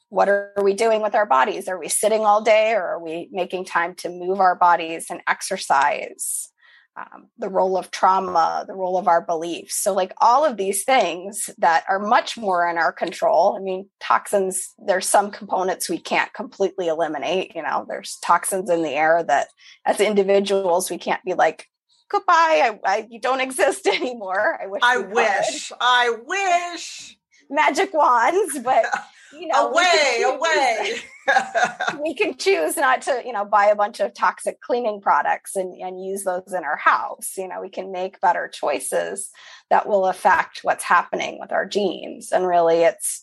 What 0.09 0.29
are 0.29 0.53
we 0.61 0.75
doing 0.75 1.01
with 1.01 1.15
our 1.15 1.27
bodies? 1.27 1.69
Are 1.69 1.79
we 1.79 1.89
sitting 1.89 2.25
all 2.25 2.43
day 2.43 2.73
or 2.73 2.83
are 2.83 3.03
we 3.03 3.29
making 3.31 3.67
time 3.67 3.95
to 3.97 4.09
move 4.09 4.41
our 4.41 4.57
bodies 4.57 5.07
and 5.09 5.21
exercise? 5.29 6.51
Um, 6.99 7.29
the 7.39 7.49
role 7.49 7.77
of 7.77 7.91
trauma, 7.91 8.65
the 8.67 8.75
role 8.75 8.99
of 8.99 9.09
our 9.09 9.21
beliefs. 9.21 9.77
So, 9.77 9.95
like 9.95 10.13
all 10.21 10.45
of 10.45 10.57
these 10.57 10.85
things 10.85 11.51
that 11.59 11.85
are 11.89 11.99
much 11.99 12.37
more 12.37 12.69
in 12.69 12.79
our 12.79 12.93
control. 12.93 13.57
I 13.57 13.63
mean, 13.63 13.89
toxins, 14.01 14.75
there's 14.79 15.07
some 15.07 15.31
components 15.31 15.89
we 15.89 15.99
can't 15.99 16.33
completely 16.33 16.89
eliminate. 16.89 17.55
You 17.55 17.63
know, 17.63 17.87
there's 17.89 18.19
toxins 18.23 18.71
in 18.71 18.83
the 18.83 18.91
air 18.91 19.23
that 19.23 19.49
as 19.85 20.01
individuals, 20.01 20.91
we 20.91 20.99
can't 20.99 21.25
be 21.25 21.35
like, 21.35 21.67
goodbye, 22.11 22.35
I, 22.35 22.79
I 22.85 23.07
you 23.09 23.21
don't 23.21 23.41
exist 23.49 23.87
anymore. 23.87 24.59
I 24.61 24.67
wish. 24.67 24.83
I 24.83 24.97
wish. 24.99 25.73
I 25.81 26.17
wish. 26.25 27.17
Magic 27.51 27.95
wands, 27.95 28.59
but 28.59 28.85
you 29.33 29.47
know, 29.47 29.71
away, 29.71 30.23
away. 30.25 30.97
we 32.03 32.15
can 32.15 32.37
choose 32.37 32.77
not 32.77 33.03
to, 33.03 33.23
you 33.25 33.33
know, 33.33 33.45
buy 33.45 33.67
a 33.67 33.77
bunch 33.77 34.01
of 34.01 34.15
toxic 34.15 34.61
cleaning 34.61 35.01
products 35.01 35.57
and, 35.57 35.75
and 35.81 36.05
use 36.05 36.25
those 36.25 36.53
in 36.53 36.65
our 36.65 36.77
house. 36.77 37.35
You 37.37 37.49
know, 37.49 37.61
we 37.61 37.71
can 37.71 37.93
make 37.93 38.21
better 38.21 38.49
choices 38.49 39.31
that 39.71 39.89
will 39.89 40.07
affect 40.07 40.61
what's 40.63 40.85
happening 40.85 41.39
with 41.41 41.53
our 41.53 41.67
genes. 41.67 42.33
And 42.33 42.47
really, 42.47 42.83
it's, 42.83 43.23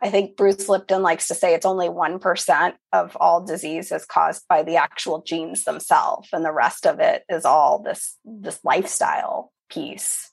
I 0.00 0.10
think 0.10 0.36
Bruce 0.36 0.68
Lipton 0.68 1.02
likes 1.02 1.28
to 1.28 1.34
say 1.34 1.54
it's 1.54 1.66
only 1.66 1.88
1% 1.88 2.72
of 2.92 3.16
all 3.16 3.44
disease 3.44 3.90
is 3.90 4.04
caused 4.04 4.46
by 4.48 4.62
the 4.62 4.76
actual 4.76 5.22
genes 5.22 5.64
themselves. 5.64 6.28
And 6.32 6.44
the 6.44 6.52
rest 6.52 6.86
of 6.86 7.00
it 7.00 7.24
is 7.28 7.44
all 7.44 7.82
this, 7.82 8.16
this 8.24 8.60
lifestyle 8.64 9.52
piece 9.68 10.30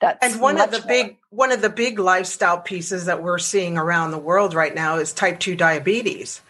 that's 0.00 0.32
and 0.32 0.40
one 0.40 0.58
of 0.58 0.70
the 0.70 0.78
more. 0.78 0.88
big 0.88 1.16
one 1.28 1.52
of 1.52 1.60
the 1.60 1.68
big 1.68 1.98
lifestyle 1.98 2.58
pieces 2.58 3.04
that 3.04 3.22
we're 3.22 3.38
seeing 3.38 3.76
around 3.76 4.10
the 4.10 4.18
world 4.18 4.54
right 4.54 4.74
now 4.74 4.96
is 4.96 5.12
type 5.12 5.38
2 5.38 5.54
diabetes 5.56 6.40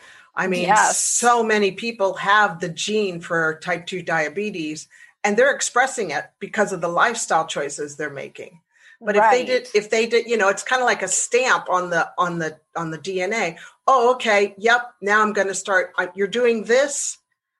i 0.40 0.46
mean 0.46 0.62
yes. 0.62 0.98
so 0.98 1.42
many 1.42 1.72
people 1.72 2.14
have 2.14 2.60
the 2.60 2.68
gene 2.68 3.20
for 3.20 3.58
type 3.62 3.86
2 3.86 4.02
diabetes 4.02 4.88
and 5.22 5.36
they're 5.36 5.54
expressing 5.54 6.10
it 6.10 6.24
because 6.38 6.72
of 6.72 6.80
the 6.80 6.88
lifestyle 6.88 7.46
choices 7.46 7.96
they're 7.96 8.10
making 8.10 8.60
but 9.00 9.16
right. 9.16 9.40
if 9.40 9.46
they 9.46 9.52
did 9.52 9.68
if 9.74 9.90
they 9.90 10.06
did 10.06 10.26
you 10.26 10.36
know 10.36 10.48
it's 10.48 10.62
kind 10.62 10.82
of 10.82 10.86
like 10.86 11.02
a 11.02 11.08
stamp 11.08 11.68
on 11.70 11.90
the 11.90 12.10
on 12.18 12.38
the 12.38 12.58
on 12.76 12.90
the 12.90 12.98
dna 12.98 13.56
oh 13.86 14.14
okay 14.14 14.54
yep 14.58 14.92
now 15.00 15.22
i'm 15.22 15.32
going 15.32 15.48
to 15.48 15.54
start 15.54 15.92
you're 16.14 16.26
doing 16.26 16.64
this 16.64 17.18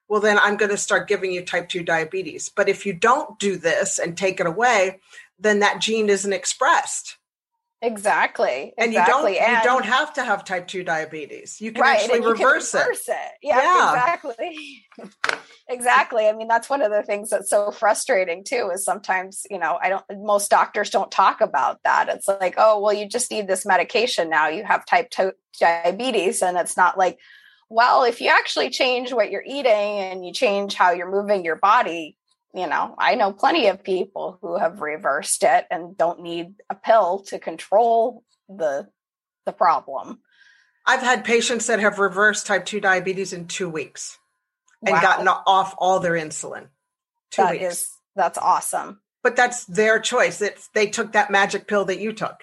well 0.08 0.20
then 0.20 0.38
i'm 0.40 0.56
going 0.56 0.70
to 0.70 0.76
start 0.76 1.08
giving 1.08 1.32
you 1.32 1.44
type 1.44 1.68
2 1.68 1.82
diabetes 1.82 2.48
but 2.48 2.68
if 2.68 2.86
you 2.86 2.92
don't 2.92 3.38
do 3.38 3.56
this 3.56 3.98
and 3.98 4.16
take 4.16 4.40
it 4.40 4.46
away 4.46 4.98
then 5.40 5.60
that 5.60 5.80
gene 5.80 6.08
isn't 6.08 6.32
expressed. 6.32 7.16
Exactly. 7.82 8.74
And 8.76 8.90
exactly. 8.90 9.34
you 9.34 9.38
don't 9.38 9.48
and, 9.48 9.56
you 9.56 9.62
don't 9.64 9.84
have 9.86 10.12
to 10.14 10.24
have 10.24 10.44
type 10.44 10.66
2 10.66 10.84
diabetes. 10.84 11.60
You 11.60 11.72
can 11.72 11.80
right, 11.80 12.00
actually 12.00 12.20
reverse, 12.20 12.72
can 12.72 12.80
reverse 12.80 13.08
it. 13.08 13.12
it. 13.12 13.32
Yeah, 13.42 13.56
yeah. 13.58 13.94
exactly. 13.94 14.84
exactly. 15.68 16.28
I 16.28 16.32
mean, 16.32 16.46
that's 16.46 16.68
one 16.68 16.82
of 16.82 16.90
the 16.90 17.02
things 17.02 17.30
that's 17.30 17.48
so 17.48 17.70
frustrating 17.70 18.44
too 18.44 18.70
is 18.74 18.84
sometimes, 18.84 19.46
you 19.50 19.58
know, 19.58 19.78
I 19.80 19.88
don't 19.88 20.04
most 20.22 20.50
doctors 20.50 20.90
don't 20.90 21.10
talk 21.10 21.40
about 21.40 21.80
that. 21.84 22.10
It's 22.10 22.28
like, 22.28 22.54
oh, 22.58 22.80
well, 22.80 22.92
you 22.92 23.08
just 23.08 23.30
need 23.30 23.48
this 23.48 23.64
medication 23.64 24.28
now. 24.28 24.48
You 24.48 24.64
have 24.64 24.84
type 24.84 25.08
2 25.10 25.32
diabetes 25.58 26.42
and 26.42 26.58
it's 26.58 26.76
not 26.76 26.98
like 26.98 27.18
well, 27.72 28.02
if 28.02 28.20
you 28.20 28.28
actually 28.28 28.68
change 28.68 29.12
what 29.12 29.30
you're 29.30 29.44
eating 29.46 29.70
and 29.72 30.26
you 30.26 30.32
change 30.32 30.74
how 30.74 30.90
you're 30.90 31.08
moving 31.10 31.44
your 31.44 31.54
body, 31.54 32.16
you 32.54 32.66
know, 32.66 32.94
I 32.98 33.14
know 33.14 33.32
plenty 33.32 33.68
of 33.68 33.84
people 33.84 34.38
who 34.40 34.58
have 34.58 34.80
reversed 34.80 35.42
it 35.42 35.66
and 35.70 35.96
don't 35.96 36.20
need 36.20 36.54
a 36.68 36.74
pill 36.74 37.20
to 37.28 37.38
control 37.38 38.24
the 38.48 38.88
the 39.46 39.52
problem. 39.52 40.20
I've 40.86 41.02
had 41.02 41.24
patients 41.24 41.66
that 41.66 41.80
have 41.80 41.98
reversed 41.98 42.46
type 42.46 42.64
2 42.64 42.80
diabetes 42.80 43.33
in 43.33 43.46
2 43.46 43.68
weeks 43.68 44.18
and 44.85 44.94
wow. 44.94 45.00
gotten 45.00 45.29
off 45.29 45.75
all 45.79 46.00
their 46.00 46.12
insulin. 46.12 46.68
2 47.33 47.42
that 47.42 47.52
weeks. 47.52 47.64
Is, 47.64 47.98
that's 48.16 48.38
awesome. 48.38 49.00
But 49.22 49.37
that's 49.37 49.64
their 49.66 50.00
choice. 50.00 50.40
It's 50.40 50.68
they 50.75 50.87
took 50.87 51.12
that 51.12 51.31
magic 51.31 51.68
pill 51.68 51.85
that 51.87 52.00
you 52.00 52.12
took. 52.12 52.42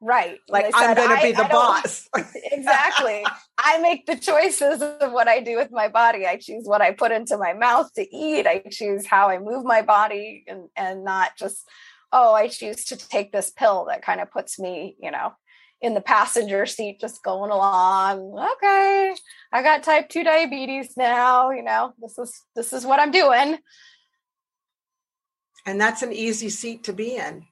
Right. 0.00 0.38
Like 0.48 0.70
I'm 0.74 0.94
going 0.94 1.16
to 1.16 1.22
be 1.22 1.32
the 1.32 1.48
boss. 1.50 2.08
exactly. 2.52 3.24
I 3.58 3.78
make 3.80 4.06
the 4.06 4.16
choices 4.16 4.80
of 4.80 5.12
what 5.12 5.26
I 5.26 5.40
do 5.40 5.56
with 5.56 5.72
my 5.72 5.88
body. 5.88 6.26
I 6.26 6.36
choose 6.36 6.66
what 6.66 6.80
I 6.80 6.92
put 6.92 7.10
into 7.10 7.36
my 7.36 7.52
mouth 7.52 7.92
to 7.94 8.16
eat. 8.16 8.46
I 8.46 8.62
choose 8.70 9.06
how 9.06 9.28
I 9.28 9.38
move 9.38 9.64
my 9.64 9.82
body 9.82 10.44
and, 10.46 10.68
and 10.76 11.04
not 11.04 11.36
just, 11.36 11.68
oh, 12.12 12.32
I 12.32 12.48
choose 12.48 12.84
to 12.86 12.96
take 12.96 13.32
this 13.32 13.50
pill 13.50 13.86
that 13.88 14.02
kind 14.02 14.20
of 14.20 14.30
puts 14.30 14.58
me, 14.58 14.96
you 15.00 15.10
know, 15.10 15.32
in 15.80 15.94
the 15.94 16.00
passenger 16.00 16.64
seat 16.64 17.00
just 17.00 17.24
going 17.24 17.50
along. 17.50 18.38
Okay. 18.56 19.14
I 19.52 19.62
got 19.62 19.82
type 19.82 20.08
2 20.10 20.22
diabetes 20.22 20.96
now, 20.96 21.50
you 21.50 21.62
know. 21.62 21.92
This 22.00 22.18
is 22.18 22.44
this 22.54 22.72
is 22.72 22.86
what 22.86 23.00
I'm 23.00 23.10
doing. 23.10 23.58
And 25.66 25.80
that's 25.80 26.02
an 26.02 26.12
easy 26.12 26.50
seat 26.50 26.84
to 26.84 26.92
be 26.92 27.16
in 27.16 27.44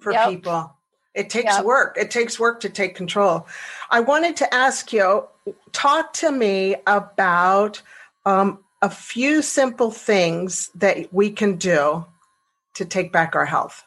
for 0.00 0.12
yep. 0.12 0.28
people 0.28 0.77
it 1.18 1.30
takes 1.30 1.60
work. 1.62 1.96
It 1.98 2.10
takes 2.10 2.38
work 2.38 2.60
to 2.60 2.68
take 2.68 2.94
control. 2.94 3.46
I 3.90 4.00
wanted 4.00 4.36
to 4.36 4.54
ask 4.54 4.92
you 4.92 5.24
talk 5.72 6.12
to 6.14 6.30
me 6.30 6.76
about 6.86 7.82
um, 8.24 8.60
a 8.80 8.88
few 8.88 9.42
simple 9.42 9.90
things 9.90 10.70
that 10.76 11.12
we 11.12 11.30
can 11.30 11.56
do 11.56 12.06
to 12.74 12.84
take 12.84 13.12
back 13.12 13.34
our 13.34 13.46
health. 13.46 13.84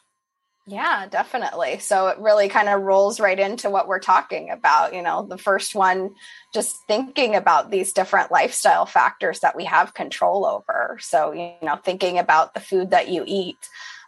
Yeah, 0.67 1.07
definitely. 1.07 1.79
So 1.79 2.07
it 2.07 2.19
really 2.19 2.47
kind 2.47 2.69
of 2.69 2.81
rolls 2.81 3.19
right 3.19 3.39
into 3.39 3.69
what 3.69 3.87
we're 3.87 3.99
talking 3.99 4.51
about. 4.51 4.93
You 4.93 5.01
know, 5.01 5.25
the 5.25 5.37
first 5.37 5.73
one, 5.73 6.15
just 6.53 6.75
thinking 6.87 7.35
about 7.35 7.71
these 7.71 7.93
different 7.93 8.31
lifestyle 8.31 8.85
factors 8.85 9.39
that 9.39 9.55
we 9.55 9.65
have 9.65 9.93
control 9.93 10.45
over. 10.45 10.97
So, 11.01 11.31
you 11.31 11.53
know, 11.63 11.77
thinking 11.77 12.19
about 12.19 12.53
the 12.53 12.59
food 12.59 12.91
that 12.91 13.09
you 13.09 13.23
eat, 13.25 13.57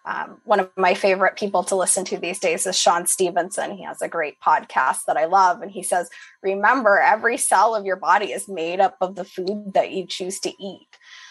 um, 0.05 0.41
one 0.43 0.59
of 0.59 0.69
my 0.75 0.93
favorite 0.93 1.37
people 1.37 1.63
to 1.65 1.75
listen 1.75 2.03
to 2.05 2.17
these 2.17 2.39
days 2.39 2.67
is 2.67 2.77
Shawn 2.77 3.05
Stevenson. 3.07 3.77
He 3.77 3.83
has 3.83 4.01
a 4.01 4.09
great 4.09 4.39
podcast 4.41 5.05
that 5.07 5.15
I 5.15 5.25
love. 5.25 5.61
And 5.61 5.71
he 5.71 5.81
says, 5.81 6.09
Remember, 6.41 6.99
every 6.99 7.37
cell 7.37 7.73
of 7.73 7.85
your 7.85 7.95
body 7.95 8.33
is 8.33 8.49
made 8.49 8.81
up 8.81 8.97
of 8.99 9.15
the 9.15 9.23
food 9.23 9.71
that 9.73 9.91
you 9.91 10.05
choose 10.05 10.39
to 10.41 10.49
eat. 10.61 10.87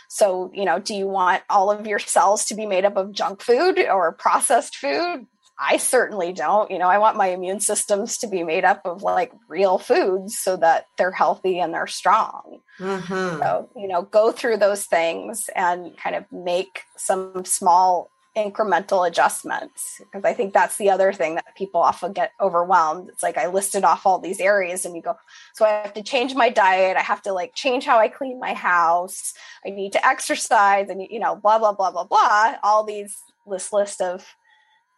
So, 0.08 0.50
you 0.54 0.64
know, 0.64 0.78
do 0.78 0.94
you 0.94 1.06
want 1.06 1.42
all 1.50 1.70
of 1.70 1.86
your 1.86 1.98
cells 1.98 2.46
to 2.46 2.54
be 2.54 2.66
made 2.66 2.84
up 2.84 2.96
of 2.96 3.12
junk 3.12 3.42
food 3.42 3.78
or 3.78 4.12
processed 4.12 4.76
food? 4.76 5.26
I 5.58 5.76
certainly 5.76 6.32
don't. 6.32 6.70
You 6.70 6.78
know, 6.78 6.88
I 6.88 6.98
want 6.98 7.16
my 7.16 7.28
immune 7.28 7.60
systems 7.60 8.18
to 8.18 8.26
be 8.26 8.42
made 8.42 8.64
up 8.64 8.82
of 8.84 9.02
like 9.02 9.32
real 9.48 9.78
foods 9.78 10.38
so 10.38 10.56
that 10.56 10.86
they're 10.96 11.12
healthy 11.12 11.60
and 11.60 11.72
they're 11.72 11.86
strong. 11.86 12.60
Mm-hmm. 12.78 13.38
So, 13.40 13.70
you 13.76 13.86
know, 13.86 14.02
go 14.02 14.32
through 14.32 14.56
those 14.56 14.86
things 14.86 15.48
and 15.54 15.96
kind 15.96 16.16
of 16.16 16.24
make 16.32 16.82
some 16.96 17.44
small 17.44 18.10
incremental 18.36 19.06
adjustments 19.06 20.00
because 20.00 20.24
I 20.24 20.32
think 20.32 20.54
that's 20.54 20.78
the 20.78 20.90
other 20.90 21.12
thing 21.12 21.34
that 21.34 21.54
people 21.54 21.80
often 21.80 22.12
get 22.12 22.32
overwhelmed. 22.40 23.08
It's 23.10 23.22
like 23.22 23.36
I 23.36 23.48
listed 23.48 23.84
off 23.84 24.06
all 24.06 24.18
these 24.18 24.40
areas 24.40 24.84
and 24.84 24.96
you 24.96 25.02
go, 25.02 25.16
so 25.54 25.66
I 25.66 25.70
have 25.70 25.92
to 25.94 26.02
change 26.02 26.34
my 26.34 26.48
diet. 26.48 26.96
I 26.96 27.02
have 27.02 27.22
to 27.22 27.32
like 27.32 27.54
change 27.54 27.84
how 27.84 27.98
I 27.98 28.08
clean 28.08 28.40
my 28.40 28.54
house. 28.54 29.34
I 29.66 29.70
need 29.70 29.92
to 29.92 30.06
exercise 30.06 30.88
and 30.88 31.02
you 31.02 31.18
know, 31.18 31.36
blah, 31.36 31.58
blah, 31.58 31.72
blah, 31.72 31.90
blah, 31.90 32.04
blah. 32.04 32.54
All 32.62 32.84
these 32.84 33.22
this 33.46 33.72
list 33.72 34.00
of 34.00 34.34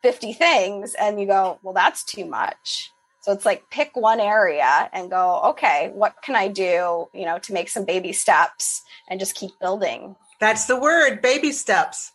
50 0.02 0.32
things. 0.34 0.94
And 0.94 1.20
you 1.20 1.26
go, 1.26 1.58
well, 1.62 1.74
that's 1.74 2.04
too 2.04 2.26
much. 2.26 2.92
So 3.22 3.32
it's 3.32 3.46
like 3.46 3.70
pick 3.70 3.96
one 3.96 4.20
area 4.20 4.90
and 4.92 5.10
go, 5.10 5.40
okay, 5.44 5.90
what 5.94 6.16
can 6.22 6.36
I 6.36 6.48
do, 6.48 7.08
you 7.14 7.24
know, 7.24 7.38
to 7.38 7.52
make 7.54 7.70
some 7.70 7.86
baby 7.86 8.12
steps 8.12 8.82
and 9.08 9.18
just 9.18 9.34
keep 9.34 9.58
building. 9.60 10.14
That's 10.40 10.66
the 10.66 10.78
word, 10.78 11.22
baby 11.22 11.50
steps 11.52 12.12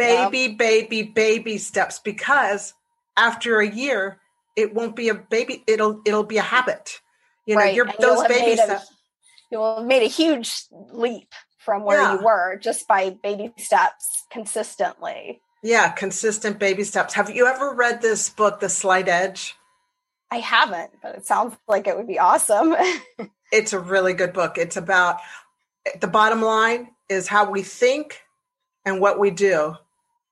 baby, 0.00 0.38
yep. 0.38 0.58
baby, 0.58 1.02
baby 1.02 1.58
steps 1.58 1.98
because 1.98 2.74
after 3.16 3.60
a 3.60 3.68
year, 3.68 4.18
it 4.56 4.74
won't 4.74 4.96
be 4.96 5.08
a 5.08 5.14
baby, 5.14 5.62
it'll 5.66 6.00
it'll 6.04 6.24
be 6.24 6.38
a 6.38 6.42
habit. 6.42 7.00
You 7.46 7.56
know, 7.56 7.62
right. 7.62 7.74
you're, 7.74 7.90
those 7.98 8.26
baby 8.26 8.56
steps. 8.56 8.92
You'll 9.50 9.78
have 9.78 9.86
made 9.86 10.02
a 10.02 10.08
huge 10.08 10.64
leap 10.92 11.32
from 11.58 11.84
where 11.84 12.00
yeah. 12.00 12.14
you 12.14 12.24
were 12.24 12.56
just 12.58 12.86
by 12.86 13.10
baby 13.10 13.52
steps 13.58 14.24
consistently. 14.30 15.40
Yeah, 15.62 15.90
consistent 15.90 16.58
baby 16.58 16.84
steps. 16.84 17.14
Have 17.14 17.30
you 17.30 17.46
ever 17.46 17.74
read 17.74 18.00
this 18.00 18.30
book, 18.30 18.60
The 18.60 18.68
Slight 18.68 19.08
Edge? 19.08 19.56
I 20.30 20.38
haven't, 20.38 20.92
but 21.02 21.16
it 21.16 21.26
sounds 21.26 21.56
like 21.66 21.86
it 21.86 21.96
would 21.96 22.06
be 22.06 22.18
awesome. 22.18 22.76
it's 23.52 23.72
a 23.72 23.78
really 23.78 24.14
good 24.14 24.32
book. 24.32 24.56
It's 24.56 24.76
about 24.76 25.18
the 26.00 26.06
bottom 26.06 26.40
line 26.40 26.88
is 27.08 27.26
how 27.26 27.50
we 27.50 27.62
think 27.62 28.20
and 28.84 29.00
what 29.00 29.18
we 29.18 29.30
do 29.30 29.76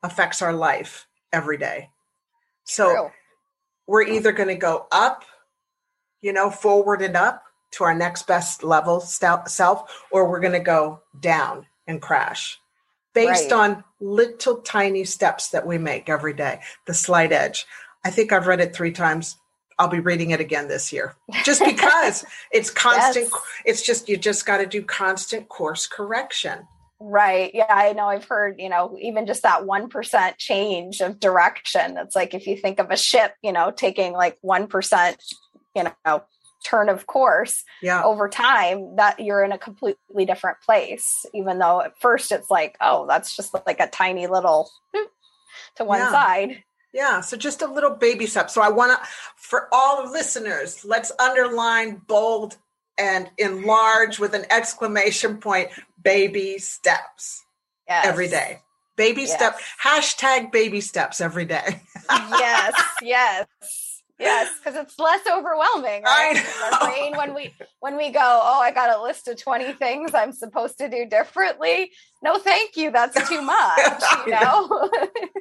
affects 0.03 0.43
our 0.43 0.53
life 0.53 1.07
every 1.33 1.59
day. 1.59 1.91
So 2.65 2.91
True. 2.91 3.11
we're 3.87 4.03
either 4.03 4.33
going 4.33 4.49
to 4.49 4.55
go 4.55 4.87
up, 4.93 5.25
you 6.21 6.33
know, 6.33 6.51
forward 6.51 7.03
and 7.03 7.17
up 7.17 7.43
to 7.73 7.85
our 7.85 7.95
next 7.95 8.27
best 8.27 8.63
level 8.63 9.01
self, 9.01 10.05
or 10.11 10.29
we're 10.29 10.41
going 10.41 10.53
to 10.53 10.61
go 10.61 11.03
down 11.21 11.67
and 11.87 12.01
crash 12.01 12.59
based 13.15 13.51
right. 13.51 13.71
on 13.71 13.85
little 14.01 14.57
tiny 14.59 15.05
steps 15.05 15.49
that 15.51 15.67
we 15.67 15.79
make 15.79 16.09
every 16.09 16.35
day. 16.35 16.61
The 16.87 16.95
slight 16.95 17.33
edge. 17.33 17.67
I 18.05 18.11
think 18.11 18.33
I've 18.33 18.47
read 18.47 18.61
it 18.61 18.75
three 18.75 18.93
times. 18.93 19.37
I'll 19.79 19.89
be 19.89 20.01
reading 20.01 20.31
it 20.31 20.41
again 20.41 20.69
this 20.69 20.93
year 20.93 21.15
just 21.45 21.65
because 21.65 22.25
it's 22.53 22.71
constant. 22.71 23.29
Yes. 23.31 23.43
It's 23.65 23.83
just, 23.83 24.09
you 24.09 24.17
just 24.17 24.47
got 24.47 24.59
to 24.59 24.67
do 24.67 24.83
constant 24.83 25.49
course 25.49 25.87
correction. 25.87 26.67
Right. 27.01 27.53
Yeah, 27.55 27.67
I 27.69 27.93
know. 27.93 28.07
I've 28.07 28.25
heard, 28.25 28.57
you 28.59 28.69
know, 28.69 28.97
even 29.01 29.27
just 29.27 29.45
that 29.45 29.63
1% 29.63 30.37
change 30.37 31.01
of 31.01 31.21
direction. 31.21 31.97
It's 31.97 32.17
like 32.17 32.35
if 32.35 32.47
you 32.47 32.57
think 32.57 32.81
of 32.81 32.91
a 32.91 32.97
ship, 32.97 33.35
you 33.43 33.53
know, 33.53 33.71
taking 33.71 34.13
like 34.13 34.37
1%, 34.45 35.17
you 35.77 35.85
know, 36.05 36.23
turn 36.65 36.89
of 36.89 37.07
course 37.07 37.63
yeah. 37.81 38.03
over 38.03 38.29
time, 38.29 38.97
that 38.97 39.21
you're 39.21 39.45
in 39.45 39.53
a 39.53 39.59
completely 39.59 40.25
different 40.25 40.61
place. 40.61 41.25
Even 41.33 41.61
though 41.61 41.81
at 41.81 41.99
first 42.01 42.33
it's 42.33 42.51
like, 42.51 42.77
oh, 42.81 43.07
that's 43.07 43.37
just 43.37 43.55
like 43.65 43.79
a 43.79 43.87
tiny 43.87 44.27
little 44.27 44.69
to 45.77 45.85
one 45.85 46.01
yeah. 46.01 46.11
side. 46.11 46.65
Yeah, 46.93 47.21
so 47.21 47.37
just 47.37 47.63
a 47.63 47.71
little 47.71 47.95
baby 47.95 48.27
step. 48.27 48.51
So 48.51 48.61
I 48.63 48.71
want 48.71 48.99
to, 48.99 49.09
for 49.37 49.69
all 49.73 50.05
the 50.05 50.11
listeners, 50.11 50.85
let's 50.85 51.13
underline, 51.21 52.01
bold, 52.07 52.57
and 52.99 53.31
enlarge 53.39 54.19
with 54.19 54.35
an 54.35 54.45
exclamation 54.51 55.39
point 55.39 55.71
baby 56.03 56.59
steps 56.59 57.45
yes. 57.89 58.07
every 58.07 58.29
day. 58.29 58.61
Baby 58.97 59.23
yes. 59.23 59.35
step 59.35 59.59
hashtag 59.83 60.51
baby 60.51 60.81
steps 60.81 61.21
every 61.21 61.45
day. 61.45 61.83
yes, 62.11 62.75
yes. 63.03 63.47
Yes, 64.19 64.51
because 64.59 64.75
it's 64.75 64.99
less 64.99 65.21
overwhelming, 65.33 66.03
right? 66.03 66.45
Our 66.73 66.89
brain 66.89 67.17
when 67.17 67.35
we 67.35 67.55
when 67.79 67.97
we 67.97 68.11
go, 68.11 68.19
oh, 68.21 68.61
I 68.61 68.73
got 68.73 68.99
a 68.99 69.01
list 69.01 69.29
of 69.29 69.41
20 69.41 69.75
things 69.75 70.13
I'm 70.13 70.33
supposed 70.33 70.79
to 70.79 70.89
do 70.89 71.07
differently. 71.07 71.93
No, 72.21 72.37
thank 72.37 72.77
you. 72.77 72.91
That's 72.91 73.29
too 73.29 73.41
much, 73.43 74.03
you 74.27 74.33
know? 74.33 74.91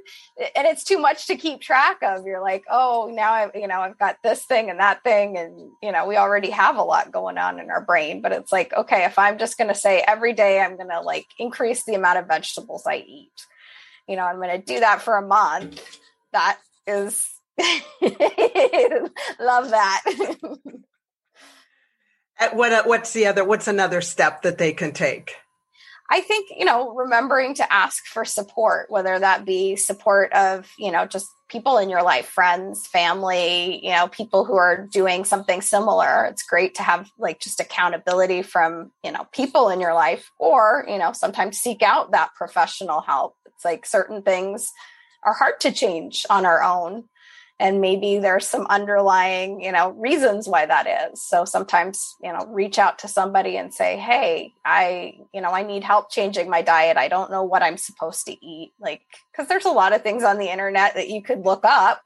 and 0.55 0.67
it's 0.67 0.83
too 0.83 0.99
much 0.99 1.27
to 1.27 1.35
keep 1.35 1.61
track 1.61 1.97
of. 2.03 2.25
You're 2.25 2.41
like, 2.41 2.63
oh, 2.69 3.11
now 3.13 3.33
I've, 3.33 3.51
you 3.55 3.67
know, 3.67 3.79
I've 3.79 3.97
got 3.97 4.17
this 4.23 4.45
thing 4.45 4.69
and 4.69 4.79
that 4.79 5.03
thing. 5.03 5.37
And, 5.37 5.71
you 5.81 5.91
know, 5.91 6.07
we 6.07 6.17
already 6.17 6.49
have 6.51 6.77
a 6.77 6.83
lot 6.83 7.11
going 7.11 7.37
on 7.37 7.59
in 7.59 7.69
our 7.69 7.81
brain. 7.83 8.21
But 8.21 8.31
it's 8.31 8.51
like, 8.51 8.73
okay, 8.73 9.05
if 9.05 9.17
I'm 9.19 9.37
just 9.37 9.57
gonna 9.57 9.75
say 9.75 10.03
every 10.07 10.33
day 10.33 10.59
I'm 10.59 10.77
gonna 10.77 11.01
like 11.01 11.27
increase 11.39 11.85
the 11.85 11.95
amount 11.95 12.19
of 12.19 12.27
vegetables 12.27 12.83
I 12.87 12.97
eat, 12.97 13.31
you 14.07 14.15
know, 14.15 14.23
I'm 14.23 14.39
gonna 14.39 14.61
do 14.61 14.79
that 14.79 15.01
for 15.01 15.17
a 15.17 15.25
month. 15.25 15.81
That 16.33 16.59
is 16.85 17.27
Love 19.39 19.71
that. 19.71 20.03
what 22.53 22.87
what's 22.87 23.13
the 23.13 23.25
other 23.25 23.43
what's 23.43 23.67
another 23.67 24.01
step 24.01 24.43
that 24.43 24.59
they 24.59 24.73
can 24.73 24.93
take? 24.93 25.35
I 26.09 26.21
think, 26.21 26.49
you 26.55 26.63
know, 26.63 26.93
remembering 26.95 27.53
to 27.55 27.73
ask 27.73 28.05
for 28.05 28.23
support, 28.23 28.89
whether 28.89 29.19
that 29.19 29.45
be 29.45 29.75
support 29.75 30.31
of, 30.31 30.71
you 30.77 30.91
know, 30.91 31.05
just 31.05 31.27
people 31.49 31.77
in 31.77 31.89
your 31.89 32.01
life, 32.01 32.27
friends, 32.27 32.87
family, 32.87 33.83
you 33.83 33.91
know, 33.91 34.07
people 34.07 34.45
who 34.45 34.55
are 34.55 34.87
doing 34.87 35.25
something 35.25 35.61
similar. 35.61 36.25
It's 36.25 36.43
great 36.43 36.75
to 36.75 36.83
have 36.83 37.09
like 37.17 37.39
just 37.39 37.59
accountability 37.59 38.41
from, 38.41 38.91
you 39.03 39.11
know, 39.11 39.27
people 39.33 39.69
in 39.69 39.81
your 39.81 39.93
life 39.93 40.31
or, 40.39 40.85
you 40.87 40.97
know, 40.97 41.11
sometimes 41.11 41.57
seek 41.57 41.81
out 41.81 42.11
that 42.11 42.33
professional 42.35 43.01
help. 43.01 43.35
It's 43.45 43.65
like 43.65 43.85
certain 43.85 44.21
things 44.21 44.71
are 45.23 45.33
hard 45.33 45.59
to 45.61 45.71
change 45.71 46.25
on 46.29 46.45
our 46.45 46.63
own 46.63 47.05
and 47.59 47.81
maybe 47.81 48.19
there's 48.19 48.47
some 48.47 48.67
underlying 48.67 49.61
you 49.61 49.71
know 49.71 49.91
reasons 49.91 50.47
why 50.47 50.65
that 50.65 51.11
is. 51.11 51.21
So 51.21 51.45
sometimes 51.45 52.15
you 52.21 52.31
know 52.31 52.45
reach 52.47 52.77
out 52.77 52.99
to 52.99 53.07
somebody 53.07 53.57
and 53.57 53.73
say 53.73 53.97
hey 53.97 54.53
i 54.65 55.15
you 55.33 55.41
know 55.41 55.51
i 55.51 55.63
need 55.63 55.83
help 55.83 56.11
changing 56.11 56.49
my 56.49 56.61
diet. 56.61 56.97
I 56.97 57.07
don't 57.07 57.31
know 57.31 57.43
what 57.43 57.63
i'm 57.63 57.77
supposed 57.77 58.25
to 58.25 58.45
eat. 58.45 58.73
Like 58.79 59.01
because 59.31 59.47
there's 59.47 59.65
a 59.65 59.71
lot 59.71 59.93
of 59.93 60.03
things 60.03 60.23
on 60.23 60.37
the 60.37 60.51
internet 60.51 60.95
that 60.95 61.09
you 61.09 61.21
could 61.21 61.45
look 61.45 61.61
up. 61.63 62.03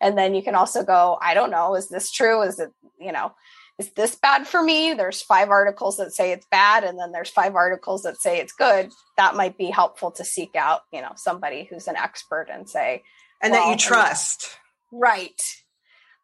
And 0.00 0.18
then 0.18 0.34
you 0.34 0.42
can 0.42 0.54
also 0.54 0.84
go 0.84 1.18
i 1.20 1.34
don't 1.34 1.50
know. 1.50 1.74
Is 1.74 1.88
this 1.88 2.10
true? 2.10 2.42
Is 2.42 2.58
it 2.58 2.72
you 2.98 3.12
know 3.12 3.34
is 3.76 3.90
this 3.90 4.14
bad 4.14 4.46
for 4.46 4.62
me? 4.62 4.94
There's 4.94 5.20
five 5.20 5.50
articles 5.50 5.96
that 5.96 6.12
say 6.12 6.30
it's 6.30 6.46
bad 6.46 6.84
and 6.84 6.96
then 6.96 7.10
there's 7.10 7.30
five 7.30 7.56
articles 7.56 8.02
that 8.02 8.20
say 8.20 8.38
it's 8.38 8.52
good. 8.52 8.92
That 9.16 9.34
might 9.34 9.58
be 9.58 9.66
helpful 9.66 10.12
to 10.12 10.24
seek 10.24 10.56
out 10.56 10.82
you 10.92 11.02
know 11.02 11.12
somebody 11.16 11.64
who's 11.64 11.88
an 11.88 11.96
expert 11.96 12.46
and 12.50 12.68
say 12.68 13.02
and 13.42 13.52
well, 13.52 13.66
that 13.66 13.70
you 13.70 13.76
trust 13.76 14.56
Right. 14.94 15.40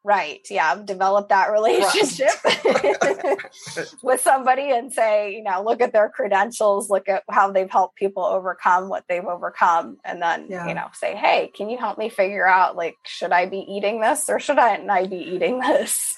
Right. 0.03 0.41
Yeah. 0.49 0.77
Develop 0.83 1.29
that 1.29 1.51
relationship 1.51 2.31
with 4.03 4.21
somebody 4.23 4.71
and 4.71 4.91
say, 4.93 5.35
you 5.35 5.43
know, 5.43 5.63
look 5.63 5.83
at 5.83 5.93
their 5.93 6.09
credentials, 6.09 6.89
look 6.89 7.09
at 7.09 7.23
how 7.29 7.53
they've 7.53 7.71
helped 7.71 7.97
people 7.97 8.25
overcome 8.25 8.89
what 8.89 9.05
they've 9.09 9.25
overcome. 9.25 9.99
And 10.05 10.23
then, 10.23 10.47
yeah. 10.49 10.67
you 10.69 10.75
know, 10.75 10.87
say, 10.95 11.15
hey, 11.15 11.51
can 11.55 11.69
you 11.69 11.77
help 11.77 11.99
me 11.99 12.09
figure 12.09 12.47
out, 12.47 12.77
like, 12.77 12.97
should 13.05 13.33
I 13.33 13.45
be 13.45 13.59
eating 13.59 14.01
this 14.01 14.31
or 14.31 14.41
should 14.41 14.59
I 14.59 14.79
not 14.79 15.11
be 15.11 15.17
eating 15.17 15.61
this? 15.61 16.17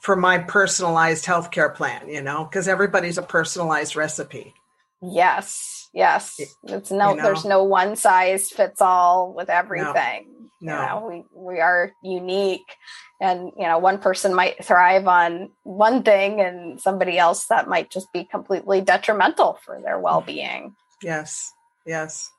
For 0.00 0.16
my 0.16 0.38
personalized 0.38 1.24
healthcare 1.24 1.74
plan, 1.74 2.08
you 2.08 2.20
know, 2.20 2.44
because 2.44 2.68
everybody's 2.68 3.16
a 3.16 3.22
personalized 3.22 3.96
recipe. 3.96 4.52
Yes. 5.00 5.88
Yes. 5.94 6.38
It's 6.64 6.90
no, 6.90 7.10
you 7.10 7.16
know? 7.16 7.22
there's 7.22 7.44
no 7.44 7.64
one 7.64 7.96
size 7.96 8.50
fits 8.50 8.82
all 8.82 9.32
with 9.32 9.48
everything. 9.48 10.26
No 10.28 10.41
no. 10.62 10.80
You 10.80 10.86
know, 10.86 11.06
we 11.08 11.54
we 11.54 11.60
are 11.60 11.92
unique, 12.02 12.76
and 13.20 13.50
you 13.58 13.66
know, 13.66 13.78
one 13.78 13.98
person 13.98 14.32
might 14.32 14.64
thrive 14.64 15.08
on 15.08 15.50
one 15.64 16.04
thing, 16.04 16.40
and 16.40 16.80
somebody 16.80 17.18
else 17.18 17.46
that 17.46 17.68
might 17.68 17.90
just 17.90 18.12
be 18.12 18.24
completely 18.24 18.80
detrimental 18.80 19.58
for 19.64 19.80
their 19.82 19.98
mm. 19.98 20.02
well-being. 20.02 20.74
Yes. 21.02 21.52
Yes. 21.84 22.30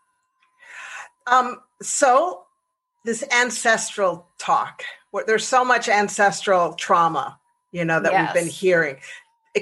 Um. 1.28 1.59
So 1.82 2.43
this 3.03 3.24
ancestral 3.30 4.28
talk, 4.38 4.84
where 5.11 5.26
there's 5.26 5.45
so 5.45 5.65
much 5.65 5.89
ancestral 5.89 6.74
trauma, 6.74 7.38
you 7.74 7.84
know, 7.84 7.99
that 7.99 8.13
yes. 8.13 8.34
we've 8.34 8.43
been 8.45 8.51
hearing. 8.51 8.95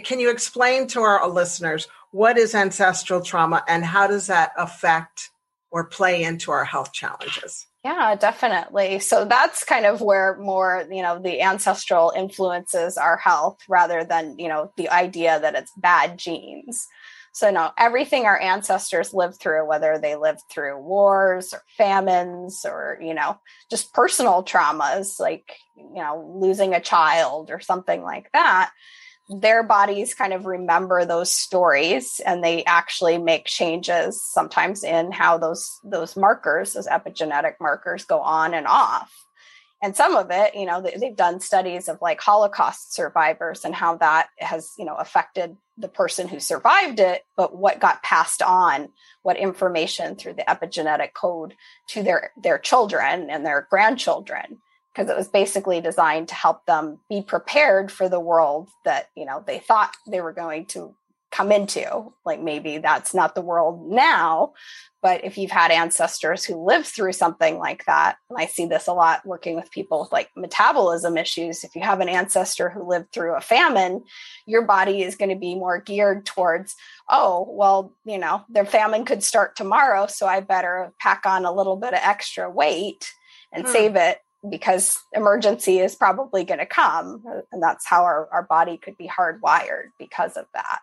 Can 0.04 0.20
you 0.20 0.30
explain 0.30 0.88
to 0.90 1.02
our 1.02 1.28
listeners 1.28 1.88
what 2.12 2.38
is 2.38 2.54
ancestral 2.54 3.22
trauma 3.22 3.64
and 3.68 3.84
how 3.84 4.06
does 4.06 4.28
that 4.28 4.52
affect 4.58 5.32
or 5.72 5.86
play 5.86 6.24
into 6.24 6.52
our 6.52 6.64
health 6.64 6.94
challenges? 6.94 7.66
Yeah, 7.84 8.16
definitely. 8.16 9.00
So 9.00 9.26
that's 9.26 9.64
kind 9.64 9.88
of 9.88 10.02
where 10.02 10.38
more, 10.38 10.86
you 10.92 11.02
know, 11.02 11.20
the 11.20 11.42
ancestral 11.42 12.14
influences 12.16 12.96
our 12.96 13.18
health 13.18 13.58
rather 13.68 14.04
than, 14.04 14.38
you 14.38 14.48
know, 14.50 14.72
the 14.78 14.90
idea 14.90 15.40
that 15.40 15.56
it's 15.56 15.72
bad 15.76 16.20
genes. 16.20 16.88
So, 17.34 17.50
no, 17.50 17.72
everything 17.78 18.26
our 18.26 18.40
ancestors 18.40 19.14
lived 19.14 19.40
through, 19.40 19.66
whether 19.68 19.98
they 19.98 20.16
lived 20.16 20.42
through 20.50 20.80
wars 20.84 21.54
or 21.54 21.64
famines 21.78 22.66
or, 22.66 23.00
you 23.02 23.14
know, 23.16 23.40
just 23.70 23.94
personal 23.94 24.44
traumas 24.44 25.20
like, 25.20 25.56
you 25.76 25.96
know, 26.04 26.38
losing 26.40 26.76
a 26.76 26.82
child 26.82 27.50
or 27.50 27.62
something 27.62 28.04
like 28.04 28.30
that, 28.34 28.72
their 29.40 29.64
bodies 29.64 30.14
kind 30.14 30.34
of 30.34 30.46
remember 30.46 31.06
those 31.06 31.34
stories 31.34 32.20
and 32.26 32.44
they 32.44 32.66
actually 32.66 33.18
make 33.18 33.46
changes 33.46 34.24
sometimes 34.24 34.84
in 34.84 35.12
how 35.12 35.38
those 35.38 35.80
those 35.84 36.18
markers 36.18 36.74
those 36.74 36.88
epigenetic 36.88 37.54
markers 37.60 38.04
go 38.04 38.20
on 38.20 38.54
and 38.54 38.68
off. 38.68 39.12
And 39.84 39.96
some 39.96 40.16
of 40.16 40.28
it 40.32 40.54
you 40.54 40.66
know 40.66 40.82
they, 40.82 41.08
have 41.08 41.16
done 41.16 41.40
studies 41.40 41.88
of 41.88 42.02
like 42.02 42.20
holocaust 42.20 42.94
survivors 42.94 43.64
and 43.64 43.74
how 43.74 43.96
that 43.98 44.30
has 44.38 44.74
you 44.78 44.86
know 44.86 44.96
affected 44.96 45.56
the 45.78 45.88
person 45.88 46.28
who 46.28 46.40
survived 46.40 47.00
it 47.00 47.24
but 47.38 47.56
what 47.56 47.80
got 47.80 48.04
passed 48.04 48.42
on 48.42 48.90
what 49.24 49.38
information 49.38 50.16
through 50.16 50.34
the 50.34 50.44
epigenetic 50.44 51.14
code 51.14 51.56
to 51.88 52.04
their 52.04 52.32
their 52.42 52.60
children 52.60 53.30
and 53.30 53.46
their 53.46 53.66
grandchildren 53.70 54.60
because 54.94 55.10
it 55.10 55.18
was 55.18 55.28
basically 55.28 55.82
designed 55.82 56.28
to 56.28 56.36
help 56.36 56.66
them 56.66 57.00
be 57.10 57.22
prepared 57.22 57.92
for 57.92 58.10
the 58.10 58.20
world 58.20 58.70
that 58.86 59.10
you 59.16 59.26
know 59.26 59.44
they 59.46 59.60
thought 59.60 59.96
they 60.08 60.22
were 60.22 60.34
going 60.34 60.66
to 60.66 60.96
come 61.32 61.52
into 61.52 62.12
like 62.26 62.42
maybe 62.42 62.78
that's 62.78 63.14
not 63.14 63.36
the 63.36 63.42
world 63.42 63.90
now 63.90 64.52
but 65.02 65.24
if 65.24 65.38
you've 65.38 65.50
had 65.50 65.72
ancestors 65.72 66.44
who 66.44 66.64
lived 66.64 66.86
through 66.86 67.14
something 67.14 67.58
like 67.58 67.86
that 67.86 68.18
and 68.30 68.38
i 68.38 68.46
see 68.46 68.66
this 68.66 68.88
a 68.88 68.94
lot 68.94 69.26
working 69.26 69.56
with 69.56 69.72
people 69.72 70.02
with 70.02 70.12
like 70.12 70.30
metabolism 70.36 71.18
issues 71.18 71.64
if 71.64 71.74
you 71.74 71.82
have 71.82 72.02
an 72.02 72.10
ancestor 72.10 72.70
who 72.70 72.88
lived 72.88 73.14
through 73.14 73.34
a 73.34 73.42
famine 73.42 74.04
your 74.46 74.64
body 74.64 75.04
is 75.04 75.16
going 75.16 75.32
to 75.32 75.40
be 75.40 75.56
more 75.56 75.80
geared 75.80 76.26
towards 76.26 76.76
oh 77.08 77.48
well 77.50 77.96
you 78.04 78.18
know 78.18 78.44
their 78.50 78.66
famine 78.66 79.06
could 79.06 79.24
start 79.24 79.56
tomorrow 79.56 80.08
so 80.08 80.28
i 80.28 80.42
better 80.42 80.92
pack 81.00 81.26
on 81.26 81.46
a 81.46 81.54
little 81.54 81.78
bit 81.78 81.94
of 81.94 82.00
extra 82.04 82.50
weight 82.50 83.14
and 83.54 83.66
hmm. 83.66 83.72
save 83.72 83.96
it 83.96 84.20
because 84.50 84.98
emergency 85.14 85.80
is 85.80 85.96
probably 85.96 86.44
going 86.44 86.60
to 86.60 86.66
come 86.66 87.24
and 87.52 87.62
that's 87.62 87.86
how 87.86 88.04
our, 88.04 88.28
our 88.32 88.44
body 88.44 88.78
could 88.78 88.98
be 88.98 89.08
hardwired 89.08 89.90
because 90.00 90.38
of 90.38 90.46
that. 90.54 90.82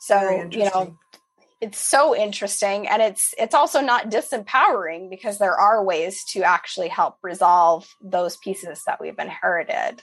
So 0.00 0.48
you 0.50 0.64
know 0.64 0.96
it's 1.60 1.80
so 1.80 2.14
interesting 2.14 2.86
and 2.86 3.02
it's 3.02 3.34
it's 3.36 3.54
also 3.54 3.80
not 3.80 4.10
disempowering 4.10 5.10
because 5.10 5.38
there 5.38 5.58
are 5.58 5.84
ways 5.84 6.24
to 6.24 6.42
actually 6.42 6.88
help 6.88 7.16
resolve 7.22 7.88
those 8.00 8.36
pieces 8.36 8.82
that 8.86 9.00
we've 9.00 9.18
inherited 9.18 10.02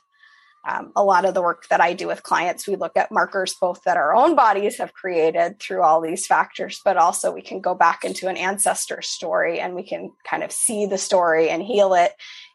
um, 0.68 0.92
a 0.96 1.04
lot 1.04 1.26
of 1.26 1.34
the 1.34 1.42
work 1.42 1.68
that 1.68 1.80
I 1.80 1.94
do 1.94 2.08
with 2.08 2.24
clients, 2.24 2.68
we 2.68 2.76
look 2.76 2.98
at 2.98 3.12
markers 3.12 3.54
both 3.54 3.84
that 3.84 3.98
our 3.98 4.16
own 4.16 4.36
bodies 4.36 4.78
have 4.80 4.94
created 4.94 5.60
through 5.60 5.84
all 5.84 6.02
these 6.02 6.26
factors, 6.26 6.82
but 6.84 6.98
also 6.98 7.32
we 7.32 7.44
can 7.44 7.62
go 7.62 7.76
back 7.76 8.04
into 8.04 8.28
an 8.28 8.36
ancestor 8.36 9.02
story 9.02 9.60
and 9.60 9.76
we 9.76 9.84
can 9.84 10.12
kind 10.28 10.44
of 10.44 10.52
see 10.52 10.88
the 10.88 10.98
story 10.98 11.50
and 11.50 11.62
heal 11.62 11.94
it 11.94 12.14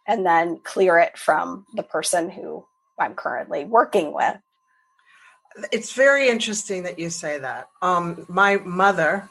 and 0.08 0.26
then 0.26 0.58
clear 0.64 0.98
it 0.98 1.16
from 1.16 1.64
the 1.74 1.84
person 1.84 2.30
who 2.30 2.66
I'm 2.98 3.14
currently 3.14 3.64
working 3.64 4.12
with. 4.12 4.36
It's 5.70 5.92
very 5.92 6.28
interesting 6.28 6.82
that 6.84 6.98
you 6.98 7.10
say 7.10 7.38
that. 7.38 7.68
Um, 7.80 8.26
my 8.28 8.56
mother 8.56 9.28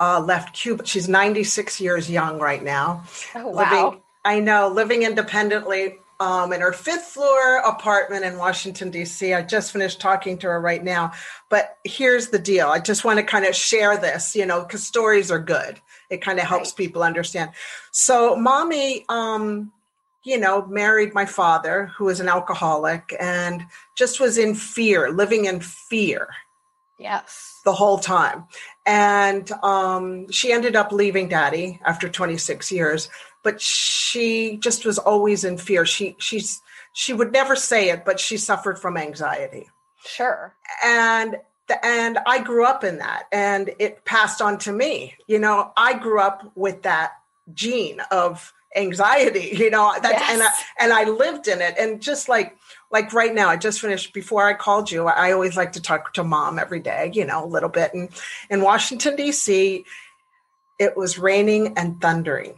uh, 0.00 0.20
left 0.20 0.54
Cuba. 0.54 0.86
She's 0.86 1.08
96 1.08 1.80
years 1.80 2.10
young 2.10 2.38
right 2.38 2.62
now. 2.62 3.04
Oh, 3.34 3.48
wow. 3.48 3.70
Living, 3.70 4.02
I 4.24 4.40
know, 4.40 4.68
living 4.68 5.02
independently 5.02 5.98
um, 6.18 6.52
in 6.52 6.60
her 6.60 6.72
fifth 6.72 7.04
floor 7.04 7.58
apartment 7.58 8.24
in 8.24 8.38
Washington, 8.38 8.90
D.C. 8.90 9.34
I 9.34 9.42
just 9.42 9.72
finished 9.72 10.00
talking 10.00 10.38
to 10.38 10.46
her 10.46 10.60
right 10.60 10.82
now. 10.82 11.12
But 11.48 11.76
here's 11.84 12.28
the 12.28 12.38
deal 12.38 12.68
I 12.68 12.78
just 12.78 13.04
want 13.04 13.18
to 13.18 13.24
kind 13.24 13.44
of 13.44 13.54
share 13.54 13.96
this, 13.96 14.34
you 14.34 14.46
know, 14.46 14.62
because 14.62 14.86
stories 14.86 15.30
are 15.30 15.38
good. 15.38 15.80
It 16.08 16.22
kind 16.22 16.38
of 16.38 16.46
helps 16.46 16.70
right. 16.70 16.76
people 16.76 17.02
understand. 17.02 17.50
So, 17.90 18.36
mommy, 18.36 19.04
um, 19.08 19.72
you 20.24 20.38
know, 20.38 20.66
married 20.66 21.14
my 21.14 21.26
father, 21.26 21.86
who 21.96 22.06
was 22.06 22.20
an 22.20 22.28
alcoholic, 22.28 23.14
and 23.20 23.64
just 23.94 24.18
was 24.18 24.38
in 24.38 24.54
fear, 24.54 25.10
living 25.10 25.44
in 25.44 25.60
fear. 25.60 26.28
Yes. 26.98 27.60
The 27.64 27.74
whole 27.74 27.98
time. 27.98 28.46
And 28.86 29.50
um, 29.62 30.30
she 30.30 30.52
ended 30.52 30.76
up 30.76 30.92
leaving 30.92 31.28
daddy 31.28 31.78
after 31.84 32.08
26 32.08 32.72
years 32.72 33.10
but 33.46 33.60
she 33.60 34.56
just 34.56 34.84
was 34.84 34.98
always 34.98 35.44
in 35.44 35.56
fear. 35.56 35.86
She 35.86 36.16
she's 36.18 36.60
she 36.92 37.12
would 37.12 37.30
never 37.30 37.54
say 37.54 37.90
it, 37.90 38.04
but 38.04 38.18
she 38.18 38.38
suffered 38.38 38.76
from 38.76 38.96
anxiety. 38.96 39.68
Sure. 40.04 40.52
And 40.84 41.36
and 41.80 42.18
I 42.26 42.42
grew 42.42 42.64
up 42.64 42.82
in 42.82 42.98
that 42.98 43.28
and 43.30 43.70
it 43.78 44.04
passed 44.04 44.42
on 44.42 44.58
to 44.58 44.72
me. 44.72 45.14
You 45.28 45.38
know, 45.38 45.70
I 45.76 45.96
grew 45.96 46.20
up 46.20 46.50
with 46.56 46.82
that 46.82 47.12
gene 47.54 48.00
of 48.10 48.52
anxiety, 48.74 49.50
you 49.56 49.70
know, 49.70 49.94
that's 50.02 50.18
yes. 50.18 50.32
and 50.32 50.42
I, 50.42 50.50
and 50.80 50.92
I 50.92 51.04
lived 51.08 51.46
in 51.46 51.60
it 51.60 51.76
and 51.78 52.02
just 52.02 52.28
like 52.28 52.56
like 52.90 53.12
right 53.12 53.32
now 53.32 53.48
I 53.48 53.56
just 53.56 53.80
finished 53.80 54.12
before 54.12 54.44
I 54.44 54.54
called 54.54 54.90
you, 54.90 55.06
I 55.06 55.30
always 55.30 55.56
like 55.56 55.70
to 55.74 55.80
talk 55.80 56.14
to 56.14 56.24
mom 56.24 56.58
every 56.58 56.80
day, 56.80 57.12
you 57.14 57.24
know, 57.24 57.44
a 57.44 57.46
little 57.46 57.68
bit 57.68 57.94
and 57.94 58.08
in 58.50 58.60
Washington 58.60 59.16
DC 59.16 59.84
it 60.80 60.96
was 60.96 61.16
raining 61.16 61.78
and 61.78 62.00
thundering 62.00 62.56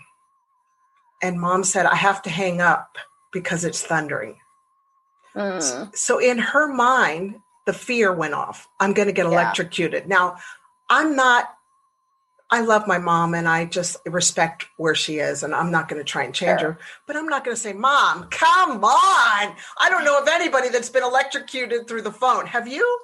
and 1.23 1.41
mom 1.41 1.65
said, 1.65 1.87
I 1.87 1.97
have 1.97 2.23
to 2.23 2.31
hang 2.31 2.61
up 2.61 2.97
because 3.33 3.65
it's 3.65 3.83
thundering. 3.83 4.37
Mm. 5.35 5.95
So, 5.95 6.19
in 6.19 6.39
her 6.39 6.73
mind, 6.73 7.41
the 7.67 7.73
fear 7.73 8.13
went 8.13 8.35
off. 8.35 8.69
I'm 8.81 8.93
going 8.93 9.09
to 9.09 9.13
get 9.13 9.27
electrocuted. 9.27 10.05
Yeah. 10.05 10.09
Now, 10.09 10.37
I'm 10.89 11.17
not, 11.17 11.55
I 12.51 12.63
love 12.63 12.87
my 12.87 12.99
mom 12.99 13.35
and 13.35 13.47
I 13.47 13.67
just 13.67 13.99
respect 14.07 14.67
where 14.79 14.95
she 14.95 15.19
is, 15.19 15.43
and 15.43 15.55
I'm 15.55 15.71
not 15.71 15.89
going 15.89 16.01
to 16.01 16.05
try 16.05 16.25
and 16.25 16.35
change 16.35 16.61
sure. 16.61 16.73
her, 16.73 16.79
but 17.07 17.17
I'm 17.17 17.27
not 17.27 17.45
going 17.45 17.55
to 17.55 17.61
say, 17.61 17.75
Mom, 17.75 18.25
come 18.31 18.83
on. 18.83 19.55
I 19.77 19.89
don't 19.91 20.05
know 20.05 20.19
of 20.19 20.29
anybody 20.29 20.71
that's 20.71 20.89
been 20.89 21.03
electrocuted 21.03 21.87
through 21.87 22.03
the 22.03 22.13
phone. 22.13 22.47
Have 22.47 22.67
you? 22.67 23.01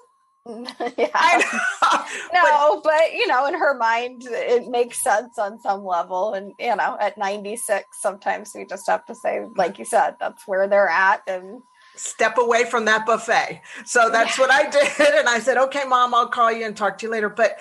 yeah. 0.99 1.43
no, 2.33 2.77
but, 2.77 2.83
but, 2.85 3.13
you 3.15 3.27
know, 3.27 3.47
in 3.47 3.55
her 3.55 3.75
mind, 3.77 4.23
it 4.27 4.69
makes 4.69 5.03
sense 5.03 5.39
on 5.39 5.59
some 5.61 5.85
level. 5.85 6.35
And 6.35 6.53
you 6.59 6.77
know, 6.77 6.97
at 7.01 7.17
96, 7.17 7.87
sometimes 7.93 8.53
we 8.55 8.67
just 8.67 8.87
have 8.87 9.07
to 9.07 9.15
say, 9.15 9.47
like 9.57 9.79
you 9.79 9.87
said, 9.87 10.17
that's 10.21 10.47
where 10.47 10.69
they're 10.69 10.89
at, 10.89 11.23
and 11.27 11.63
step 11.97 12.37
away 12.37 12.65
from 12.65 12.85
that 12.85 13.07
buffet. 13.07 13.63
So 13.87 14.11
that's 14.11 14.37
yeah. 14.37 14.45
what 14.45 14.53
I 14.53 14.71
did, 14.99 15.15
and 15.15 15.29
I 15.29 15.39
said, 15.39 15.57
"Okay, 15.57 15.85
mom, 15.87 16.15
I'll 16.15 16.29
call 16.29 16.53
you 16.53 16.67
and 16.67 16.77
talk 16.77 16.99
to 16.99 17.07
you 17.07 17.13
later." 17.13 17.31
But 17.31 17.59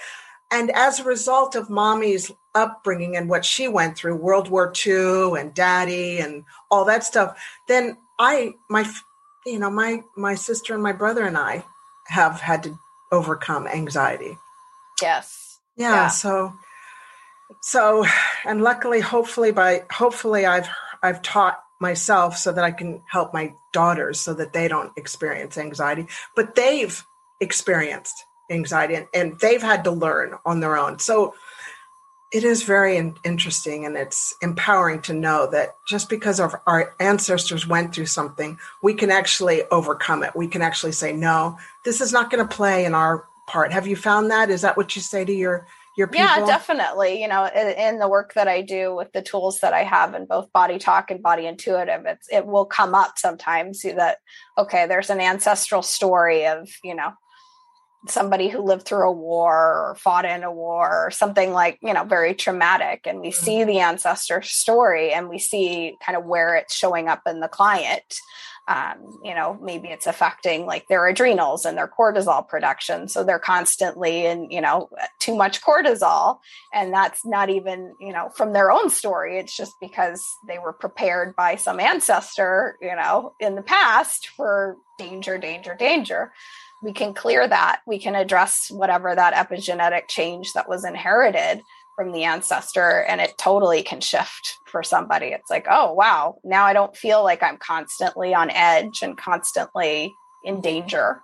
and 0.51 0.69
as 0.71 0.99
a 0.99 1.05
result 1.05 1.55
of 1.55 1.69
mommy's 1.69 2.31
upbringing 2.53 3.15
and 3.15 3.29
what 3.29 3.45
she 3.45 3.67
went 3.69 3.95
through, 3.95 4.17
World 4.17 4.49
War 4.49 4.73
II 4.86 5.39
and 5.39 5.53
daddy 5.53 6.19
and 6.19 6.43
all 6.69 6.84
that 6.86 7.05
stuff, 7.05 7.41
then 7.69 7.97
I 8.19 8.55
my 8.69 8.86
you 9.45 9.59
know 9.59 9.69
my 9.69 10.03
my 10.17 10.36
sister 10.36 10.73
and 10.73 10.84
my 10.84 10.91
brother 10.91 11.25
and 11.25 11.38
I 11.38 11.63
have 12.14 12.39
had 12.39 12.64
to 12.64 12.80
overcome 13.11 13.68
anxiety. 13.68 14.38
Yes. 15.01 15.59
Yeah, 15.76 15.91
yeah. 15.91 16.07
So, 16.09 16.53
so, 17.61 18.05
and 18.45 18.61
luckily, 18.61 19.01
hopefully, 19.01 19.51
by 19.51 19.84
hopefully, 19.91 20.45
I've 20.45 20.70
I've 21.01 21.22
taught 21.22 21.59
myself 21.82 22.38
so 22.38 22.51
that 22.51 22.64
I 22.64 22.72
can 22.72 23.01
help 23.09 23.34
my 23.34 23.53
daughters 23.74 24.20
so 24.20 24.34
that 24.36 24.53
they 24.53 24.68
don't 24.68 24.91
experience 24.95 25.57
anxiety. 25.57 26.07
But 26.36 26.55
they've 26.55 27.03
experienced 27.41 28.16
anxiety 28.49 28.95
and, 28.95 29.07
and 29.14 29.39
they've 29.41 29.61
had 29.61 29.84
to 29.84 29.91
learn 29.91 30.36
on 30.45 30.59
their 30.59 30.78
own. 30.78 30.99
So 30.99 31.36
it 32.34 32.43
is 32.43 32.63
very 32.63 32.97
in- 32.97 33.15
interesting 33.23 33.86
and 33.86 33.95
it's 33.95 34.34
empowering 34.41 35.01
to 35.03 35.13
know 35.13 35.47
that 35.51 35.75
just 35.88 36.09
because 36.09 36.39
of 36.39 36.55
our 36.65 36.95
ancestors 36.99 37.67
went 37.67 37.93
through 37.93 38.07
something, 38.07 38.57
we 38.81 38.95
can 38.95 39.11
actually 39.11 39.61
overcome 39.69 40.23
it. 40.23 40.36
We 40.36 40.47
can 40.47 40.63
actually 40.63 40.93
say, 40.93 41.13
no, 41.13 41.57
this 41.86 42.01
is 42.01 42.11
not 42.11 42.31
going 42.31 42.45
to 42.45 42.55
play 42.55 42.86
in 42.86 42.95
our 42.95 43.27
part. 43.47 43.71
Have 43.71 43.86
you 43.86 43.95
found 43.95 44.31
that? 44.31 44.49
Is 44.49 44.61
that 44.61 44.75
what 44.75 44.95
you 44.95 45.01
say 45.01 45.23
to 45.23 45.31
your 45.34 45.67
your 45.95 46.07
people? 46.07 46.25
Yeah, 46.25 46.45
definitely. 46.47 47.21
You 47.21 47.27
know, 47.27 47.45
in, 47.45 47.67
in, 47.67 47.99
the 47.99 48.09
work 48.09 48.34
that 48.34 48.47
I 48.47 48.61
do 48.61 48.95
with 48.95 49.13
the 49.13 49.21
tools 49.21 49.59
that 49.59 49.73
I 49.73 49.84
have 49.84 50.15
in 50.15 50.25
both 50.25 50.51
body 50.51 50.79
talk 50.79 51.11
and 51.11 51.21
body 51.21 51.45
intuitive, 51.45 52.05
it's 52.07 52.27
it 52.31 52.47
will 52.47 52.65
come 52.65 52.95
up 52.95 53.19
sometimes 53.19 53.84
that 53.84 54.17
okay, 54.57 54.88
there's 54.88 55.11
an 55.11 55.19
ancestral 55.19 55.84
story 55.84 56.47
of, 56.47 56.67
you 56.84 56.95
know, 56.95 57.13
somebody 58.07 58.49
who 58.49 58.61
lived 58.61 58.85
through 58.85 59.07
a 59.07 59.11
war 59.11 59.55
or 59.55 59.95
fought 59.95 60.25
in 60.25 60.43
a 60.43 60.51
war 60.51 61.05
or 61.05 61.11
something 61.11 61.51
like 61.51 61.79
you 61.81 61.93
know 61.93 62.03
very 62.03 62.33
traumatic 62.33 63.01
and 63.05 63.21
we 63.21 63.29
mm-hmm. 63.29 63.45
see 63.45 63.63
the 63.63 63.79
ancestor 63.79 64.41
story 64.41 65.13
and 65.13 65.29
we 65.29 65.39
see 65.39 65.95
kind 66.05 66.17
of 66.17 66.25
where 66.25 66.55
it's 66.55 66.75
showing 66.75 67.07
up 67.07 67.21
in 67.25 67.39
the 67.39 67.47
client 67.47 68.19
um, 68.67 69.19
you 69.23 69.35
know 69.35 69.57
maybe 69.61 69.89
it's 69.89 70.07
affecting 70.07 70.65
like 70.65 70.87
their 70.87 71.05
adrenals 71.07 71.65
and 71.65 71.77
their 71.77 71.87
cortisol 71.87 72.47
production. 72.47 73.07
So 73.07 73.23
they're 73.23 73.39
constantly 73.39 74.25
in 74.25 74.49
you 74.49 74.61
know 74.61 74.89
too 75.19 75.35
much 75.35 75.61
cortisol 75.61 76.39
and 76.73 76.93
that's 76.93 77.25
not 77.25 77.49
even 77.49 77.93
you 77.99 78.13
know 78.13 78.29
from 78.35 78.53
their 78.53 78.71
own 78.71 78.89
story. 78.89 79.37
It's 79.37 79.55
just 79.55 79.73
because 79.81 80.23
they 80.47 80.59
were 80.59 80.73
prepared 80.73 81.35
by 81.35 81.55
some 81.55 81.79
ancestor 81.79 82.77
you 82.81 82.95
know 82.95 83.33
in 83.39 83.55
the 83.55 83.61
past 83.61 84.29
for 84.29 84.77
danger 84.97 85.37
danger 85.37 85.75
danger 85.75 86.31
we 86.84 86.91
can 86.93 87.13
clear 87.13 87.47
that. 87.47 87.81
We 87.88 87.97
can 87.97 88.13
address 88.13 88.69
whatever 88.69 89.15
that 89.15 89.34
epigenetic 89.34 90.09
change 90.09 90.51
that 90.53 90.67
was 90.67 90.84
inherited 90.84 91.61
from 91.95 92.11
the 92.11 92.23
ancestor 92.23 93.03
and 93.07 93.21
it 93.21 93.38
totally 93.38 93.84
can 93.84 94.01
shift 94.01 94.57
for 94.65 94.84
somebody. 94.84 95.27
It's 95.27 95.49
like 95.49 95.67
oh 95.69 95.93
wow 95.93 96.36
now 96.43 96.65
i 96.65 96.73
don't 96.73 96.95
feel 96.97 97.23
like 97.23 97.43
i'm 97.43 97.57
constantly 97.57 98.34
on 98.34 98.49
edge 98.49 99.01
and 99.01 99.17
constantly 99.17 100.13
in 100.43 100.59
danger. 100.59 101.21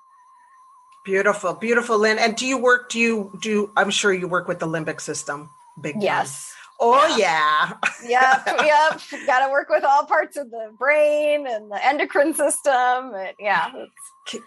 Beautiful 1.04 1.54
beautiful 1.54 1.98
lynn. 1.98 2.20
And 2.20 2.36
do 2.36 2.46
you 2.46 2.58
work 2.58 2.90
do 2.90 3.00
you 3.00 3.38
do 3.42 3.72
i'm 3.76 3.90
sure 3.90 4.14
you 4.14 4.28
work 4.28 4.48
with 4.48 4.60
the 4.60 4.68
limbic 4.68 5.02
system 5.02 5.50
big 5.82 5.96
yes 6.00 6.54
Oh 6.82 7.16
yeah. 7.18 7.74
yep, 8.06 8.44
yep. 8.64 9.02
Got 9.26 9.46
to 9.46 9.52
work 9.52 9.70
with 9.70 9.84
all 9.84 10.06
parts 10.06 10.38
of 10.38 10.50
the 10.50 10.72
brain 10.78 11.46
and 11.46 11.70
the 11.70 11.86
endocrine 11.86 12.34
system. 12.34 13.14
And 13.14 13.34
yeah. 13.38 13.72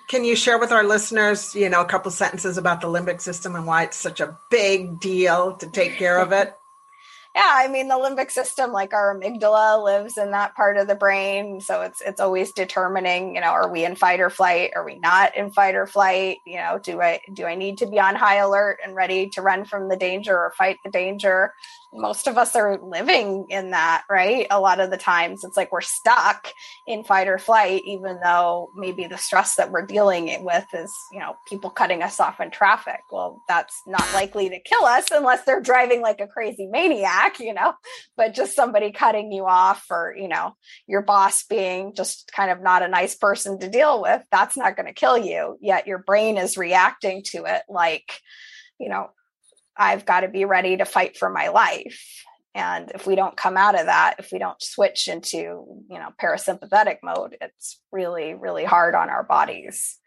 Can 0.08 0.24
you 0.24 0.34
share 0.34 0.58
with 0.58 0.72
our 0.72 0.84
listeners, 0.84 1.54
you 1.54 1.68
know, 1.68 1.82
a 1.82 1.86
couple 1.86 2.10
sentences 2.10 2.56
about 2.56 2.80
the 2.80 2.86
limbic 2.86 3.20
system 3.20 3.54
and 3.54 3.66
why 3.66 3.82
it's 3.82 3.96
such 3.96 4.20
a 4.20 4.38
big 4.50 4.98
deal 5.00 5.56
to 5.56 5.66
take 5.68 5.96
care 5.96 6.18
of 6.18 6.32
it? 6.32 6.54
yeah 7.34 7.50
i 7.50 7.68
mean 7.68 7.88
the 7.88 7.94
limbic 7.94 8.30
system 8.30 8.72
like 8.72 8.92
our 8.92 9.18
amygdala 9.18 9.82
lives 9.82 10.18
in 10.18 10.32
that 10.32 10.54
part 10.54 10.76
of 10.76 10.86
the 10.86 10.94
brain 10.94 11.60
so 11.60 11.80
it's 11.80 12.00
it's 12.00 12.20
always 12.20 12.52
determining 12.52 13.34
you 13.34 13.40
know 13.40 13.48
are 13.48 13.70
we 13.70 13.84
in 13.84 13.96
fight 13.96 14.20
or 14.20 14.30
flight 14.30 14.72
are 14.74 14.84
we 14.84 14.98
not 14.98 15.36
in 15.36 15.50
fight 15.50 15.74
or 15.74 15.86
flight 15.86 16.38
you 16.46 16.56
know 16.56 16.78
do 16.78 17.00
i 17.00 17.20
do 17.32 17.44
i 17.44 17.54
need 17.54 17.78
to 17.78 17.86
be 17.86 17.98
on 17.98 18.14
high 18.14 18.36
alert 18.36 18.78
and 18.84 18.94
ready 18.94 19.28
to 19.28 19.42
run 19.42 19.64
from 19.64 19.88
the 19.88 19.96
danger 19.96 20.36
or 20.36 20.52
fight 20.56 20.78
the 20.84 20.90
danger 20.90 21.52
most 21.94 22.26
of 22.26 22.38
us 22.38 22.56
are 22.56 22.78
living 22.82 23.46
in 23.50 23.70
that 23.70 24.04
right? 24.10 24.46
A 24.50 24.60
lot 24.60 24.80
of 24.80 24.90
the 24.90 24.96
times 24.96 25.44
it's 25.44 25.56
like 25.56 25.72
we're 25.72 25.80
stuck 25.80 26.48
in 26.86 27.04
fight 27.04 27.28
or 27.28 27.38
flight 27.38 27.82
even 27.86 28.18
though 28.22 28.70
maybe 28.76 29.06
the 29.06 29.18
stress 29.18 29.56
that 29.56 29.70
we're 29.70 29.86
dealing 29.86 30.44
with 30.44 30.66
is 30.72 30.92
you 31.12 31.18
know 31.18 31.34
people 31.48 31.70
cutting 31.70 32.02
us 32.02 32.20
off 32.20 32.40
in 32.40 32.50
traffic. 32.50 33.00
Well 33.10 33.42
that's 33.48 33.74
not 33.86 34.06
likely 34.14 34.48
to 34.48 34.60
kill 34.60 34.84
us 34.84 35.10
unless 35.10 35.44
they're 35.44 35.60
driving 35.60 36.00
like 36.00 36.20
a 36.20 36.26
crazy 36.26 36.66
maniac 36.66 37.40
you 37.40 37.54
know, 37.54 37.74
but 38.16 38.34
just 38.34 38.54
somebody 38.54 38.92
cutting 38.92 39.32
you 39.32 39.46
off 39.46 39.86
or, 39.90 40.14
you 40.16 40.28
know, 40.28 40.54
your 40.86 41.02
boss 41.02 41.44
being 41.44 41.94
just 41.94 42.30
kind 42.34 42.50
of 42.50 42.62
not 42.62 42.82
a 42.82 42.88
nice 42.88 43.14
person 43.14 43.58
to 43.58 43.68
deal 43.68 44.00
with, 44.02 44.22
that's 44.30 44.56
not 44.56 44.76
going 44.76 44.86
to 44.86 44.92
kill 44.92 45.18
you. 45.18 45.56
Yet 45.60 45.86
your 45.86 45.98
brain 45.98 46.38
is 46.38 46.56
reacting 46.56 47.22
to 47.26 47.44
it 47.44 47.62
like, 47.68 48.20
you 48.78 48.88
know, 48.88 49.10
I've 49.76 50.04
got 50.04 50.20
to 50.20 50.28
be 50.28 50.44
ready 50.44 50.76
to 50.76 50.84
fight 50.84 51.16
for 51.16 51.30
my 51.30 51.48
life. 51.48 52.24
And 52.54 52.92
if 52.94 53.06
we 53.06 53.14
don't 53.14 53.36
come 53.36 53.56
out 53.56 53.78
of 53.78 53.86
that, 53.86 54.16
if 54.18 54.30
we 54.30 54.38
don't 54.38 54.60
switch 54.62 55.08
into, 55.08 55.38
you 55.38 55.98
know, 55.98 56.10
parasympathetic 56.22 56.98
mode, 57.02 57.36
it's 57.40 57.80
really, 57.90 58.34
really 58.34 58.64
hard 58.64 58.94
on 58.94 59.08
our 59.08 59.22
bodies. 59.22 59.98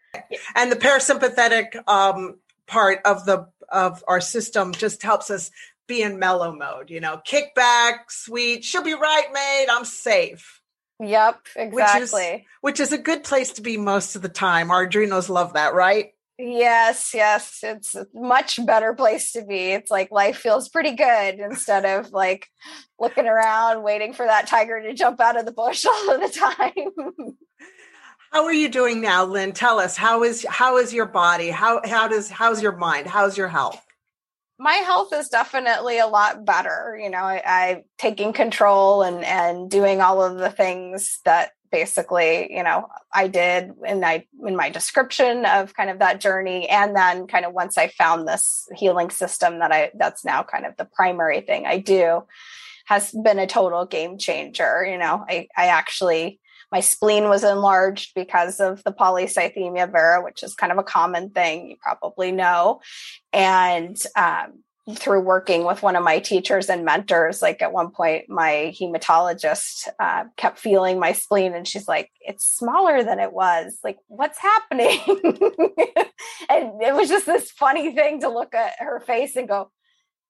And 0.54 0.70
the 0.70 0.76
parasympathetic 0.76 1.76
um, 1.88 2.38
part 2.66 3.00
of 3.04 3.26
the 3.26 3.48
of 3.68 4.04
our 4.06 4.20
system 4.20 4.72
just 4.72 5.02
helps 5.02 5.28
us 5.28 5.50
be 5.88 6.02
in 6.02 6.18
mellow 6.18 6.52
mode, 6.52 6.90
you 6.90 7.00
know, 7.00 7.20
kick 7.24 7.54
back, 7.54 8.10
sweet, 8.10 8.64
she'll 8.64 8.82
be 8.82 8.94
right, 8.94 9.26
mate, 9.32 9.66
I'm 9.70 9.84
safe. 9.84 10.60
Yep, 11.00 11.46
exactly. 11.56 12.32
Which 12.32 12.40
is, 12.40 12.46
which 12.60 12.80
is 12.80 12.92
a 12.92 12.98
good 12.98 13.22
place 13.22 13.52
to 13.54 13.62
be 13.62 13.76
most 13.76 14.16
of 14.16 14.22
the 14.22 14.28
time. 14.28 14.70
Our 14.70 14.84
adrenals 14.84 15.28
love 15.28 15.52
that, 15.52 15.74
right? 15.74 16.12
Yes, 16.38 17.12
yes. 17.14 17.60
It's 17.62 17.94
a 17.94 18.06
much 18.12 18.64
better 18.66 18.92
place 18.94 19.32
to 19.32 19.42
be. 19.42 19.72
It's 19.72 19.90
like 19.90 20.10
life 20.10 20.36
feels 20.36 20.68
pretty 20.68 20.92
good 20.92 21.36
instead 21.36 21.84
of 21.86 22.12
like 22.12 22.48
looking 23.00 23.26
around 23.26 23.82
waiting 23.82 24.12
for 24.12 24.26
that 24.26 24.46
tiger 24.46 24.80
to 24.82 24.92
jump 24.92 25.20
out 25.20 25.38
of 25.38 25.46
the 25.46 25.52
bush 25.52 25.86
all 25.90 26.10
of 26.14 26.20
the 26.20 26.38
time. 26.38 27.36
how 28.32 28.44
are 28.44 28.52
you 28.52 28.68
doing 28.68 29.00
now, 29.00 29.24
Lynn? 29.24 29.52
Tell 29.52 29.78
us 29.78 29.96
how 29.96 30.22
is 30.24 30.44
how 30.48 30.76
is 30.76 30.92
your 30.92 31.06
body? 31.06 31.48
How 31.48 31.80
how 31.84 32.06
does 32.06 32.28
how's 32.28 32.62
your 32.62 32.76
mind? 32.76 33.06
How's 33.06 33.38
your 33.38 33.48
health? 33.48 33.80
my 34.58 34.74
health 34.74 35.12
is 35.12 35.28
definitely 35.28 35.98
a 35.98 36.06
lot 36.06 36.44
better. 36.44 36.98
You 37.00 37.10
know, 37.10 37.18
I, 37.18 37.42
I 37.44 37.82
taking 37.98 38.32
control 38.32 39.02
and 39.02 39.24
and 39.24 39.70
doing 39.70 40.00
all 40.00 40.22
of 40.22 40.38
the 40.38 40.50
things 40.50 41.20
that 41.24 41.50
basically 41.76 42.50
you 42.56 42.62
know 42.62 42.88
i 43.12 43.28
did 43.28 43.70
in 43.86 44.00
my 44.00 44.24
in 44.46 44.56
my 44.56 44.70
description 44.70 45.44
of 45.44 45.74
kind 45.74 45.90
of 45.90 45.98
that 45.98 46.20
journey 46.20 46.66
and 46.70 46.96
then 46.96 47.26
kind 47.26 47.44
of 47.44 47.52
once 47.52 47.76
i 47.76 47.86
found 47.86 48.26
this 48.26 48.66
healing 48.74 49.10
system 49.10 49.58
that 49.58 49.70
i 49.72 49.90
that's 49.98 50.24
now 50.24 50.42
kind 50.42 50.64
of 50.64 50.74
the 50.78 50.86
primary 50.86 51.42
thing 51.42 51.66
i 51.66 51.76
do 51.76 52.22
has 52.86 53.12
been 53.22 53.38
a 53.38 53.46
total 53.46 53.84
game 53.84 54.16
changer 54.16 54.86
you 54.90 54.96
know 54.96 55.22
i 55.28 55.46
i 55.54 55.66
actually 55.66 56.40
my 56.72 56.80
spleen 56.80 57.28
was 57.28 57.44
enlarged 57.44 58.12
because 58.14 58.58
of 58.58 58.82
the 58.82 58.90
polycythemia 58.92 59.90
vera, 59.92 60.20
which 60.20 60.42
is 60.42 60.56
kind 60.56 60.72
of 60.72 60.78
a 60.78 60.82
common 60.82 61.30
thing 61.30 61.70
you 61.70 61.76
probably 61.80 62.32
know. 62.32 62.80
And 63.32 63.96
um, 64.16 64.64
through 64.94 65.20
working 65.20 65.64
with 65.64 65.82
one 65.82 65.96
of 65.96 66.04
my 66.04 66.20
teachers 66.20 66.68
and 66.68 66.84
mentors, 66.84 67.42
like 67.42 67.60
at 67.60 67.72
one 67.72 67.90
point, 67.90 68.28
my 68.28 68.72
hematologist 68.78 69.88
uh, 69.98 70.24
kept 70.36 70.60
feeling 70.60 71.00
my 71.00 71.10
spleen 71.12 71.54
and 71.54 71.66
she's 71.66 71.88
like, 71.88 72.10
it's 72.20 72.44
smaller 72.44 73.02
than 73.02 73.18
it 73.18 73.32
was. 73.32 73.78
Like, 73.82 73.98
what's 74.06 74.38
happening? 74.38 75.00
and 76.48 76.80
it 76.80 76.94
was 76.94 77.08
just 77.08 77.26
this 77.26 77.50
funny 77.50 77.94
thing 77.94 78.20
to 78.20 78.28
look 78.28 78.54
at 78.54 78.74
her 78.78 79.00
face 79.00 79.34
and 79.34 79.48
go, 79.48 79.72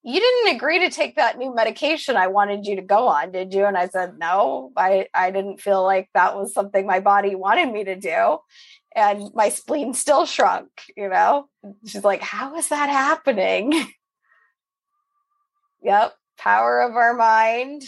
you 0.02 0.20
didn't 0.20 0.56
agree 0.56 0.78
to 0.78 0.90
take 0.90 1.16
that 1.16 1.36
new 1.36 1.54
medication 1.54 2.16
I 2.16 2.28
wanted 2.28 2.64
you 2.64 2.76
to 2.76 2.82
go 2.82 3.08
on, 3.08 3.32
did 3.32 3.52
you? 3.52 3.66
And 3.66 3.76
I 3.76 3.88
said, 3.88 4.18
no, 4.18 4.70
I, 4.76 5.08
I 5.12 5.32
didn't 5.32 5.60
feel 5.60 5.82
like 5.82 6.08
that 6.14 6.36
was 6.36 6.54
something 6.54 6.86
my 6.86 7.00
body 7.00 7.34
wanted 7.34 7.72
me 7.72 7.84
to 7.84 7.96
do. 7.96 8.38
And 8.94 9.30
my 9.34 9.50
spleen 9.50 9.92
still 9.92 10.24
shrunk, 10.24 10.70
you 10.96 11.08
know? 11.08 11.48
She's 11.84 12.04
like, 12.04 12.22
how 12.22 12.54
is 12.56 12.68
that 12.68 12.88
happening? 12.88 13.74
yep. 15.86 16.14
Power 16.36 16.82
of 16.82 16.96
our 16.96 17.14
mind. 17.14 17.82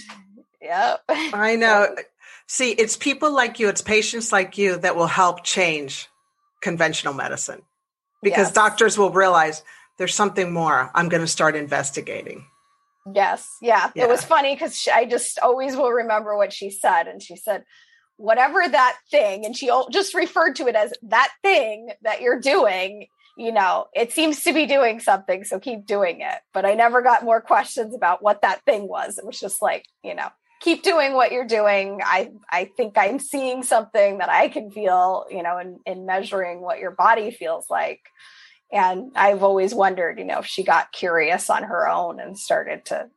Yep. 0.62 1.03
I 1.09 1.57
know. 1.61 1.94
See, 2.46 2.70
it's 2.70 2.96
people 2.96 3.32
like 3.34 3.61
you, 3.61 3.68
it's 3.68 3.82
patients 3.82 4.32
like 4.32 4.57
you 4.57 4.78
that 4.78 4.96
will 4.96 5.07
help 5.07 5.44
change 5.44 6.09
conventional 6.62 7.12
medicine 7.12 7.62
because 8.22 8.49
yes. 8.49 8.53
doctors 8.53 8.96
will 8.96 9.11
realize 9.11 9.62
there's 9.99 10.14
something 10.14 10.53
more. 10.53 10.90
I'm 10.94 11.09
going 11.09 11.20
to 11.20 11.26
start 11.26 11.57
investigating. 11.57 12.46
Yes. 13.12 13.49
Yeah. 13.61 13.90
yeah. 13.94 14.05
It 14.05 14.09
was 14.09 14.24
funny 14.24 14.55
because 14.55 14.86
I 14.92 15.05
just 15.05 15.38
always 15.40 15.76
will 15.76 15.90
remember 15.90 16.36
what 16.36 16.53
she 16.53 16.70
said. 16.70 17.07
And 17.07 17.22
she 17.22 17.36
said, 17.36 17.64
whatever 18.16 18.66
that 18.66 18.96
thing, 19.11 19.44
and 19.44 19.57
she 19.57 19.70
just 19.90 20.14
referred 20.14 20.57
to 20.57 20.66
it 20.68 20.74
as 20.74 20.92
that 21.03 21.30
thing 21.42 21.90
that 22.03 22.20
you're 22.20 22.40
doing, 22.40 23.09
you 23.39 23.53
know, 23.53 23.86
it 23.95 24.12
seems 24.12 24.43
to 24.43 24.53
be 24.53 24.66
doing 24.66 25.01
something. 25.01 25.45
So 25.45 25.59
keep 25.59 25.86
doing 25.86 26.20
it. 26.20 26.39
But 26.53 26.66
I 26.66 26.74
never 26.74 27.01
got 27.03 27.24
more 27.24 27.41
questions 27.41 27.95
about 27.95 28.22
what 28.22 28.43
that 28.43 28.64
thing 28.64 28.89
was. 28.89 29.16
It 29.16 29.24
was 29.24 29.39
just 29.39 29.62
like, 29.62 29.86
you 30.03 30.14
know, 30.14 30.28
keep 30.61 30.82
doing 30.82 31.14
what 31.14 31.32
you're 31.32 31.47
doing. 31.47 32.01
I, 32.05 32.32
I 32.51 32.70
think 32.76 32.99
I'm 32.99 33.18
seeing 33.18 33.62
something 33.62 34.18
that 34.18 34.28
I 34.28 34.49
can 34.49 34.70
feel, 34.70 35.26
you 35.30 35.43
know, 35.43 35.59
in, 35.59 35.78
in 35.86 36.05
measuring 36.05 36.61
what 36.61 36.80
your 36.80 36.91
body 36.91 37.30
feels 37.30 37.66
like 37.70 38.01
and 38.70 39.12
I've 39.14 39.43
always 39.43 39.74
wondered, 39.74 40.18
you 40.18 40.24
know, 40.24 40.41
if 40.41 40.47
she 40.47 40.62
got 40.62 40.93
curious 40.93 41.49
on 41.49 41.62
her 41.62 41.89
own 41.89 42.20
and 42.20 42.39
started 42.39 42.84
to 42.86 43.09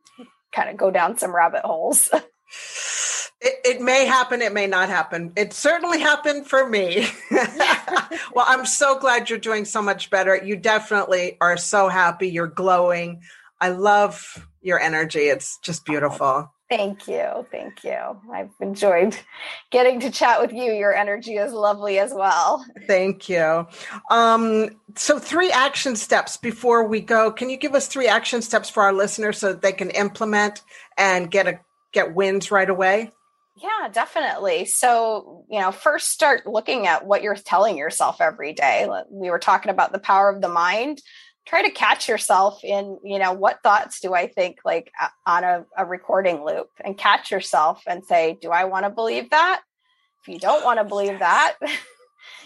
kind 0.52 0.70
of 0.70 0.76
go 0.76 0.90
down 0.90 1.18
some 1.18 1.34
rabbit 1.34 1.64
holes. 1.64 2.08
it, 3.42 3.54
it 3.64 3.80
may 3.80 4.06
happen, 4.06 4.40
it 4.40 4.52
may 4.52 4.66
not 4.66 4.88
happen. 4.88 5.32
It 5.36 5.52
certainly 5.52 6.00
happened 6.00 6.46
for 6.46 6.68
me. 6.68 7.06
well, 7.30 8.46
I'm 8.46 8.64
so 8.66 8.98
glad 8.98 9.28
you're 9.28 9.38
doing 9.38 9.64
so 9.64 9.82
much 9.82 10.10
better. 10.10 10.36
You 10.36 10.56
definitely 10.56 11.36
are 11.40 11.56
so 11.56 11.88
happy. 11.88 12.28
You're 12.28 12.46
glowing. 12.46 13.22
I 13.60 13.70
love 13.70 14.46
your 14.60 14.78
energy. 14.78 15.22
It's 15.22 15.58
just 15.58 15.84
beautiful. 15.84 16.52
Thank 16.68 17.06
you. 17.06 17.46
Thank 17.50 17.84
you. 17.84 17.98
I've 18.32 18.50
enjoyed 18.60 19.14
getting 19.70 20.00
to 20.00 20.10
chat 20.10 20.40
with 20.40 20.52
you. 20.52 20.72
Your 20.72 20.94
energy 20.94 21.34
is 21.34 21.52
lovely 21.52 21.98
as 21.98 22.14
well. 22.14 22.64
Thank 22.86 23.28
you. 23.28 23.66
Um, 24.10 24.70
so, 24.96 25.18
three 25.18 25.50
action 25.50 25.96
steps 25.96 26.38
before 26.38 26.86
we 26.86 27.00
go. 27.00 27.30
Can 27.30 27.50
you 27.50 27.58
give 27.58 27.74
us 27.74 27.88
three 27.88 28.08
action 28.08 28.40
steps 28.40 28.70
for 28.70 28.84
our 28.84 28.92
listeners 28.94 29.36
so 29.36 29.48
that 29.48 29.60
they 29.60 29.72
can 29.72 29.90
implement 29.90 30.62
and 30.96 31.30
get 31.30 31.46
a 31.46 31.60
get 31.92 32.14
wins 32.14 32.50
right 32.50 32.70
away? 32.70 33.10
Yeah, 33.56 33.88
definitely. 33.92 34.64
So, 34.64 35.44
you 35.50 35.60
know, 35.60 35.72
first 35.72 36.10
start 36.10 36.46
looking 36.46 36.86
at 36.86 37.06
what 37.06 37.22
you're 37.22 37.34
telling 37.34 37.76
yourself 37.76 38.20
every 38.20 38.54
day. 38.54 38.88
We 39.10 39.30
were 39.30 39.38
talking 39.38 39.70
about 39.70 39.92
the 39.92 39.98
power 39.98 40.30
of 40.30 40.40
the 40.40 40.48
mind 40.48 41.02
try 41.46 41.62
to 41.62 41.70
catch 41.70 42.08
yourself 42.08 42.62
in 42.62 42.98
you 43.02 43.18
know 43.18 43.32
what 43.32 43.62
thoughts 43.62 44.00
do 44.00 44.14
i 44.14 44.26
think 44.26 44.58
like 44.64 44.90
on 45.26 45.44
a, 45.44 45.64
a 45.76 45.84
recording 45.84 46.44
loop 46.44 46.68
and 46.84 46.96
catch 46.96 47.30
yourself 47.30 47.82
and 47.86 48.04
say 48.04 48.38
do 48.40 48.50
i 48.50 48.64
want 48.64 48.84
to 48.84 48.90
believe 48.90 49.30
that 49.30 49.60
if 50.22 50.32
you 50.32 50.38
don't 50.38 50.64
want 50.64 50.78
to 50.78 50.84
believe 50.84 51.18
that 51.18 51.56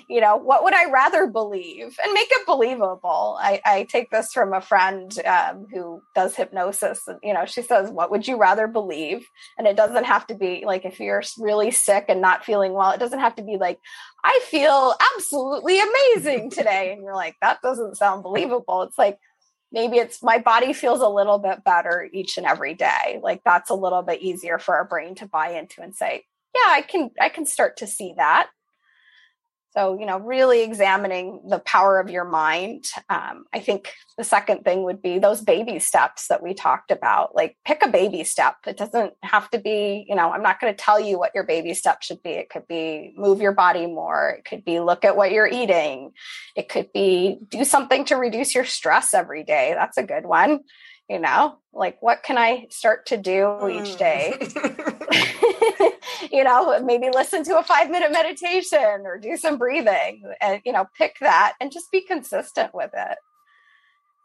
you 0.08 0.20
know 0.20 0.36
what 0.36 0.62
would 0.62 0.74
i 0.74 0.90
rather 0.90 1.26
believe? 1.26 1.96
And 2.02 2.12
make 2.12 2.28
it 2.30 2.46
believable. 2.46 3.38
I, 3.40 3.60
I 3.64 3.82
take 3.84 4.10
this 4.10 4.32
from 4.32 4.52
a 4.52 4.60
friend 4.60 5.12
um, 5.24 5.66
who 5.72 6.02
does 6.14 6.36
hypnosis 6.36 7.06
and 7.06 7.18
you 7.22 7.34
know 7.34 7.44
she 7.46 7.62
says 7.62 7.90
what 7.90 8.10
would 8.10 8.26
you 8.26 8.36
rather 8.36 8.66
believe? 8.66 9.26
And 9.58 9.66
it 9.66 9.76
doesn't 9.76 10.04
have 10.04 10.26
to 10.28 10.34
be 10.34 10.64
like 10.66 10.84
if 10.84 11.00
you're 11.00 11.22
really 11.38 11.70
sick 11.70 12.06
and 12.08 12.20
not 12.20 12.44
feeling 12.44 12.72
well 12.72 12.92
it 12.92 13.00
doesn't 13.00 13.20
have 13.20 13.36
to 13.36 13.42
be 13.42 13.56
like 13.56 13.78
i 14.24 14.38
feel 14.44 14.94
absolutely 15.16 15.80
amazing 15.80 16.50
today. 16.50 16.92
And 16.92 17.02
you're 17.02 17.14
like 17.14 17.36
that 17.42 17.62
doesn't 17.62 17.96
sound 17.96 18.22
believable. 18.22 18.82
It's 18.82 18.98
like 18.98 19.18
maybe 19.72 19.98
it's 19.98 20.22
my 20.22 20.38
body 20.38 20.72
feels 20.72 21.00
a 21.00 21.08
little 21.08 21.38
bit 21.38 21.64
better 21.64 22.08
each 22.12 22.36
and 22.36 22.46
every 22.46 22.74
day. 22.74 23.20
Like 23.22 23.42
that's 23.44 23.70
a 23.70 23.74
little 23.74 24.02
bit 24.02 24.22
easier 24.22 24.58
for 24.58 24.76
our 24.76 24.84
brain 24.84 25.14
to 25.16 25.26
buy 25.26 25.50
into 25.50 25.82
and 25.82 25.94
say 25.94 26.24
yeah 26.56 26.72
i 26.72 26.82
can 26.82 27.10
i 27.20 27.28
can 27.28 27.44
start 27.44 27.76
to 27.76 27.86
see 27.86 28.14
that 28.16 28.48
so, 29.76 29.98
you 29.98 30.06
know, 30.06 30.18
really 30.18 30.62
examining 30.62 31.42
the 31.48 31.58
power 31.58 32.00
of 32.00 32.08
your 32.08 32.24
mind. 32.24 32.86
Um, 33.10 33.44
I 33.52 33.60
think 33.60 33.92
the 34.16 34.24
second 34.24 34.64
thing 34.64 34.84
would 34.84 35.02
be 35.02 35.18
those 35.18 35.42
baby 35.42 35.78
steps 35.80 36.28
that 36.28 36.42
we 36.42 36.54
talked 36.54 36.90
about. 36.90 37.34
Like, 37.34 37.56
pick 37.66 37.84
a 37.84 37.88
baby 37.88 38.24
step. 38.24 38.56
It 38.66 38.78
doesn't 38.78 39.12
have 39.22 39.50
to 39.50 39.58
be, 39.58 40.06
you 40.08 40.14
know, 40.14 40.32
I'm 40.32 40.42
not 40.42 40.60
going 40.60 40.72
to 40.72 40.82
tell 40.82 40.98
you 40.98 41.18
what 41.18 41.32
your 41.34 41.44
baby 41.44 41.74
step 41.74 42.02
should 42.02 42.22
be. 42.22 42.30
It 42.30 42.48
could 42.48 42.66
be 42.66 43.12
move 43.18 43.42
your 43.42 43.52
body 43.52 43.86
more. 43.86 44.36
It 44.38 44.46
could 44.46 44.64
be 44.64 44.80
look 44.80 45.04
at 45.04 45.16
what 45.16 45.30
you're 45.30 45.46
eating. 45.46 46.12
It 46.54 46.70
could 46.70 46.90
be 46.94 47.38
do 47.48 47.62
something 47.64 48.06
to 48.06 48.16
reduce 48.16 48.54
your 48.54 48.64
stress 48.64 49.12
every 49.12 49.44
day. 49.44 49.74
That's 49.74 49.98
a 49.98 50.02
good 50.02 50.24
one. 50.24 50.60
You 51.08 51.20
know, 51.20 51.58
like 51.72 51.98
what 52.00 52.24
can 52.24 52.36
I 52.36 52.66
start 52.70 53.06
to 53.06 53.16
do 53.16 53.68
each 53.68 53.96
day? 53.96 54.34
you 56.32 56.44
know, 56.44 56.80
maybe 56.82 57.08
listen 57.12 57.44
to 57.44 57.58
a 57.58 57.62
five 57.62 57.90
minute 57.90 58.12
meditation 58.12 59.02
or 59.04 59.18
do 59.18 59.36
some 59.36 59.58
breathing 59.58 60.22
and, 60.40 60.60
you 60.64 60.72
know, 60.72 60.86
pick 60.96 61.16
that 61.20 61.54
and 61.60 61.72
just 61.72 61.90
be 61.92 62.00
consistent 62.00 62.74
with 62.74 62.90
it. 62.94 63.18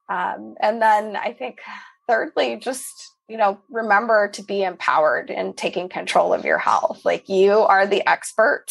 Um, 0.09 0.55
and 0.61 0.81
then 0.81 1.15
I 1.15 1.33
think, 1.33 1.59
thirdly, 2.07 2.57
just, 2.57 3.15
you 3.29 3.37
know, 3.37 3.59
remember 3.69 4.27
to 4.29 4.43
be 4.43 4.63
empowered 4.63 5.29
in 5.29 5.53
taking 5.53 5.87
control 5.87 6.33
of 6.33 6.43
your 6.43 6.57
health. 6.57 7.01
Like 7.05 7.29
you 7.29 7.53
are 7.53 7.87
the 7.87 8.07
expert. 8.09 8.65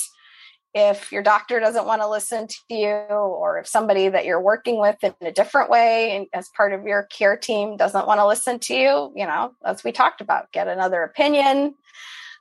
If 0.72 1.10
your 1.10 1.22
doctor 1.22 1.58
doesn't 1.58 1.86
want 1.86 2.00
to 2.02 2.08
listen 2.08 2.46
to 2.46 2.74
you, 2.74 2.88
or 2.88 3.58
if 3.58 3.66
somebody 3.66 4.08
that 4.08 4.24
you're 4.24 4.40
working 4.40 4.80
with 4.80 5.02
in 5.02 5.14
a 5.20 5.32
different 5.32 5.68
way 5.68 6.16
and 6.16 6.26
as 6.32 6.48
part 6.50 6.72
of 6.72 6.84
your 6.84 7.04
care 7.04 7.36
team 7.36 7.76
doesn't 7.76 8.06
want 8.06 8.20
to 8.20 8.26
listen 8.26 8.60
to 8.60 8.74
you, 8.74 9.12
you 9.16 9.26
know, 9.26 9.52
as 9.64 9.82
we 9.82 9.90
talked 9.90 10.20
about, 10.20 10.52
get 10.52 10.68
another 10.68 11.02
opinion. 11.02 11.74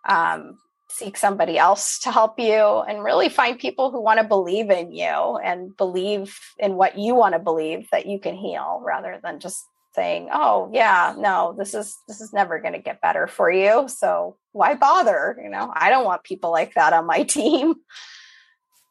Um, 0.08 0.60
seek 0.90 1.18
somebody 1.18 1.58
else 1.58 2.00
to 2.00 2.12
help 2.12 2.40
you 2.40 2.80
and 2.80 3.04
really 3.04 3.30
find 3.30 3.58
people 3.58 3.92
who 3.92 4.02
want 4.02 4.20
to 4.20 4.26
believe 4.26 4.70
in 4.70 4.92
you 4.92 5.38
and 5.44 5.76
believe 5.78 6.38
in 6.58 6.76
what 6.76 6.98
you 6.98 7.16
want 7.16 7.34
to 7.34 7.40
believe 7.40 7.88
that 7.92 8.06
you 8.06 8.20
can 8.20 8.36
heal 8.36 8.82
rather 8.84 9.20
than 9.24 9.40
just 9.40 9.66
saying 9.96 10.30
oh 10.32 10.70
yeah 10.74 11.16
no 11.18 11.56
this 11.58 11.74
is 11.74 11.98
this 12.08 12.22
is 12.22 12.32
never 12.34 12.60
going 12.60 12.74
to 12.74 12.80
get 12.80 13.02
better 13.02 13.28
for 13.28 13.52
you 13.52 13.88
so 13.88 14.36
why 14.52 14.76
bother 14.76 15.38
you 15.44 15.50
know 15.50 15.72
i 15.76 15.90
don't 15.90 16.06
want 16.06 16.24
people 16.24 16.52
like 16.52 16.74
that 16.76 16.94
on 16.94 17.08
my 17.08 17.24
team 17.38 17.76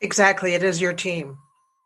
exactly 0.01 0.55
it 0.55 0.62
is 0.62 0.80
your 0.80 0.92
team 0.92 1.38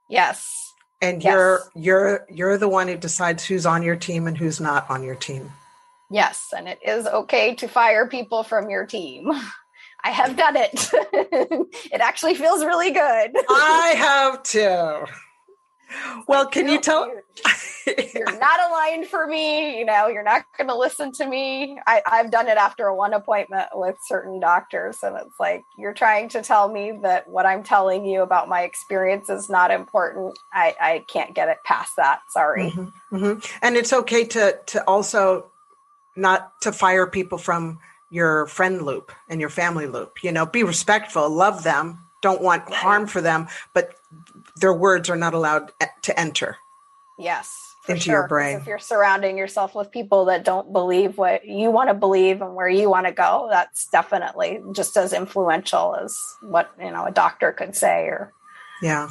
yes 0.08 0.72
and 1.00 1.22
yes. 1.22 1.32
you're 1.32 1.60
you're 1.74 2.26
you're 2.30 2.58
the 2.58 2.68
one 2.68 2.88
who 2.88 2.96
decides 2.96 3.44
who's 3.44 3.66
on 3.66 3.82
your 3.82 3.96
team 3.96 4.26
and 4.26 4.36
who's 4.38 4.60
not 4.60 4.88
on 4.90 5.02
your 5.02 5.14
team 5.14 5.50
yes 6.10 6.48
and 6.56 6.68
it 6.68 6.78
is 6.84 7.06
okay 7.06 7.54
to 7.54 7.68
fire 7.68 8.06
people 8.06 8.42
from 8.42 8.70
your 8.70 8.86
team 8.86 9.30
I 10.04 10.10
have 10.10 10.36
done 10.36 10.56
it. 10.56 10.90
it 11.92 12.00
actually 12.00 12.34
feels 12.34 12.64
really 12.64 12.90
good. 12.90 13.30
I 13.48 13.94
have 13.96 14.42
too. 14.42 15.04
Well, 16.26 16.46
can 16.46 16.68
you 16.68 16.80
tell? 16.80 17.06
You're, 17.06 17.24
you're, 18.14 18.38
not 18.38 18.60
aligned 18.68 19.06
for 19.06 19.26
me. 19.26 19.78
You 19.78 19.84
know, 19.84 20.08
you're 20.08 20.22
not 20.22 20.44
going 20.56 20.68
to 20.68 20.76
listen 20.76 21.12
to 21.12 21.26
me. 21.26 21.78
I, 21.86 22.02
I've 22.06 22.30
done 22.30 22.48
it 22.48 22.56
after 22.56 22.86
a 22.86 22.94
one 22.94 23.12
appointment 23.12 23.68
with 23.74 23.96
certain 24.06 24.40
doctors, 24.40 25.02
and 25.02 25.16
it's 25.16 25.38
like 25.40 25.62
you're 25.78 25.94
trying 25.94 26.28
to 26.30 26.42
tell 26.42 26.70
me 26.70 26.98
that 27.02 27.28
what 27.28 27.46
I'm 27.46 27.62
telling 27.62 28.04
you 28.04 28.22
about 28.22 28.48
my 28.48 28.62
experience 28.62 29.28
is 29.28 29.48
not 29.48 29.70
important. 29.70 30.38
I, 30.52 30.74
I 30.80 31.04
can't 31.08 31.34
get 31.34 31.48
it 31.48 31.58
past 31.64 31.92
that. 31.96 32.20
Sorry. 32.30 32.70
Mm-hmm, 32.70 33.16
mm-hmm. 33.16 33.56
And 33.62 33.76
it's 33.76 33.92
okay 33.92 34.24
to 34.24 34.58
to 34.66 34.84
also 34.88 35.50
not 36.16 36.52
to 36.62 36.72
fire 36.72 37.06
people 37.06 37.38
from 37.38 37.78
your 38.10 38.46
friend 38.46 38.82
loop 38.82 39.10
and 39.28 39.40
your 39.40 39.50
family 39.50 39.86
loop. 39.86 40.22
You 40.22 40.32
know, 40.32 40.44
be 40.46 40.62
respectful, 40.62 41.28
love 41.30 41.62
them, 41.62 42.06
don't 42.20 42.42
want 42.42 42.72
harm 42.72 43.06
for 43.06 43.20
them, 43.20 43.48
but 43.74 43.94
their 44.56 44.74
words 44.74 45.08
are 45.10 45.16
not 45.16 45.34
allowed 45.34 45.72
to 46.02 46.18
enter. 46.18 46.56
Yes. 47.18 47.54
Into 47.88 48.02
sure. 48.02 48.14
your 48.14 48.28
brain. 48.28 48.58
If 48.58 48.66
you're 48.66 48.78
surrounding 48.78 49.36
yourself 49.36 49.74
with 49.74 49.90
people 49.90 50.26
that 50.26 50.44
don't 50.44 50.72
believe 50.72 51.18
what 51.18 51.44
you 51.44 51.70
want 51.70 51.88
to 51.88 51.94
believe 51.94 52.40
and 52.40 52.54
where 52.54 52.68
you 52.68 52.88
want 52.88 53.06
to 53.06 53.12
go, 53.12 53.48
that's 53.50 53.88
definitely 53.90 54.60
just 54.72 54.96
as 54.96 55.12
influential 55.12 55.96
as 55.96 56.16
what, 56.42 56.70
you 56.80 56.92
know, 56.92 57.06
a 57.06 57.10
doctor 57.10 57.50
could 57.50 57.74
say 57.74 58.04
or 58.04 58.32
Yeah 58.82 59.10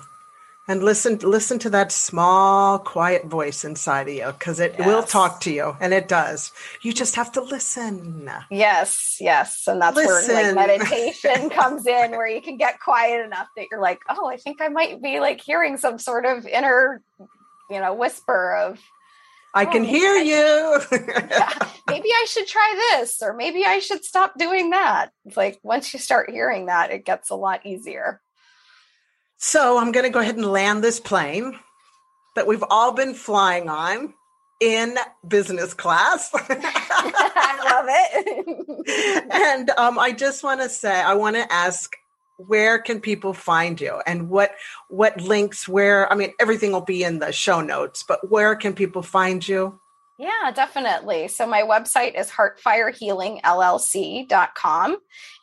and 0.67 0.83
listen 0.83 1.17
listen 1.19 1.59
to 1.59 1.69
that 1.69 1.91
small 1.91 2.79
quiet 2.79 3.25
voice 3.25 3.63
inside 3.63 4.07
of 4.07 4.13
you 4.13 4.25
because 4.27 4.59
it 4.59 4.75
yes. 4.77 4.87
will 4.87 5.03
talk 5.03 5.39
to 5.41 5.51
you 5.51 5.75
and 5.79 5.93
it 5.93 6.07
does 6.07 6.51
you 6.81 6.93
just 6.93 7.15
have 7.15 7.31
to 7.31 7.41
listen 7.41 8.29
yes 8.49 9.17
yes 9.19 9.63
and 9.67 9.81
that's 9.81 9.95
listen. 9.95 10.35
where 10.35 10.53
like 10.53 10.69
meditation 10.69 11.49
comes 11.49 11.85
in 11.85 12.11
where 12.11 12.27
you 12.27 12.41
can 12.41 12.57
get 12.57 12.79
quiet 12.79 13.25
enough 13.25 13.47
that 13.55 13.67
you're 13.71 13.81
like 13.81 14.01
oh 14.09 14.27
i 14.27 14.37
think 14.37 14.61
i 14.61 14.67
might 14.67 15.01
be 15.01 15.19
like 15.19 15.41
hearing 15.41 15.77
some 15.77 15.97
sort 15.97 16.25
of 16.25 16.45
inner 16.45 17.01
you 17.69 17.79
know 17.79 17.93
whisper 17.93 18.55
of 18.55 18.79
I 19.53 19.65
oh, 19.65 19.71
can 19.71 19.81
oh, 19.81 19.85
hear 19.85 20.15
you. 20.15 20.79
yeah, 21.29 21.53
maybe 21.89 22.07
I 22.07 22.25
should 22.29 22.47
try 22.47 22.93
this, 22.93 23.21
or 23.21 23.33
maybe 23.33 23.65
I 23.65 23.79
should 23.79 24.05
stop 24.05 24.37
doing 24.37 24.69
that. 24.69 25.11
It's 25.25 25.35
like 25.35 25.59
once 25.61 25.91
you 25.91 25.99
start 25.99 26.29
hearing 26.29 26.67
that, 26.67 26.91
it 26.91 27.03
gets 27.03 27.31
a 27.31 27.35
lot 27.35 27.65
easier. 27.65 28.21
So 29.43 29.79
I'm 29.79 29.91
going 29.91 30.03
to 30.03 30.11
go 30.11 30.19
ahead 30.19 30.35
and 30.35 30.45
land 30.45 30.83
this 30.83 30.99
plane 30.99 31.57
that 32.35 32.45
we've 32.45 32.63
all 32.69 32.91
been 32.91 33.15
flying 33.15 33.69
on 33.69 34.13
in 34.59 34.95
business 35.27 35.73
class. 35.73 36.29
I 36.33 37.57
love 37.65 37.85
it. 37.89 39.27
and 39.31 39.71
um, 39.71 39.97
I 39.97 40.11
just 40.11 40.43
want 40.43 40.61
to 40.61 40.69
say, 40.69 40.93
I 40.93 41.15
want 41.15 41.37
to 41.37 41.51
ask, 41.51 41.95
where 42.37 42.77
can 42.77 43.01
people 43.01 43.33
find 43.33 43.81
you, 43.81 43.99
and 44.05 44.29
what 44.29 44.51
what 44.89 45.19
links? 45.19 45.67
Where 45.67 46.11
I 46.11 46.15
mean, 46.15 46.33
everything 46.39 46.71
will 46.71 46.81
be 46.81 47.03
in 47.03 47.17
the 47.17 47.31
show 47.31 47.61
notes, 47.61 48.03
but 48.03 48.29
where 48.29 48.55
can 48.55 48.73
people 48.73 49.01
find 49.01 49.47
you? 49.47 49.79
Yeah, 50.21 50.51
definitely. 50.53 51.27
So 51.29 51.47
my 51.47 51.63
website 51.63 52.13
is 52.13 52.29
heartfirehealingllc.com. 52.29 54.97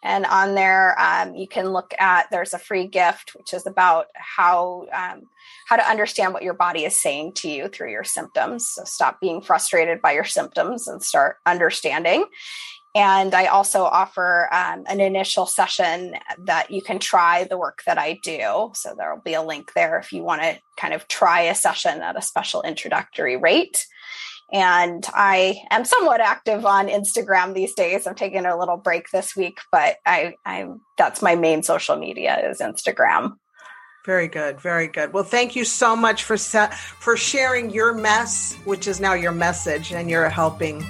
And 0.04 0.24
on 0.24 0.54
there, 0.54 0.94
um, 1.00 1.34
you 1.34 1.48
can 1.48 1.70
look 1.70 1.92
at, 1.98 2.30
there's 2.30 2.54
a 2.54 2.60
free 2.60 2.86
gift, 2.86 3.34
which 3.34 3.52
is 3.52 3.66
about 3.66 4.06
how, 4.14 4.86
um, 4.92 5.22
how 5.66 5.74
to 5.74 5.82
understand 5.82 6.32
what 6.32 6.44
your 6.44 6.54
body 6.54 6.84
is 6.84 7.02
saying 7.02 7.32
to 7.38 7.50
you 7.50 7.66
through 7.66 7.90
your 7.90 8.04
symptoms. 8.04 8.68
So 8.68 8.84
stop 8.84 9.20
being 9.20 9.40
frustrated 9.40 10.00
by 10.00 10.12
your 10.12 10.22
symptoms 10.22 10.86
and 10.86 11.02
start 11.02 11.38
understanding. 11.44 12.26
And 12.94 13.34
I 13.34 13.46
also 13.46 13.82
offer 13.82 14.48
um, 14.52 14.84
an 14.88 15.00
initial 15.00 15.46
session 15.46 16.14
that 16.38 16.70
you 16.70 16.82
can 16.82 17.00
try 17.00 17.42
the 17.42 17.58
work 17.58 17.82
that 17.84 17.98
I 17.98 18.20
do. 18.22 18.70
So 18.74 18.94
there 18.96 19.12
will 19.12 19.22
be 19.22 19.34
a 19.34 19.42
link 19.42 19.72
there 19.74 19.98
if 19.98 20.12
you 20.12 20.22
want 20.22 20.42
to 20.42 20.56
kind 20.76 20.94
of 20.94 21.08
try 21.08 21.40
a 21.42 21.56
session 21.56 22.00
at 22.00 22.16
a 22.16 22.22
special 22.22 22.62
introductory 22.62 23.36
rate. 23.36 23.84
And 24.52 25.04
I 25.12 25.62
am 25.70 25.84
somewhat 25.84 26.20
active 26.20 26.64
on 26.64 26.88
Instagram 26.88 27.54
these 27.54 27.74
days. 27.74 28.06
I'm 28.06 28.14
taking 28.14 28.46
a 28.46 28.58
little 28.58 28.78
break 28.78 29.10
this 29.10 29.36
week, 29.36 29.58
but 29.70 29.96
I, 30.06 30.34
I 30.46 30.68
that's 30.96 31.20
my 31.20 31.34
main 31.34 31.62
social 31.62 31.96
media 31.96 32.48
is 32.48 32.60
Instagram. 32.60 33.34
Very 34.06 34.28
good, 34.28 34.58
very 34.58 34.88
good. 34.88 35.12
Well, 35.12 35.24
thank 35.24 35.54
you 35.54 35.66
so 35.66 35.94
much 35.94 36.24
for 36.24 36.38
for 36.38 37.14
sharing 37.14 37.70
your 37.70 37.92
mess, 37.92 38.54
which 38.64 38.86
is 38.86 39.00
now 39.00 39.12
your 39.12 39.32
message, 39.32 39.92
and 39.92 40.08
you're 40.08 40.30
helping. 40.30 40.82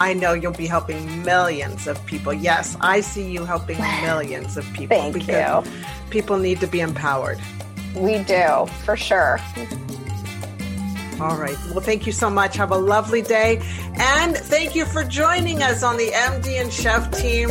I 0.00 0.12
know 0.12 0.32
you'll 0.32 0.52
be 0.52 0.66
helping 0.66 1.22
millions 1.22 1.86
of 1.86 2.04
people. 2.06 2.32
Yes, 2.32 2.76
I 2.80 3.00
see 3.00 3.30
you 3.30 3.44
helping 3.44 3.78
millions 4.02 4.56
of 4.56 4.64
people. 4.72 4.96
Thank 4.96 5.28
you. 5.28 5.62
People 6.10 6.38
need 6.38 6.58
to 6.58 6.66
be 6.66 6.80
empowered. 6.80 7.38
We 7.94 8.24
do, 8.24 8.66
for 8.84 8.96
sure. 8.96 9.38
All 11.20 11.36
right. 11.36 11.56
Well, 11.70 11.80
thank 11.80 12.06
you 12.06 12.12
so 12.12 12.30
much. 12.30 12.56
Have 12.56 12.70
a 12.70 12.78
lovely 12.78 13.22
day. 13.22 13.60
And 13.94 14.36
thank 14.36 14.76
you 14.76 14.84
for 14.84 15.02
joining 15.02 15.62
us 15.62 15.82
on 15.82 15.96
the 15.96 16.10
MD 16.10 16.60
and 16.60 16.72
Chef 16.72 17.10
team. 17.10 17.50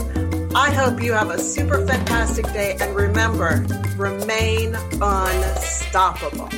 I 0.55 0.71
hope 0.71 1.03
you 1.03 1.11
have 1.11 1.29
a 1.29 1.37
super 1.37 1.85
fantastic 1.85 2.45
day. 2.53 2.77
And 2.79 2.95
remember, 2.95 3.65
remain 3.97 4.75
unstoppable. 5.01 6.49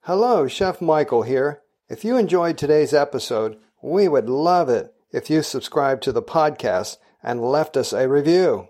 Hello, 0.00 0.48
Chef 0.48 0.80
Michael 0.80 1.22
here. 1.22 1.62
If 1.88 2.04
you 2.04 2.16
enjoyed 2.16 2.58
today's 2.58 2.92
episode, 2.92 3.58
we 3.80 4.08
would 4.08 4.28
love 4.28 4.68
it 4.68 4.92
if 5.12 5.30
you 5.30 5.42
subscribed 5.42 6.02
to 6.02 6.12
the 6.12 6.22
podcast 6.22 6.96
and 7.22 7.40
left 7.40 7.76
us 7.76 7.92
a 7.92 8.08
review. 8.08 8.66